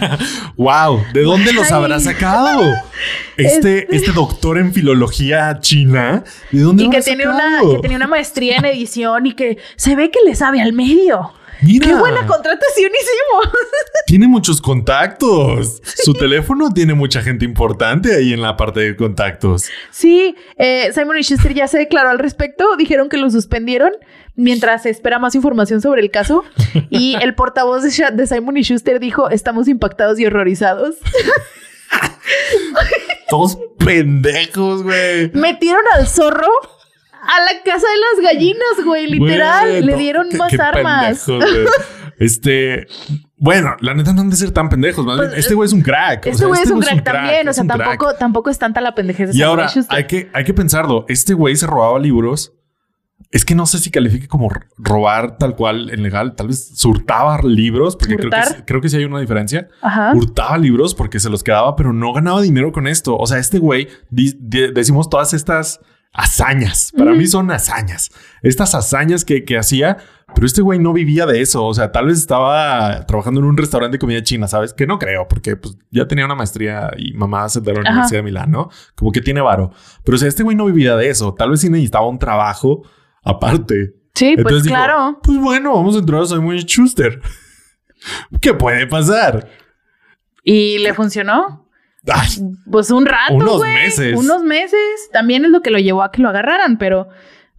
[0.56, 2.62] Wow, ¿de dónde los habrá sacado?
[3.36, 7.96] Este, este doctor en filología china, ¿de dónde y lo que tiene, una, que tenía
[7.96, 11.32] una maestría en edición y que se ve que le sabe al medio.
[11.62, 13.58] Mira, ¡Qué buena contratación hicimos!
[14.06, 15.82] tiene muchos contactos.
[15.84, 19.66] Su teléfono tiene mucha gente importante ahí en la parte de contactos.
[19.90, 22.76] Sí, eh, Simon y Schuster ya se declaró al respecto.
[22.76, 23.92] Dijeron que lo suspendieron
[24.34, 26.44] mientras se espera más información sobre el caso.
[26.88, 30.96] Y el portavoz de, Simon y Schuster dijo: Estamos impactados y horrorizados.
[33.28, 35.30] Todos pendejos, güey.
[35.34, 36.48] Metieron al zorro
[37.36, 39.06] a la casa de las gallinas, güey.
[39.06, 39.68] Literal.
[39.68, 41.26] Güey, Le no, dieron qué- más qué armas.
[42.18, 42.86] este,
[43.36, 45.04] bueno, la neta no han de ser tan pendejos.
[45.06, 46.26] más bien, Pues, este güey es un crack.
[46.26, 47.48] o Este sea, güey es un crack crack, también.
[47.48, 47.78] O sea, crack.
[47.78, 51.04] tampoco, tampoco es tanta la pendejez de Y ahora hay que, hay que pensarlo.
[51.08, 52.52] Este güey se robaba libros.
[53.32, 56.34] Es que no sé si califique como robar tal cual en legal.
[56.34, 59.68] Tal vez surtaba libros, porque creo que, creo que sí hay una diferencia.
[59.82, 60.12] Ajá.
[60.16, 63.16] Hurtaba libros porque se los quedaba, pero no ganaba dinero con esto.
[63.16, 65.78] O sea, este güey, decimos todas estas
[66.12, 66.92] hazañas.
[66.96, 68.10] Para mí son hazañas.
[68.42, 69.98] Estas hazañas que, que hacía,
[70.34, 71.64] pero este güey no vivía de eso.
[71.64, 74.72] O sea, tal vez estaba trabajando en un restaurante de comida china, ¿sabes?
[74.72, 77.90] Que no creo, porque pues, ya tenía una maestría y mamá de la Ajá.
[77.90, 78.70] Universidad de Milán, ¿no?
[78.94, 79.70] Como que tiene varo.
[80.04, 81.34] Pero o sea, este güey no vivía de eso.
[81.34, 82.82] Tal vez sí necesitaba un trabajo
[83.22, 83.94] aparte.
[84.14, 85.20] Sí, pues claro.
[85.22, 87.20] Pues bueno, vamos a entrar a Simon Schuster.
[88.40, 89.48] ¿Qué puede pasar?
[90.42, 91.69] Y le funcionó.
[92.06, 92.28] Ay,
[92.70, 93.34] Pues un rato.
[93.34, 94.16] Unos meses.
[94.16, 94.80] Unos meses.
[95.12, 97.08] También es lo que lo llevó a que lo agarraran, pero.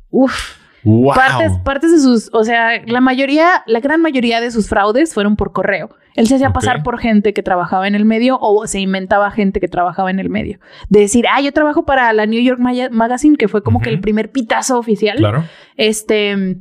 [0.09, 0.57] Uf.
[0.83, 1.13] wow.
[1.13, 2.29] Partes, partes de sus.
[2.33, 5.89] O sea, la mayoría, la gran mayoría de sus fraudes fueron por correo.
[6.15, 9.61] Él se hacía pasar por gente que trabajaba en el medio o se inventaba gente
[9.61, 10.59] que trabajaba en el medio.
[10.89, 14.01] De decir, ah, yo trabajo para la New York Magazine, que fue como que el
[14.01, 15.17] primer pitazo oficial.
[15.17, 15.45] Claro.
[15.77, 16.57] Este.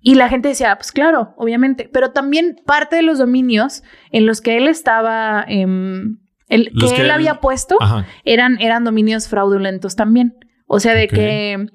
[0.00, 1.88] Y la gente decía, pues claro, obviamente.
[1.92, 5.44] Pero también parte de los dominios en los que él estaba.
[5.48, 6.18] em,
[6.54, 8.06] el, que, que él había puesto Ajá.
[8.24, 10.34] eran, eran dominios fraudulentos también.
[10.66, 11.66] O sea, de que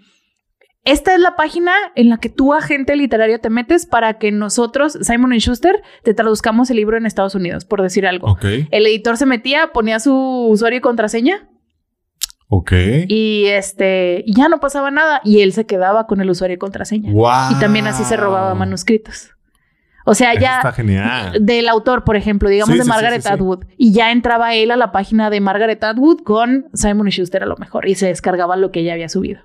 [0.86, 4.98] esta es la página en la que tú, agente literario, te metes para que nosotros,
[5.02, 8.32] Simon Schuster, te traduzcamos el libro en Estados Unidos, por decir algo.
[8.32, 8.46] Ok.
[8.72, 11.48] El editor se metía, ponía su usuario y contraseña
[12.48, 12.72] Ok.
[13.08, 17.12] y este ya no pasaba nada y él se quedaba con el usuario y contraseña.
[17.12, 17.52] Wow.
[17.52, 19.30] Y también así se robaba manuscritos.
[20.12, 21.38] O sea, Eso ya está genial.
[21.40, 23.30] del autor, por ejemplo, digamos Sí, de sí, Margaret sí.
[23.30, 27.46] Atwood, y ya entraba él a la página de Margaret Atwood con Simon Schuster a
[27.46, 29.42] lo mejor y se descargaba lo que ella había subido.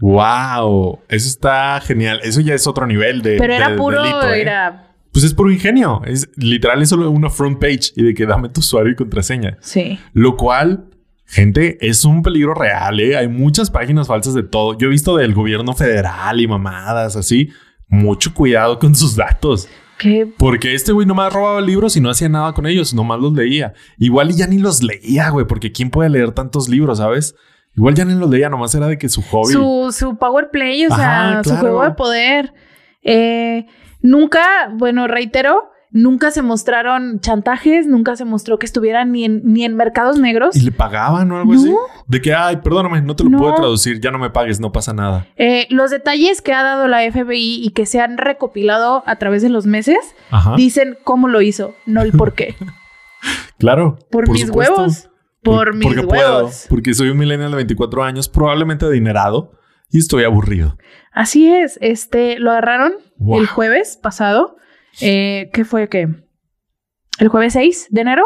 [0.00, 2.20] Wow, eso está genial.
[2.22, 3.36] Eso ya es otro nivel de.
[3.38, 4.40] Pero era de puro, delito, ¿eh?
[4.40, 6.02] era Pues es puro ingenio.
[6.06, 9.56] Es literal, es solo una front page y de que dame tu usuario y contraseña.
[9.60, 9.98] sí.
[10.12, 10.84] Lo cual,
[11.26, 13.16] gente, es un peligro real, ¿eh?
[13.16, 14.78] Hay muchas páginas falsas de todo.
[14.78, 17.50] Yo he visto del gobierno federal y mamadas así.
[17.88, 19.68] Mucho cuidado con sus datos.
[19.98, 23.32] Que Porque este güey nomás robaba libros y no hacía nada con ellos, nomás los
[23.32, 23.74] leía.
[23.98, 27.34] Igual y ya ni los leía, güey, porque ¿quién puede leer tantos libros, sabes?
[27.76, 29.52] Igual ya ni los leía, nomás era de que su hobby.
[29.52, 32.54] su, su power play, o sea, su juego de poder.
[33.02, 33.66] Eh,
[34.00, 39.64] nunca, bueno, reitero, nunca se mostraron chantajes, nunca se mostró que estuvieran ni en, ni
[39.64, 40.54] en mercados negros.
[40.56, 41.58] ¿Y le pagaban o algo No.
[41.60, 41.74] así?
[42.06, 43.38] De que, ay, perdóname, no te lo No.
[43.38, 45.26] puedo traducir, ya no me pagues, no pasa nada.
[45.36, 49.42] Eh, los detalles que ha dado la FBI y que se han recopilado a través
[49.42, 49.98] de los meses
[50.30, 50.54] Ajá.
[50.56, 52.54] dicen cómo lo hizo, no el por qué.
[53.58, 53.98] Claro.
[54.10, 54.74] Por, mis supuesto.
[54.76, 55.10] huevos.
[55.42, 56.66] Por, mis porque puedo, huevos.
[56.68, 59.52] porque soy un millennial de 24 años, probablemente adinerado
[59.90, 60.76] y estoy aburrido.
[61.12, 61.78] Así es.
[61.80, 63.40] Este, lo agarraron Wow.
[63.40, 64.56] el jueves pasado.
[65.00, 65.88] Eh, ¿Qué fue?
[65.88, 66.08] ¿Qué?
[67.18, 68.24] El jueves 6 de enero.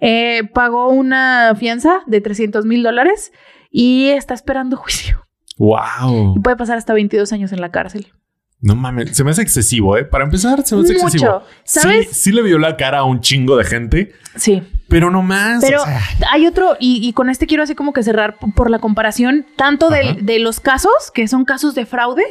[0.00, 3.32] Eh, pagó una fianza de 300 mil dólares
[3.70, 5.26] y está esperando juicio.
[5.58, 6.34] Wow.
[6.36, 8.12] Y puede pasar hasta 22 años en la cárcel.
[8.60, 10.04] No mames, se me hace excesivo, ¿eh?
[10.04, 11.32] Para empezar, se me hace excesivo.
[11.32, 11.46] Mucho.
[11.62, 12.08] ¿Sabes?
[12.08, 14.64] Sí, sí le vio la cara a un chingo de gente, Sí.
[14.88, 15.62] pero no más.
[15.64, 16.00] Pero o sea,
[16.32, 19.90] hay otro, y, y con este quiero así como que cerrar por la comparación, tanto
[19.90, 22.24] de, los casos, que son casos de fraude,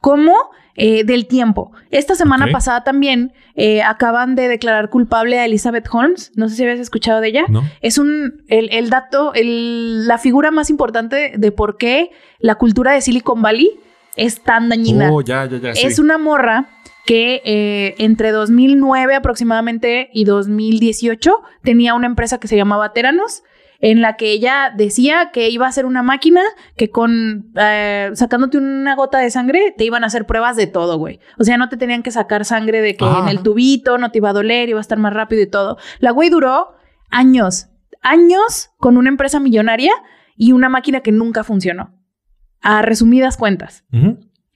[0.00, 0.34] como
[0.76, 1.72] eh, del tiempo.
[1.90, 6.32] Esta semana pasada también eh, acaban de declarar culpable a Elizabeth Holmes.
[6.36, 7.44] No sé si habías escuchado de ella.
[7.48, 7.62] ¿no?
[7.80, 12.10] Es un, el, el dato, el- la figura más importante de por qué
[12.40, 13.70] la cultura de Silicon Valley
[14.16, 15.10] es tan dañina.
[15.12, 15.74] Oh, ya, ya, ya.
[15.74, 15.86] sí.
[15.86, 16.68] Es una morra
[17.06, 23.42] que eh, entre 2009 aproximadamente y 2018 tenía una empresa que se llamaba Teranos,
[23.84, 26.40] en la que ella decía que iba a ser una máquina
[26.74, 30.96] que con eh, sacándote una gota de sangre te iban a hacer pruebas de todo,
[30.96, 31.20] güey.
[31.38, 34.18] O sea, no te tenían que sacar sangre de que en el tubito no te
[34.18, 35.76] iba a doler, iba a estar más rápido y todo.
[35.98, 36.76] La güey duró
[37.10, 37.66] años,
[38.00, 39.92] años con una empresa millonaria
[40.34, 41.92] y una máquina que nunca funcionó.
[42.62, 43.84] A resumidas cuentas.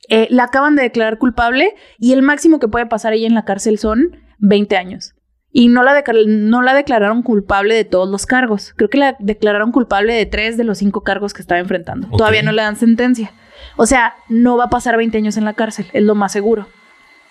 [0.08, 3.44] Eh, la acaban de declarar culpable y el máximo que puede pasar ella en la
[3.44, 5.14] cárcel son 20 años.
[5.50, 8.74] Y no la, no la declararon culpable de todos los cargos.
[8.76, 12.08] Creo que la declararon culpable de tres de los cinco cargos que estaba enfrentando.
[12.16, 13.32] Todavía no le dan sentencia.
[13.76, 16.66] O sea, no va a pasar 20 años en la cárcel, es lo más seguro.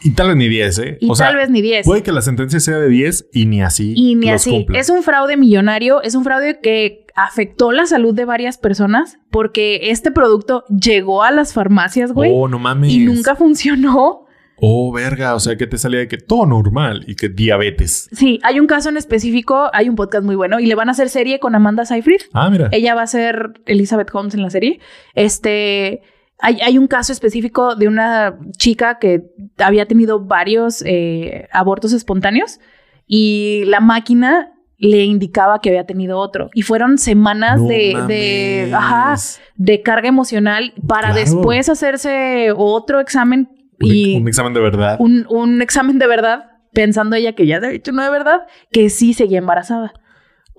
[0.02, 0.98] Y tal vez ni 10, ¿eh?
[1.02, 1.86] Y o sea, tal vez ni 10.
[1.86, 3.94] Puede que la sentencia sea de 10 y ni así.
[3.96, 4.52] Y ni los así.
[4.52, 4.80] cumpla.
[4.80, 9.90] Es un fraude millonario, es un fraude que afectó la salud de varias personas porque
[9.90, 12.92] este producto llegó a las farmacias, güey, Oh, no mames.
[12.92, 14.27] y nunca funcionó.
[14.60, 15.36] Oh, verga.
[15.36, 18.10] O sea, que te salía de que todo normal y que diabetes.
[18.12, 20.94] Sí, hay un caso en específico, hay un podcast muy bueno y le van a
[20.94, 22.22] hacer serie con Amanda Seyfried.
[22.34, 22.70] Ah, mira.
[22.72, 24.80] Ella va a ser Elizabeth Holmes en la serie.
[25.14, 26.02] Este,
[26.40, 29.24] hay, hay un caso específico de una chica que
[29.60, 32.60] había tenido varios eh, abortos espontáneos
[33.06, 36.50] y la máquina le indicaba que había tenido otro.
[36.54, 39.16] Y fueron semanas No de, de, ajá,
[39.56, 41.20] de carga emocional para Claro.
[41.20, 43.50] después hacerse otro examen
[43.80, 44.98] y un examen de verdad.
[45.00, 48.42] un, un examen de verdad, pensando ella que ya se había hecho uno de verdad,
[48.72, 49.94] que sí seguía embarazada.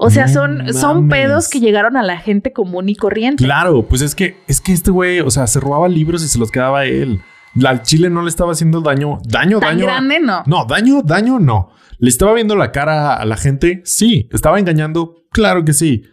[0.01, 3.43] O sea, No son, son pedos que llegaron a la gente común y corriente.
[3.45, 6.39] Claro, pues es que, es que este güey, o sea, se robaba libros y se
[6.39, 7.21] los quedaba él.
[7.67, 9.19] Al chile no le estaba haciendo daño.
[9.25, 9.85] Daño, Tan daño.
[9.87, 10.45] grande, no.
[10.47, 11.71] No, daño, daño, no.
[11.99, 13.83] ¿Le estaba viendo la cara a la gente?
[13.85, 14.29] Sí.
[14.31, 15.25] ¿Estaba engañando?
[15.33, 16.05] Claro que sí.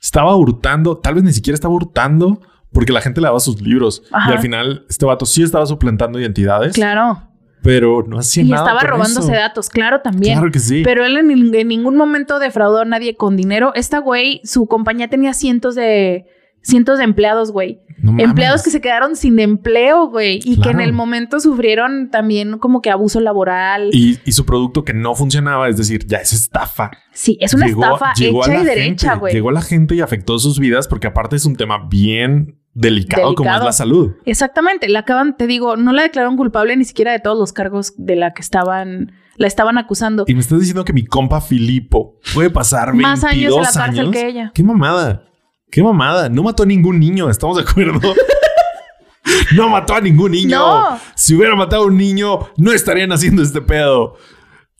[0.00, 0.96] ¿Estaba hurtando?
[0.96, 2.40] Tal vez ni siquiera estaba hurtando
[2.74, 4.02] porque la gente le daba sus libros.
[4.12, 4.30] Ajá.
[4.30, 7.30] Y al final, este vato sí estaba suplantando identidades, Claro.
[7.62, 8.64] pero no hacía Y nada.
[8.64, 9.40] estaba con robándose eso.
[9.40, 10.34] datos, claro, también.
[10.38, 10.82] Claro que sí.
[10.84, 13.72] Pero él en, nin- en ningún momento defraudó a nadie con dinero.
[13.74, 16.26] Esta güey, su compañía tenía cientos de
[16.60, 17.80] cientos de empleados, güey.
[17.98, 18.18] No.
[18.18, 20.40] Empleados que se quedaron sin empleo, güey.
[20.44, 23.90] Y que en el momento sufrieron también como que abuso laboral.
[23.92, 26.90] Y, y su producto que no funcionaba, es decir, ya es estafa.
[27.12, 29.32] sí, es una Llegó- estafa llegó hecha y derecha, güey.
[29.34, 33.34] Llegó a la gente y afectó sus vidas porque aparte es un tema bien delicado,
[33.34, 34.12] como es la salud.
[34.24, 37.94] Exactamente, la acaban, te digo, no la declararon culpable ni siquiera de todos los cargos
[37.96, 40.24] de la que estaban, la estaban acusando.
[40.26, 43.72] Y me estás diciendo que mi compa Filipo puede pasar 22 Más años en la
[43.72, 44.12] cárcel años?
[44.12, 44.52] que ella.
[44.54, 45.22] ¡Qué mamada!
[45.70, 46.28] ¡Qué mamada!
[46.28, 48.00] No mató a ningún niño, ¿estamos de acuerdo?
[49.56, 50.58] no mató a ningún niño.
[50.58, 51.00] No.
[51.14, 54.16] Si hubiera matado a un niño, no estarían haciendo este pedo.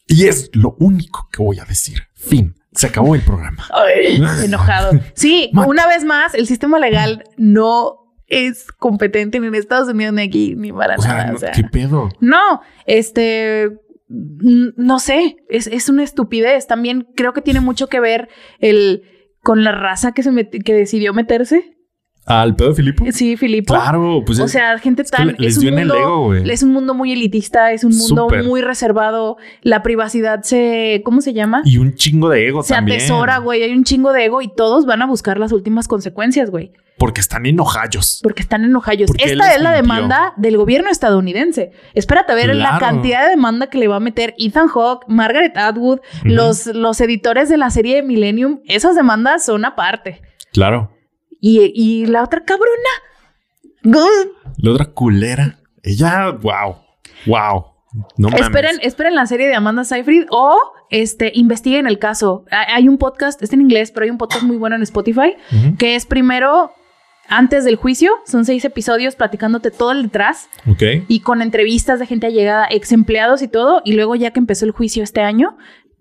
[0.06, 2.02] Y es lo único que voy a decir.
[2.14, 2.55] Fin.
[2.74, 3.64] Se acabó el programa.
[3.72, 4.92] Ay, enojado.
[5.14, 10.22] Sí, una vez más, el sistema legal no es competente ni en Estados Unidos ni
[10.22, 11.26] aquí ni para O sea, nada.
[11.30, 11.52] no- o sea.
[11.52, 12.09] ¿qué pedo?
[12.20, 13.70] No, este,
[14.09, 16.66] no sé, es, es una estupidez.
[16.66, 18.28] También creo que tiene mucho que ver
[18.59, 19.02] el
[19.42, 21.76] con la raza que se que decidió meterse.
[22.26, 23.05] ¿Al pedo de Filipo?
[23.12, 23.74] Sí, Filipo.
[23.74, 25.34] Claro, pues o es- sea, gente es que tan.
[25.38, 26.51] les es, un dio en el mundo, ego, güey.
[26.51, 28.44] es un mundo muy elitista, es un mundo Súper.
[28.44, 29.36] muy reservado.
[29.60, 31.02] La privacidad se.
[31.05, 31.60] ¿Cómo se llama?
[31.66, 32.96] Y un chingo de ego se también.
[32.98, 33.62] atesora, güey.
[33.62, 36.72] Hay un chingo de ego y todos van a buscar las últimas consecuencias, güey.
[36.96, 38.20] Porque están enojallos.
[38.22, 39.09] Porque están enojallos.
[39.09, 41.72] Porque Esta es la demanda del gobierno estadounidense.
[41.92, 45.56] Espérate a ver la cantidad de demanda que le va a meter Ethan Hawke, Margaret
[45.59, 48.60] Atwood, los, los editores de la serie de Millennium.
[48.66, 50.22] Esas demandas son aparte.
[50.52, 50.93] Claro.
[51.46, 52.70] Y, y la otra cabrona.
[53.82, 55.58] La otra culera.
[55.82, 56.76] Ella, wow.
[57.26, 57.64] Wow.
[58.16, 58.40] No mames.
[58.46, 60.58] Esperen, esperen la serie de Amanda Seyfried o
[60.90, 62.44] este, investiguen el caso.
[62.50, 65.34] Hay un podcast, está en inglés, pero hay un podcast muy bueno en Spotify
[65.78, 66.72] que es primero
[67.28, 68.10] antes del juicio.
[68.26, 70.82] Son seis episodios platicándote todo el detrás Ok.
[71.08, 73.82] y con entrevistas de gente allegada, ex empleados y todo.
[73.84, 75.56] Y luego, ya que empezó el juicio este año,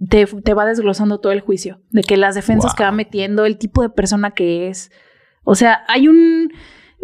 [0.09, 2.75] te, te va desglosando todo el juicio de que las defensas Wow.
[2.77, 4.89] que va metiendo, el tipo de persona que es.
[5.43, 6.51] O sea, hay un.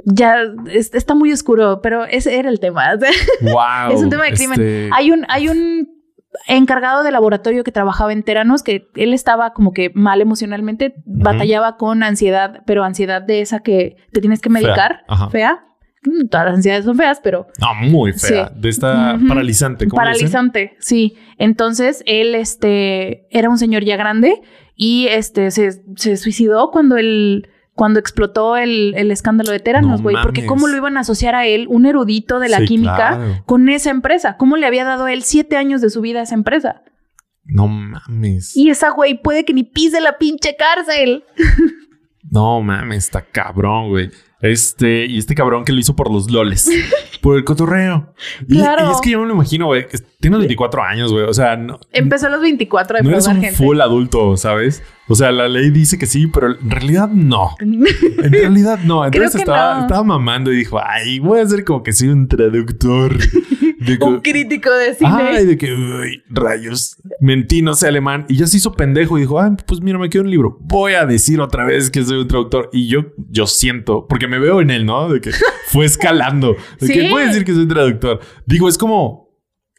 [0.05, 0.37] Ya
[0.71, 2.83] es- está muy oscuro, pero ese era el tema.
[3.41, 3.91] Wow.
[3.93, 4.59] Es un tema de crimen.
[4.59, 5.89] Este, Hay un, hay un
[6.47, 11.75] encargado de laboratorio que trabajaba en Teranos que él estaba como que mal emocionalmente, batallaba
[11.77, 15.29] con ansiedad, pero ansiedad de esa que te tienes que medicar, Ajá.
[15.29, 15.65] fea.
[16.05, 18.47] Mm, Todas las ansiedades son feas, pero No, muy fea.
[18.47, 18.53] Sí.
[18.61, 19.27] De esta Ujú.
[19.27, 19.87] paralizante.
[19.87, 20.13] ¿cómo dicen?
[20.13, 21.17] paralizante, sí.
[21.37, 24.39] Entonces él, este, era un señor ya grande
[24.75, 27.49] y este se, se suicidó cuando él
[27.79, 31.33] cuando explotó el, el escándalo de Teranos, No güey, porque cómo lo iban a asociar
[31.33, 33.43] a él, un erudito de la Sí, química, claro.
[33.45, 34.35] con esa empresa.
[34.35, 36.83] ¿Cómo le había dado él siete años de su vida a esa empresa?
[37.45, 38.53] No mames.
[38.57, 41.23] Y esa güey puede que ni pise la pinche cárcel.
[42.29, 44.11] No mames, está cabrón, güey.
[44.41, 46.69] Este, y este cabrón que lo hizo por los loles,
[47.21, 48.13] por el cotorreo.
[48.47, 48.89] Y, Claro.
[48.89, 49.87] y es que yo me lo imagino, güey.
[49.87, 51.25] que Tiene 24 años, güey.
[51.25, 53.51] O sea, no, Empezó a los 24 de no eres un gente.
[53.55, 54.81] full adulto, ¿sabes?
[55.07, 57.55] O sea, la ley dice que sí, pero en realidad no.
[57.59, 59.03] En realidad no.
[59.05, 59.81] Entonces estaba, no.
[59.81, 63.17] estaba mamando y dijo, ay, voy a hacer como que soy un traductor.
[63.79, 65.09] De un crítico de cine.
[65.09, 68.25] Ay, de que, uy, rayos, mentí, no sé alemán.
[68.27, 70.57] Y ya se hizo pendejo y dijo, ay, pues mira, me quedó un libro.
[70.59, 72.69] Voy a decir otra vez que soy un traductor.
[72.73, 75.09] Y yo, yo siento, porque me veo en él, ¿no?
[75.09, 75.31] De que
[75.67, 76.55] fue escalando.
[76.79, 76.93] De Sí.
[76.93, 78.21] que voy a decir que soy traductor.
[78.45, 79.27] Digo, es como...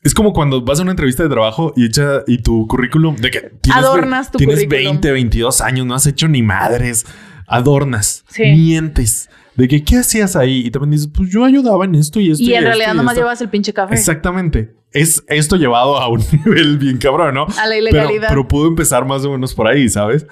[0.03, 3.31] Es como cuando vas a una entrevista de trabajo y echa y tu currículum de
[3.31, 4.93] que tienes, Adornas tu tienes currículum.
[4.95, 7.05] 20, 22 años, no has hecho ni madres,
[7.47, 8.45] adornas, Sí.
[8.45, 9.29] mientes.
[9.57, 10.63] De que, ¿qué hacías ahí?
[10.65, 12.43] Y también dices, pues yo ayudaba en esto y esto.
[12.43, 13.21] y en esto realidad y nomás esto".
[13.25, 13.95] llevas el pinche café.
[13.95, 14.75] Exactamente.
[14.93, 17.43] Es esto llevado a un nivel bien cabrón, ¿no?
[17.43, 18.29] A la Pero, ilegalidad.
[18.31, 20.27] pero pudo empezar más o menos por ahí, ¿sabes?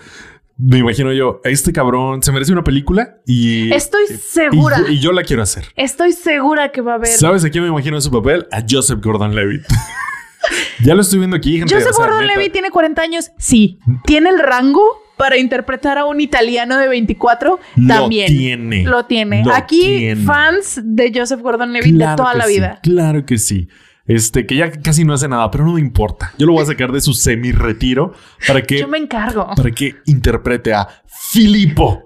[0.61, 3.73] Me imagino yo, este cabrón se merece una película y...
[3.73, 4.83] Estoy segura.
[4.89, 5.67] Y, y yo la quiero hacer.
[5.77, 7.09] Estoy segura que va a haber.
[7.09, 8.49] ¿Sabes a quién me imagino en su papel?
[8.51, 9.63] A Joseph Gordon-Levitt.
[10.85, 11.73] ya lo estoy viendo aquí, gente.
[11.73, 12.27] Joseph o sea, Gordon.
[12.27, 13.31] Levitt tiene 40 años.
[13.39, 13.79] Sí.
[14.05, 14.83] ¿Tiene el rango
[15.17, 17.61] para interpretar a un italiano de 24?
[17.77, 18.27] Lo También.
[18.27, 18.85] tiene.
[18.85, 19.45] Lo tiene.
[19.45, 20.25] Lo Aquí, tiene.
[20.25, 22.81] fans de Joseph Gordon Levitt de toda la sí, vida.
[22.83, 23.69] Claro que sí.
[24.09, 26.33] Este, que ya casi no hace nada, pero no me importa.
[26.39, 28.15] Yo lo voy a sacar de su semi-retiro
[28.47, 29.49] para que Yo me encargo.
[29.55, 30.89] para que interprete a
[31.31, 32.05] Filippo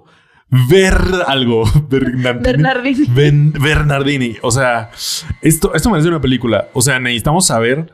[0.68, 0.94] Ver
[1.26, 1.64] algo.
[1.88, 2.42] Bernardini.
[2.44, 3.06] Bernardini.
[3.08, 4.36] Ben- Bernardini.
[4.42, 4.90] O sea,
[5.40, 6.68] esto, esto merece una película.
[6.74, 7.90] O sea, necesitamos saber.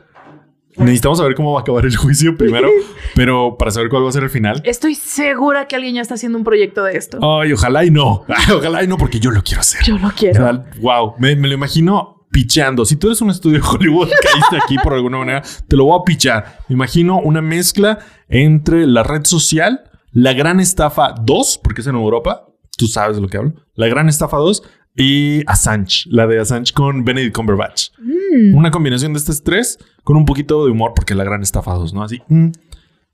[0.75, 2.69] Necesitamos saber cómo va a acabar el juicio primero,
[3.15, 4.61] pero para saber cuál va a ser el final.
[4.65, 7.19] Estoy segura que alguien ya está haciendo un proyecto de esto.
[7.21, 8.25] Ay, ojalá y no.
[8.53, 9.81] Ojalá y no, porque yo lo quiero hacer.
[9.85, 10.63] Yo lo quiero.
[10.81, 12.85] wow, me, me lo imagino picheando.
[12.85, 15.99] Si tú eres un estudio de Hollywood, caíste aquí por alguna manera, te lo voy
[15.99, 16.59] a pichar.
[16.67, 19.81] Me imagino una mezcla entre la red social,
[20.11, 22.45] la gran estafa 2, porque es en Europa,
[22.77, 24.63] tú sabes de lo que hablo, la gran estafa 2
[24.95, 27.89] y Assange, la de Assange con Benedict Cumberbatch.
[27.99, 28.55] Mm.
[28.55, 31.93] Una combinación de estos tres con un poquito de humor, porque la gran estafa 2,
[31.93, 32.03] ¿no?
[32.03, 32.49] Así, mm,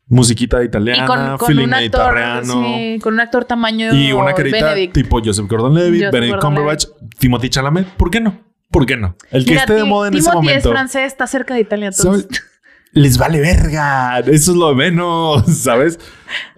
[0.08, 2.64] musiquita italiana, Y con, con feeling un actor, mediterráneo.
[2.76, 4.94] sí, con un actor tamaño Y una carita Benedict.
[4.94, 6.42] tipo Joseph Gordon-Levitt, Joseph Benedict.
[6.42, 6.86] Cumberbatch,
[7.20, 7.88] Timothy Chalamet.
[7.98, 8.40] ¿Por qué no?
[8.76, 9.16] ¿Por qué no?
[9.32, 10.68] El que Mira, esté de moda en ese Timothy momento.
[10.70, 11.92] es francés, está cerca de Italia.
[12.92, 14.20] Les vale verga.
[14.20, 15.98] Eso es lo de menos, ¿sabes?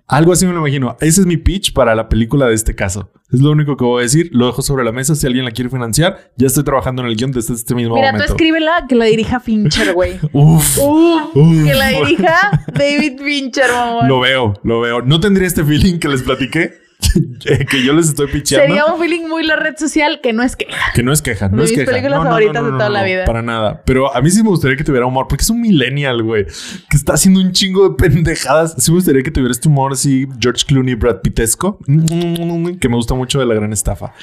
[0.07, 0.97] Algo así me lo imagino.
[0.99, 3.11] Ese es mi pitch para la película de este caso.
[3.31, 4.29] Es lo único que voy a decir.
[4.31, 5.13] Lo dejo sobre la mesa.
[5.13, 8.07] Si alguien la quiere financiar, ya estoy trabajando en el guion desde este mismo Mira,
[8.07, 8.33] tú momento.
[8.33, 10.13] escríbela que la dirija Fincher, güey.
[10.33, 10.75] Uf.
[10.79, 11.65] Uf, Uf.
[11.65, 14.07] que la dirija David Fincher, mamón.
[14.07, 15.03] Lo veo, lo veo.
[15.03, 16.86] No tendría este feeling que les platiqué.
[17.69, 18.65] que yo les estoy picheando.
[18.67, 20.91] Sería un feeling muy la red social que no es queja.
[20.93, 21.91] Que no es queja, no De es mis queja.
[21.91, 23.25] películas No, favoritas no, no, de toda la vida.
[23.25, 23.81] Para nada.
[23.85, 26.97] Pero a mí sí me gustaría que tuviera humor, porque es un millennial, güey, que
[26.97, 28.75] está haciendo un chingo de pendejadas.
[28.77, 33.13] Sí me gustaría que tuviera este humor así, George Clooney, Brad Pittesco, que me gusta
[33.13, 34.13] mucho de la gran estafa.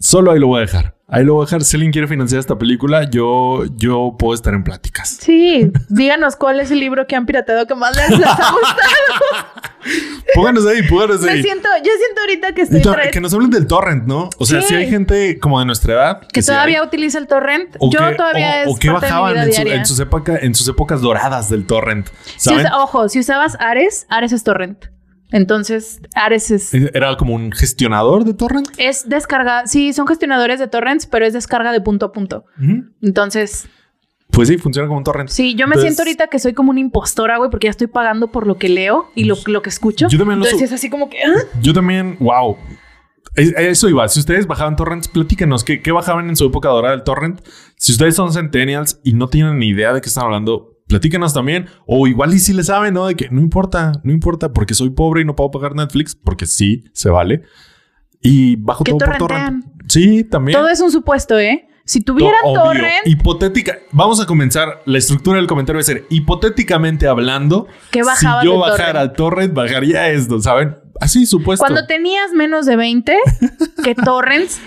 [0.00, 0.96] Solo ahí lo voy a dejar.
[1.06, 1.62] Ahí lo voy a dejar.
[1.62, 5.16] Si alguien quiere financiar esta película, yo, yo puedo estar en pláticas.
[5.20, 9.53] Sí, díganos cuál es el libro que han pirateado que más les, les ha gustado.
[10.34, 11.42] Pónganos ahí, pónganos Me ahí.
[11.42, 14.30] siento, yo siento ahorita que estoy tra- que nos hablen del torrent, ¿no?
[14.38, 14.68] O sea, Sí.
[14.68, 16.20] si hay gente como de nuestra edad.
[16.32, 17.76] que todavía utiliza el torrent.
[17.78, 19.54] o yo que- todavía o, es o que parte de mi bajaban vida en, su-
[19.62, 19.74] diaria.
[19.76, 22.08] en sus época- en sus épocas doradas del torrent.
[22.36, 24.86] Si ojo, si usabas Ares, Ares es torrent.
[25.32, 28.68] Entonces, Ares es, Era como un gestionador de torrent.
[28.76, 29.66] es descarga.
[29.66, 32.44] Sí, son gestionadores de torrents, pero es descarga de punto a punto.
[33.02, 33.66] Entonces,
[34.34, 35.28] Pues sí, funciona como un torrent.
[35.30, 37.86] sí, yo me Entonces, siento ahorita que soy como una impostora, güey, porque ya estoy
[37.86, 40.08] pagando por lo que leo y lo, lo que escucho.
[40.08, 41.18] Yo también lo Entonces, es así como que.
[41.22, 41.32] ¿ah?
[41.60, 42.56] Yo también, wow.
[43.36, 44.06] Es- Eso iba.
[44.08, 47.40] Si ustedes bajaban torrents, platíquenos qué, qué bajaban en su época dorada del torrent.
[47.76, 51.66] Si ustedes son centennials y no tienen ni idea de qué están hablando, platíquenos también.
[51.86, 53.06] O igual y si le saben, ¿no?
[53.06, 56.46] De que no importa, no importa, porque soy pobre y no puedo pagar Netflix, porque
[56.46, 57.42] sí, se vale.
[58.20, 59.64] Y bajo todo por torrent.
[59.88, 60.58] Sí, también.
[60.58, 61.68] Todo es un supuesto, ¿eh?
[61.86, 62.62] Si tuvieran Obvio.
[62.62, 63.78] torrent, Hipotética.
[63.92, 64.80] Vamos a comenzar.
[64.86, 67.66] La estructura del comentario va a ser hipotéticamente hablando.
[67.90, 70.76] ¿Qué Si yo bajara torrent, bajaría esto, ¿saben?
[71.00, 71.62] Así, supuesto.
[71.62, 73.18] cuando tenías menos de 20,
[73.82, 74.60] que torrents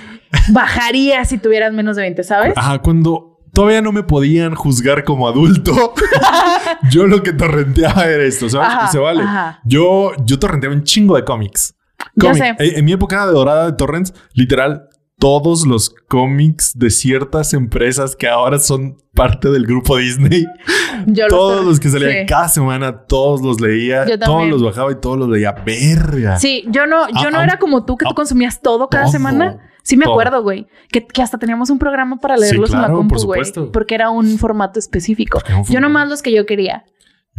[0.51, 2.53] bajaría si tuvieras menos de 20, ¿sabes?
[2.55, 5.93] Ajá, cuando todavía no me podían juzgar como adulto,
[6.91, 8.67] yo lo que torrenteaba era esto, ¿sabes?
[8.67, 9.23] Ajá, y se vale.
[9.23, 9.61] ajá.
[9.65, 11.73] Yo, yo torrenteaba un chingo de cómics.
[12.15, 12.43] Ya Cómic.
[12.43, 12.55] sé.
[12.59, 14.87] En, en mi época de dorada de torrents, literal,
[15.19, 20.45] todos los cómics de ciertas empresas que ahora son parte del grupo Disney,
[21.07, 22.25] Yo todos los que salían sí.
[22.27, 25.53] cada semana, todos los leía, todos los bajaba y todos los leía.
[25.53, 26.37] Verga.
[26.37, 28.89] Sí, yo no, yo Ah, no ah, era como tú que tú ah, consumías todo
[28.89, 29.71] cada todo, semana.
[29.83, 30.13] Sí me todo.
[30.13, 30.67] acuerdo, güey.
[30.91, 33.41] Que, que hasta teníamos un programa para Sí, leerlos en la compu, por güey.
[33.71, 35.41] Porque era un formato específico.
[35.69, 36.83] Yo nomás los que yo quería.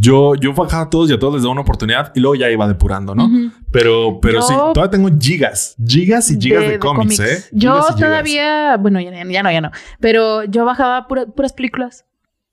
[0.00, 2.48] Yo, yo bajaba a todos y a todos les daba una oportunidad y luego ya
[2.50, 3.28] iba depurando, ¿no?
[3.72, 7.44] Pero, pero Yo- sí, todavía tengo gigas, gigas y gigas de, cómics, ¿eh?
[7.52, 9.70] Yo todavía, bueno, ya, ya no, ya no.
[10.00, 12.04] Pero yo bajaba pura- puras películas.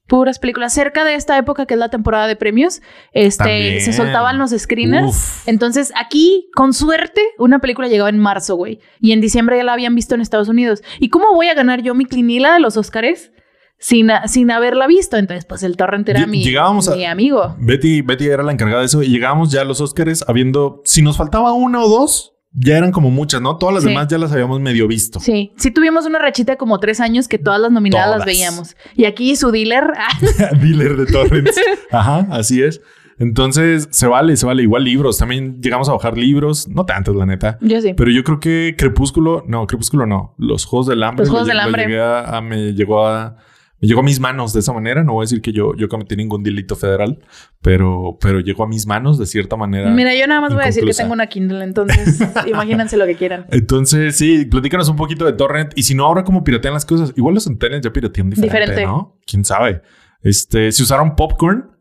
[0.07, 0.71] Puras películas.
[0.71, 2.81] Cerca de esta época, que es la temporada de premios,
[3.11, 3.81] este, También.
[3.81, 5.07] se soltaban los screeners.
[5.07, 5.47] Uf.
[5.47, 8.79] Entonces, aquí, con suerte, una película llegaba en marzo, güey.
[8.99, 10.83] Y en diciembre ya la habían visto en Estados Unidos.
[10.99, 13.31] ¿Y cómo voy a ganar yo mi clinila de los Óscares
[13.77, 15.17] sin, sin haberla visto?
[15.17, 17.55] Entonces, pues el torrent era mi, llegábamos a- mi amigo.
[17.59, 21.01] Betty, Betty era la encargada de eso y llegábamos ya a los Óscares habiendo, si
[21.01, 23.57] nos faltaba una o dos, ya eran como muchas, ¿no?
[23.57, 23.89] Todas las Sí.
[23.89, 25.19] demás ya las habíamos medio visto.
[25.19, 28.77] Sí, sí tuvimos una rachita de como tres años que todas las nominadas las veíamos.
[28.95, 30.07] Y aquí su dealer, ah,
[30.61, 31.59] Dealer de torrents.
[31.91, 32.79] Ajá, así es.
[33.19, 34.63] Entonces, se vale, se vale.
[34.63, 35.17] Igual libros.
[35.17, 36.67] También llegamos a bajar libros.
[36.67, 37.57] No tantos, la neta.
[37.61, 37.93] yo sí.
[37.93, 40.33] Pero yo creo que Crepúsculo, no, Crepúsculo no.
[40.37, 41.23] Los Juegos del Hambre.
[41.23, 42.01] Los Juegos del Hambre.
[42.01, 43.37] a- a- me llegó a
[43.79, 45.03] llegó a mis manos de esa manera.
[45.03, 47.19] No voy a decir que yo, yo cometí ningún delito federal,
[47.61, 49.89] pero, pero llegó a mis manos de cierta manera.
[49.91, 53.15] Mira, yo nada más voy a decir que tengo una Kindle, entonces imagínense lo que
[53.15, 53.45] quieran.
[53.51, 55.73] Entonces, sí, platícanos un poquito de Torrent.
[55.75, 57.13] Y si no, ahora cómo piratean las cosas.
[57.15, 58.85] Igual los centennials ya piratean diferente, Diferente.
[58.85, 59.17] ¿no?
[59.25, 59.81] ¿Quién sabe?
[60.21, 61.74] Este, si usaron Popcorn,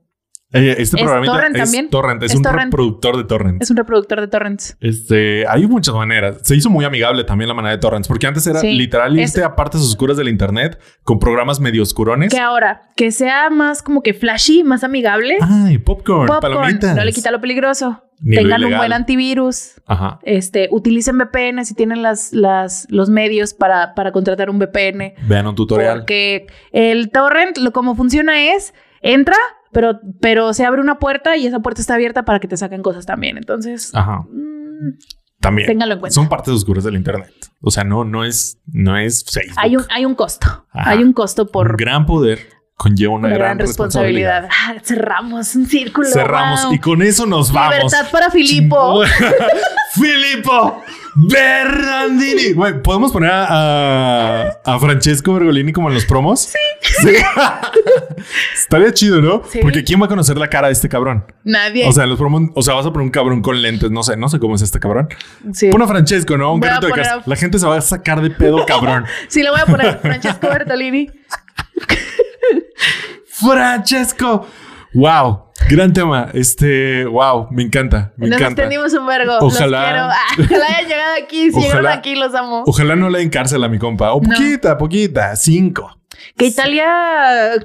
[0.54, 1.90] eh, este ¿Es programita torrent es también?
[1.90, 2.22] Torrent.
[2.22, 2.64] Es, Es un torrent.
[2.72, 3.62] reproductor de Torrent.
[3.62, 4.76] Es un reproductor de torrents.
[4.80, 6.38] Este, hay muchas maneras.
[6.42, 8.72] Se hizo muy amigable también la manera de torrents, porque antes era Sí.
[8.72, 12.32] literal irte a partes oscuras del internet con programas medio oscurones.
[12.32, 15.36] Que ahora, que sea más como que flashy, más amigable.
[15.40, 16.94] Ay, popcorn, Popcorn, palomitas.
[16.96, 18.00] no le quita lo peligroso.
[18.20, 19.72] Ni lo Tengan un buen antivirus.
[19.86, 20.20] Ajá.
[20.22, 25.14] Este, utilicen VPN si tienen las, las, los medios para, para contratar un VPN.
[25.26, 25.98] Vean un tutorial.
[25.98, 28.72] Porque el torrent, lo como funciona es,
[29.02, 29.36] entra,
[29.74, 32.82] pero, pero se abre una puerta y esa puerta está abierta para que te saquen
[32.82, 33.36] cosas también.
[33.36, 34.20] Entonces, Ajá.
[34.30, 34.96] mm,
[35.40, 35.66] También.
[35.66, 36.14] ténganlo en cuenta.
[36.14, 37.32] Son partes oscuras del internet.
[37.60, 39.58] O sea, no, no es, no es Facebook.
[39.58, 40.66] Hay un, hay un costo.
[40.70, 40.90] Ajá.
[40.90, 44.48] Hay un costo Un por gran poder conlleva una, una gran, responsabilidad.
[44.50, 46.08] Ah, cerramos un círculo.
[46.08, 46.72] Cerramos wow.
[46.72, 47.76] y con eso nos vamos.
[47.76, 49.02] Libertad para Filipo.
[49.92, 50.82] Filippo
[51.16, 52.52] Berrandini.
[52.54, 56.40] Güey, ¿podemos poner a, a, a Francesco Bergolini como en los promos?
[56.80, 57.08] Sí.
[58.54, 59.42] Estaría chido, ¿no?
[59.48, 59.60] Sí.
[59.62, 61.24] Porque ¿quién va a conocer la cara de este cabrón?
[61.44, 61.86] Nadie.
[61.88, 64.16] O sea, los promos, o sea, vas a poner un cabrón con lentes, no sé,
[64.16, 65.08] no sé cómo es este cabrón.
[65.52, 65.70] sí.
[65.70, 66.52] Pon a Francesco, ¿no?
[66.54, 67.14] Un Voy carrito de casa.
[67.16, 69.04] a- La gente se va a sacar de pedo, cabrón.
[69.28, 71.10] Sí, le voy a poner Francesco Bertolini.
[73.26, 74.46] Francesco.
[74.92, 76.28] Wow, gran tema.
[76.34, 78.62] Este, wow, me encanta, me Nos encanta.
[78.62, 79.38] extendimos un vergo.
[79.40, 80.04] Ojalá- Los quiero.
[80.04, 80.16] Ah,
[80.58, 81.50] ojalá hayan llegado aquí.
[81.50, 82.62] Si llegaron Ojalá- aquí, los amo.
[82.66, 84.12] Ojalá no le den cárcel a mi compa.
[84.12, 84.28] O No.
[84.28, 85.98] poquita, poquita, cinco.
[86.36, 86.86] Que Italia,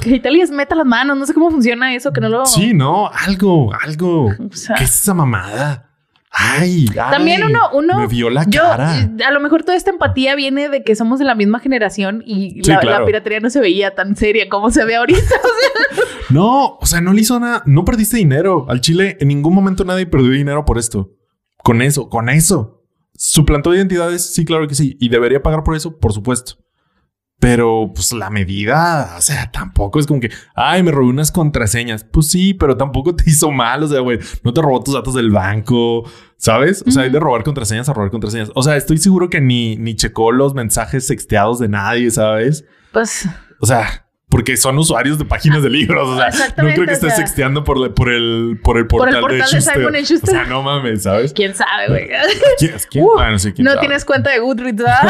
[0.01, 1.17] que Italia es meta las manos.
[1.17, 2.45] No sé cómo funciona eso, que no lo.
[2.45, 4.25] Sí, no, algo, algo.
[4.27, 5.88] O sea, ¿Qué es esa mamada?
[6.31, 7.99] Ay, ay, También uno, uno.
[7.99, 9.09] Me vio la yo, cara.
[9.25, 12.61] a lo mejor toda esta empatía viene de que somos de la misma generación y
[12.63, 12.99] Sí, la, claro.
[12.99, 15.19] la piratería no se veía tan seria como se ve ahorita.
[15.19, 17.63] O sea, No, o sea, no le hizo nada.
[17.65, 18.67] No perdiste dinero.
[18.69, 21.11] Al Chile, en ningún momento nadie perdió dinero por esto.
[21.57, 22.83] Con eso, con eso.
[23.15, 24.95] Suplantó identidades, sí, claro que sí.
[24.99, 26.53] Y debería pagar por eso, por supuesto.
[27.39, 32.03] Pero pues la medida, o sea, tampoco es como que, ay, me robé unas contraseñas.
[32.03, 33.81] Pues sí, pero tampoco te hizo mal.
[33.83, 36.03] O sea, güey, no te robó tus datos del banco,
[36.35, 36.83] ¿sabes?
[36.85, 38.51] O sea, hay de robar contraseñas a robar contraseñas.
[38.55, 42.65] O sea, estoy seguro que ni, ni checó los mensajes sexteados de nadie, ¿sabes?
[42.91, 43.29] Pues
[43.61, 46.07] O sea, porque son usuarios de páginas de libros.
[46.07, 49.15] O sea, no creo que estés sexteando por, la- por el, por el Por el
[49.15, 49.73] portal, portal de Schuster.
[49.75, 50.29] Simon Schuster.
[50.29, 51.33] O sea, no mames, ¿sabes?
[51.33, 52.09] quién sabe, güey.
[52.59, 52.73] ¿Quién?
[52.91, 53.03] quién?
[53.03, 53.79] Uh, Bueno, sí, quién no sabe.
[53.81, 55.09] tienes cuenta de Goodreads, ¿verdad?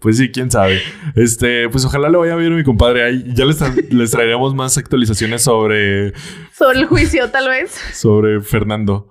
[0.00, 0.82] Pues sí, quién sabe.
[1.14, 3.24] Este, pues ojalá le vaya a mi compadre ahí.
[3.34, 6.12] Ya les, tra- les traeremos más actualizaciones sobre,
[6.52, 7.70] Sobre el juicio, tal vez.
[7.92, 9.08] sobre Fernando.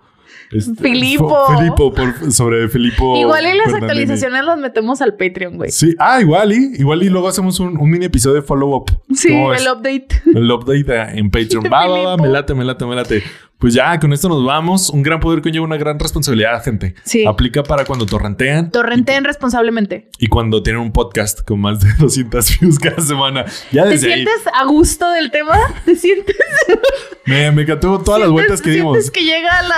[0.52, 1.48] Este, Filipo.
[1.58, 3.16] Filipo, por- sobre Filipo.
[3.18, 5.72] Igual y las actualizaciones las metemos al Patreon, güey.
[5.72, 8.92] Sí, ah, igual y igual y luego hacemos un, un mini episodio de follow up.
[9.16, 10.08] Sí, ¿Cómo el update.
[10.34, 11.64] El update en Patreon.
[11.72, 13.24] Va, va, va, me late, me late, me late.
[13.60, 14.90] Pues ya, con esto nos vamos.
[14.90, 16.96] Un gran poder conlleva una gran responsabilidad, gente.
[17.04, 17.26] Sí.
[17.28, 20.10] Aplica para cuando torrentean Torrenteen responsablemente.
[20.18, 23.46] y cuando tienen un podcast con más de 200 views cada semana.
[23.72, 24.24] Ya ¿Te desde ahí.
[24.26, 25.58] sientes a gusto del tema?
[25.86, 26.36] ¿Te sientes?
[27.28, 28.94] Me, me encantó todas las vueltas que dimos.
[28.98, 29.76] ¿Sientes que llega a la...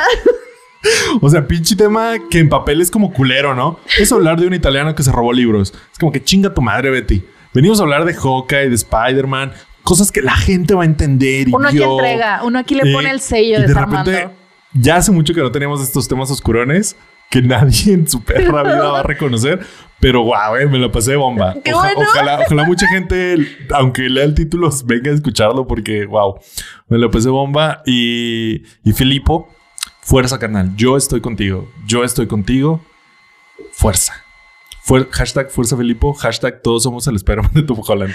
[1.21, 3.79] O sea, pinche tema que en papel es como culero, ¿no?
[3.99, 5.73] Es hablar de un italiano que se robó libros.
[5.91, 7.23] Es como que chinga tu madre, Betty.
[7.53, 9.53] Venimos a hablar de Hawkeye, de Spider-Man,
[9.83, 11.47] cosas que la gente va a entender.
[11.47, 14.11] Y Uno aquí yo- entrega, uno aquí le Eh, pone el sello y de desarmando.
[14.11, 14.35] repente,
[14.73, 16.95] ya hace mucho que no teníamos estos temas oscurones
[17.29, 19.59] que nadie en su perra vida va a reconocer.
[19.99, 21.55] Pero wow, eh, me la pasé de bomba.
[21.63, 22.09] ¡Qué Oja- bueno!
[22.09, 23.37] ojalá, ojalá mucha gente,
[23.71, 26.39] aunque lea el título, venga a escucharlo porque wow,
[26.89, 27.81] me la pasé bomba.
[27.85, 29.47] Y, y Filipo,
[30.03, 30.75] fuerza, carnal.
[30.75, 31.69] Yo estoy contigo.
[31.85, 32.81] Yo estoy contigo.
[33.71, 34.13] Fuerza.
[34.85, 38.13] Fuer- hashtag Fuerza Filipo, hashtag todos somos el Spider-Man de Tom Holland.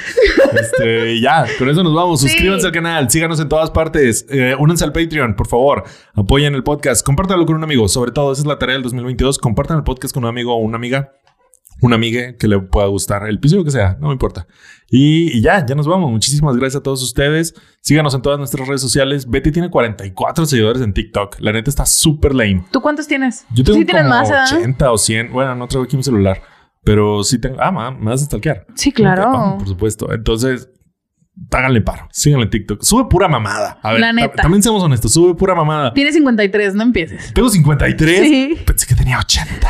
[0.52, 2.20] Este, ya, con eso nos vamos.
[2.20, 2.28] Sí.
[2.28, 4.26] Suscríbanse al canal, síganos en todas partes.
[4.28, 5.84] Eh, únanse al Patreon, por favor.
[6.14, 7.04] Apoyen el podcast.
[7.06, 7.88] Compártanlo con un amigo.
[7.88, 9.38] Sobre todo, esa es la tarea del 2022.
[9.38, 11.12] Compartan el podcast con un amigo o una amiga.
[11.80, 13.28] Una amiga que le pueda gustar.
[13.28, 14.46] El episodio que sea, no me importa.
[14.90, 16.10] Y, y ya, ya nos vamos.
[16.10, 17.54] Muchísimas gracias a todos ustedes.
[17.82, 19.28] Síganos en todas nuestras redes sociales.
[19.28, 21.36] Betty tiene 44 seguidores en TikTok.
[21.40, 22.64] La neta está súper lame.
[22.72, 23.44] ¿Tú cuántos tienes?
[23.54, 24.46] Yo tengo sí como más, ¿verdad?
[24.58, 25.32] 80 o 100.
[25.32, 26.42] Bueno, no traigo aquí mi celular.
[26.84, 27.56] Pero sí tengo...
[27.60, 28.66] Ah, ma, me vas a stalkear.
[28.74, 29.24] Sí, claro.
[29.32, 30.10] Ah, por supuesto.
[30.12, 30.68] Entonces,
[31.52, 32.08] háganle paro.
[32.10, 32.82] Síganle en TikTok.
[32.82, 33.78] Sube pura mamada.
[33.82, 34.42] A ver, La ta- neta.
[34.42, 35.12] también seamos honestos.
[35.12, 35.92] Sube pura mamada.
[35.92, 37.32] Tienes 53, no empieces.
[37.34, 38.20] Tengo 53.
[38.20, 38.58] Sí.
[38.64, 39.68] Pensé que tenía 80.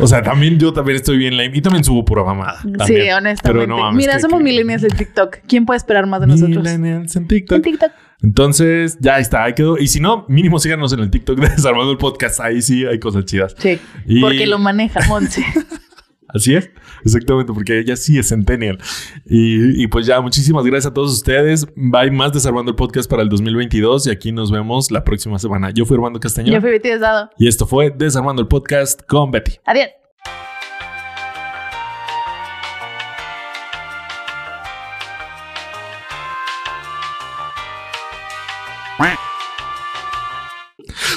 [0.00, 1.50] O sea, también yo también estoy bien lame.
[1.56, 2.60] Y también subo pura mamada.
[2.62, 3.40] Sí, honestamente.
[3.42, 5.38] Pero no mames, Mira, que- somos que- millennials de TikTok.
[5.46, 6.56] ¿Quién puede esperar más de nosotros?
[6.64, 7.56] Millennials en TikTok.
[7.56, 7.92] En TikTok.
[8.22, 9.44] Entonces, ya está.
[9.44, 9.78] Ahí quedó.
[9.78, 12.40] Y si no, mínimo síganos en el TikTok de Desarmando el Podcast.
[12.40, 13.54] Ahí sí hay cosas chidas.
[13.58, 13.78] Sí.
[14.06, 15.44] Y- Porque lo maneja Monse.
[16.28, 16.68] Así es,
[17.04, 18.78] exactamente, porque ella sí es Centennial.
[19.26, 21.66] Y, y pues ya, muchísimas gracias a todos ustedes.
[21.94, 25.70] Hay más Desarmando el Podcast para el 2022 y aquí nos vemos la próxima semana.
[25.70, 27.30] Yo fui Armando Castañón Yo fui Betty Desdado.
[27.38, 29.52] y esto fue Desarmando el Podcast con Betty.
[29.64, 29.88] Adiós.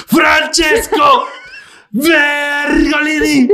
[0.06, 1.41] ¡Francesco!
[1.92, 3.48] ¡Vergolini!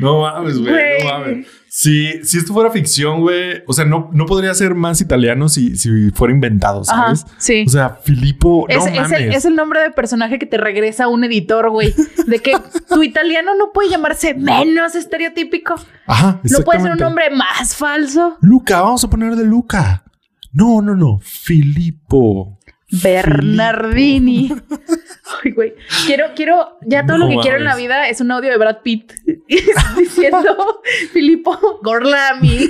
[0.00, 0.72] No mames, güey.
[1.02, 1.46] No mames.
[1.68, 5.76] Si, si esto fuera ficción, güey, o sea, no, no podría ser más italiano si,
[5.76, 7.26] si fuera inventado, Ajá, ¿sabes?
[7.38, 7.64] sí.
[7.66, 9.12] O sea, Filippo, Es, no es mames.
[9.20, 11.92] el, es el nombre de personaje que te regresa un editor, güey.
[12.28, 12.52] De que
[12.88, 15.74] tu italiano no puede llamarse menos estereotípico.
[16.06, 18.36] Ajá, No puede ser un nombre más falso.
[18.40, 20.04] Luca, vamos a poner de Luca.
[20.52, 21.18] No, no, no.
[21.20, 22.60] Filippo.
[22.90, 24.52] Bernardini.
[25.44, 25.74] Ay, güey.
[26.06, 28.58] Quiero, quiero, ya todo No lo que quiero en la vida es un audio de
[28.58, 29.12] Brad Pitt
[29.98, 30.80] diciendo
[31.12, 32.68] Filippo Gorlami.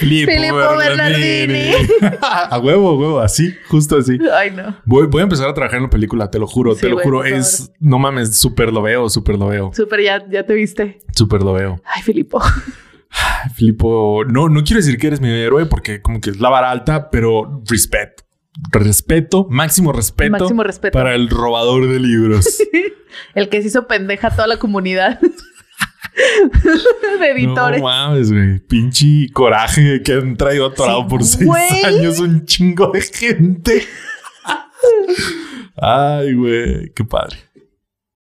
[0.00, 1.70] Filippo, Filippo Bernardini.
[2.22, 4.18] a huevo, a huevo, así, justo así.
[4.34, 4.76] Ay, no.
[4.84, 6.94] Voy, voy a empezar a trabajar en la película, te lo juro, Sí, te lo
[6.94, 7.24] güey, juro.
[7.24, 11.00] Es, no mames, súper lo veo, súper lo veo, Súper, ya, ya te viste.
[11.14, 11.80] súper lo veo.
[11.84, 12.40] Ay, Filippo.
[12.42, 16.48] Ay, Filippo, no, no quiero decir que eres mi héroe porque como que es la
[16.48, 18.25] vara alta, pero respeto.
[18.70, 20.30] Respeto, máximo respeto.
[20.30, 20.96] Máximo respeto.
[20.96, 22.46] Para el robador de libros.
[23.34, 25.20] El que se hizo pendeja a toda la comunidad
[27.20, 27.80] de editores.
[27.80, 28.58] No mames, güey.
[28.60, 33.86] Pinche coraje que han traído atorado Sí, por seis años un chingo de gente.
[35.76, 36.92] Ay, güey.
[36.94, 37.36] Qué padre.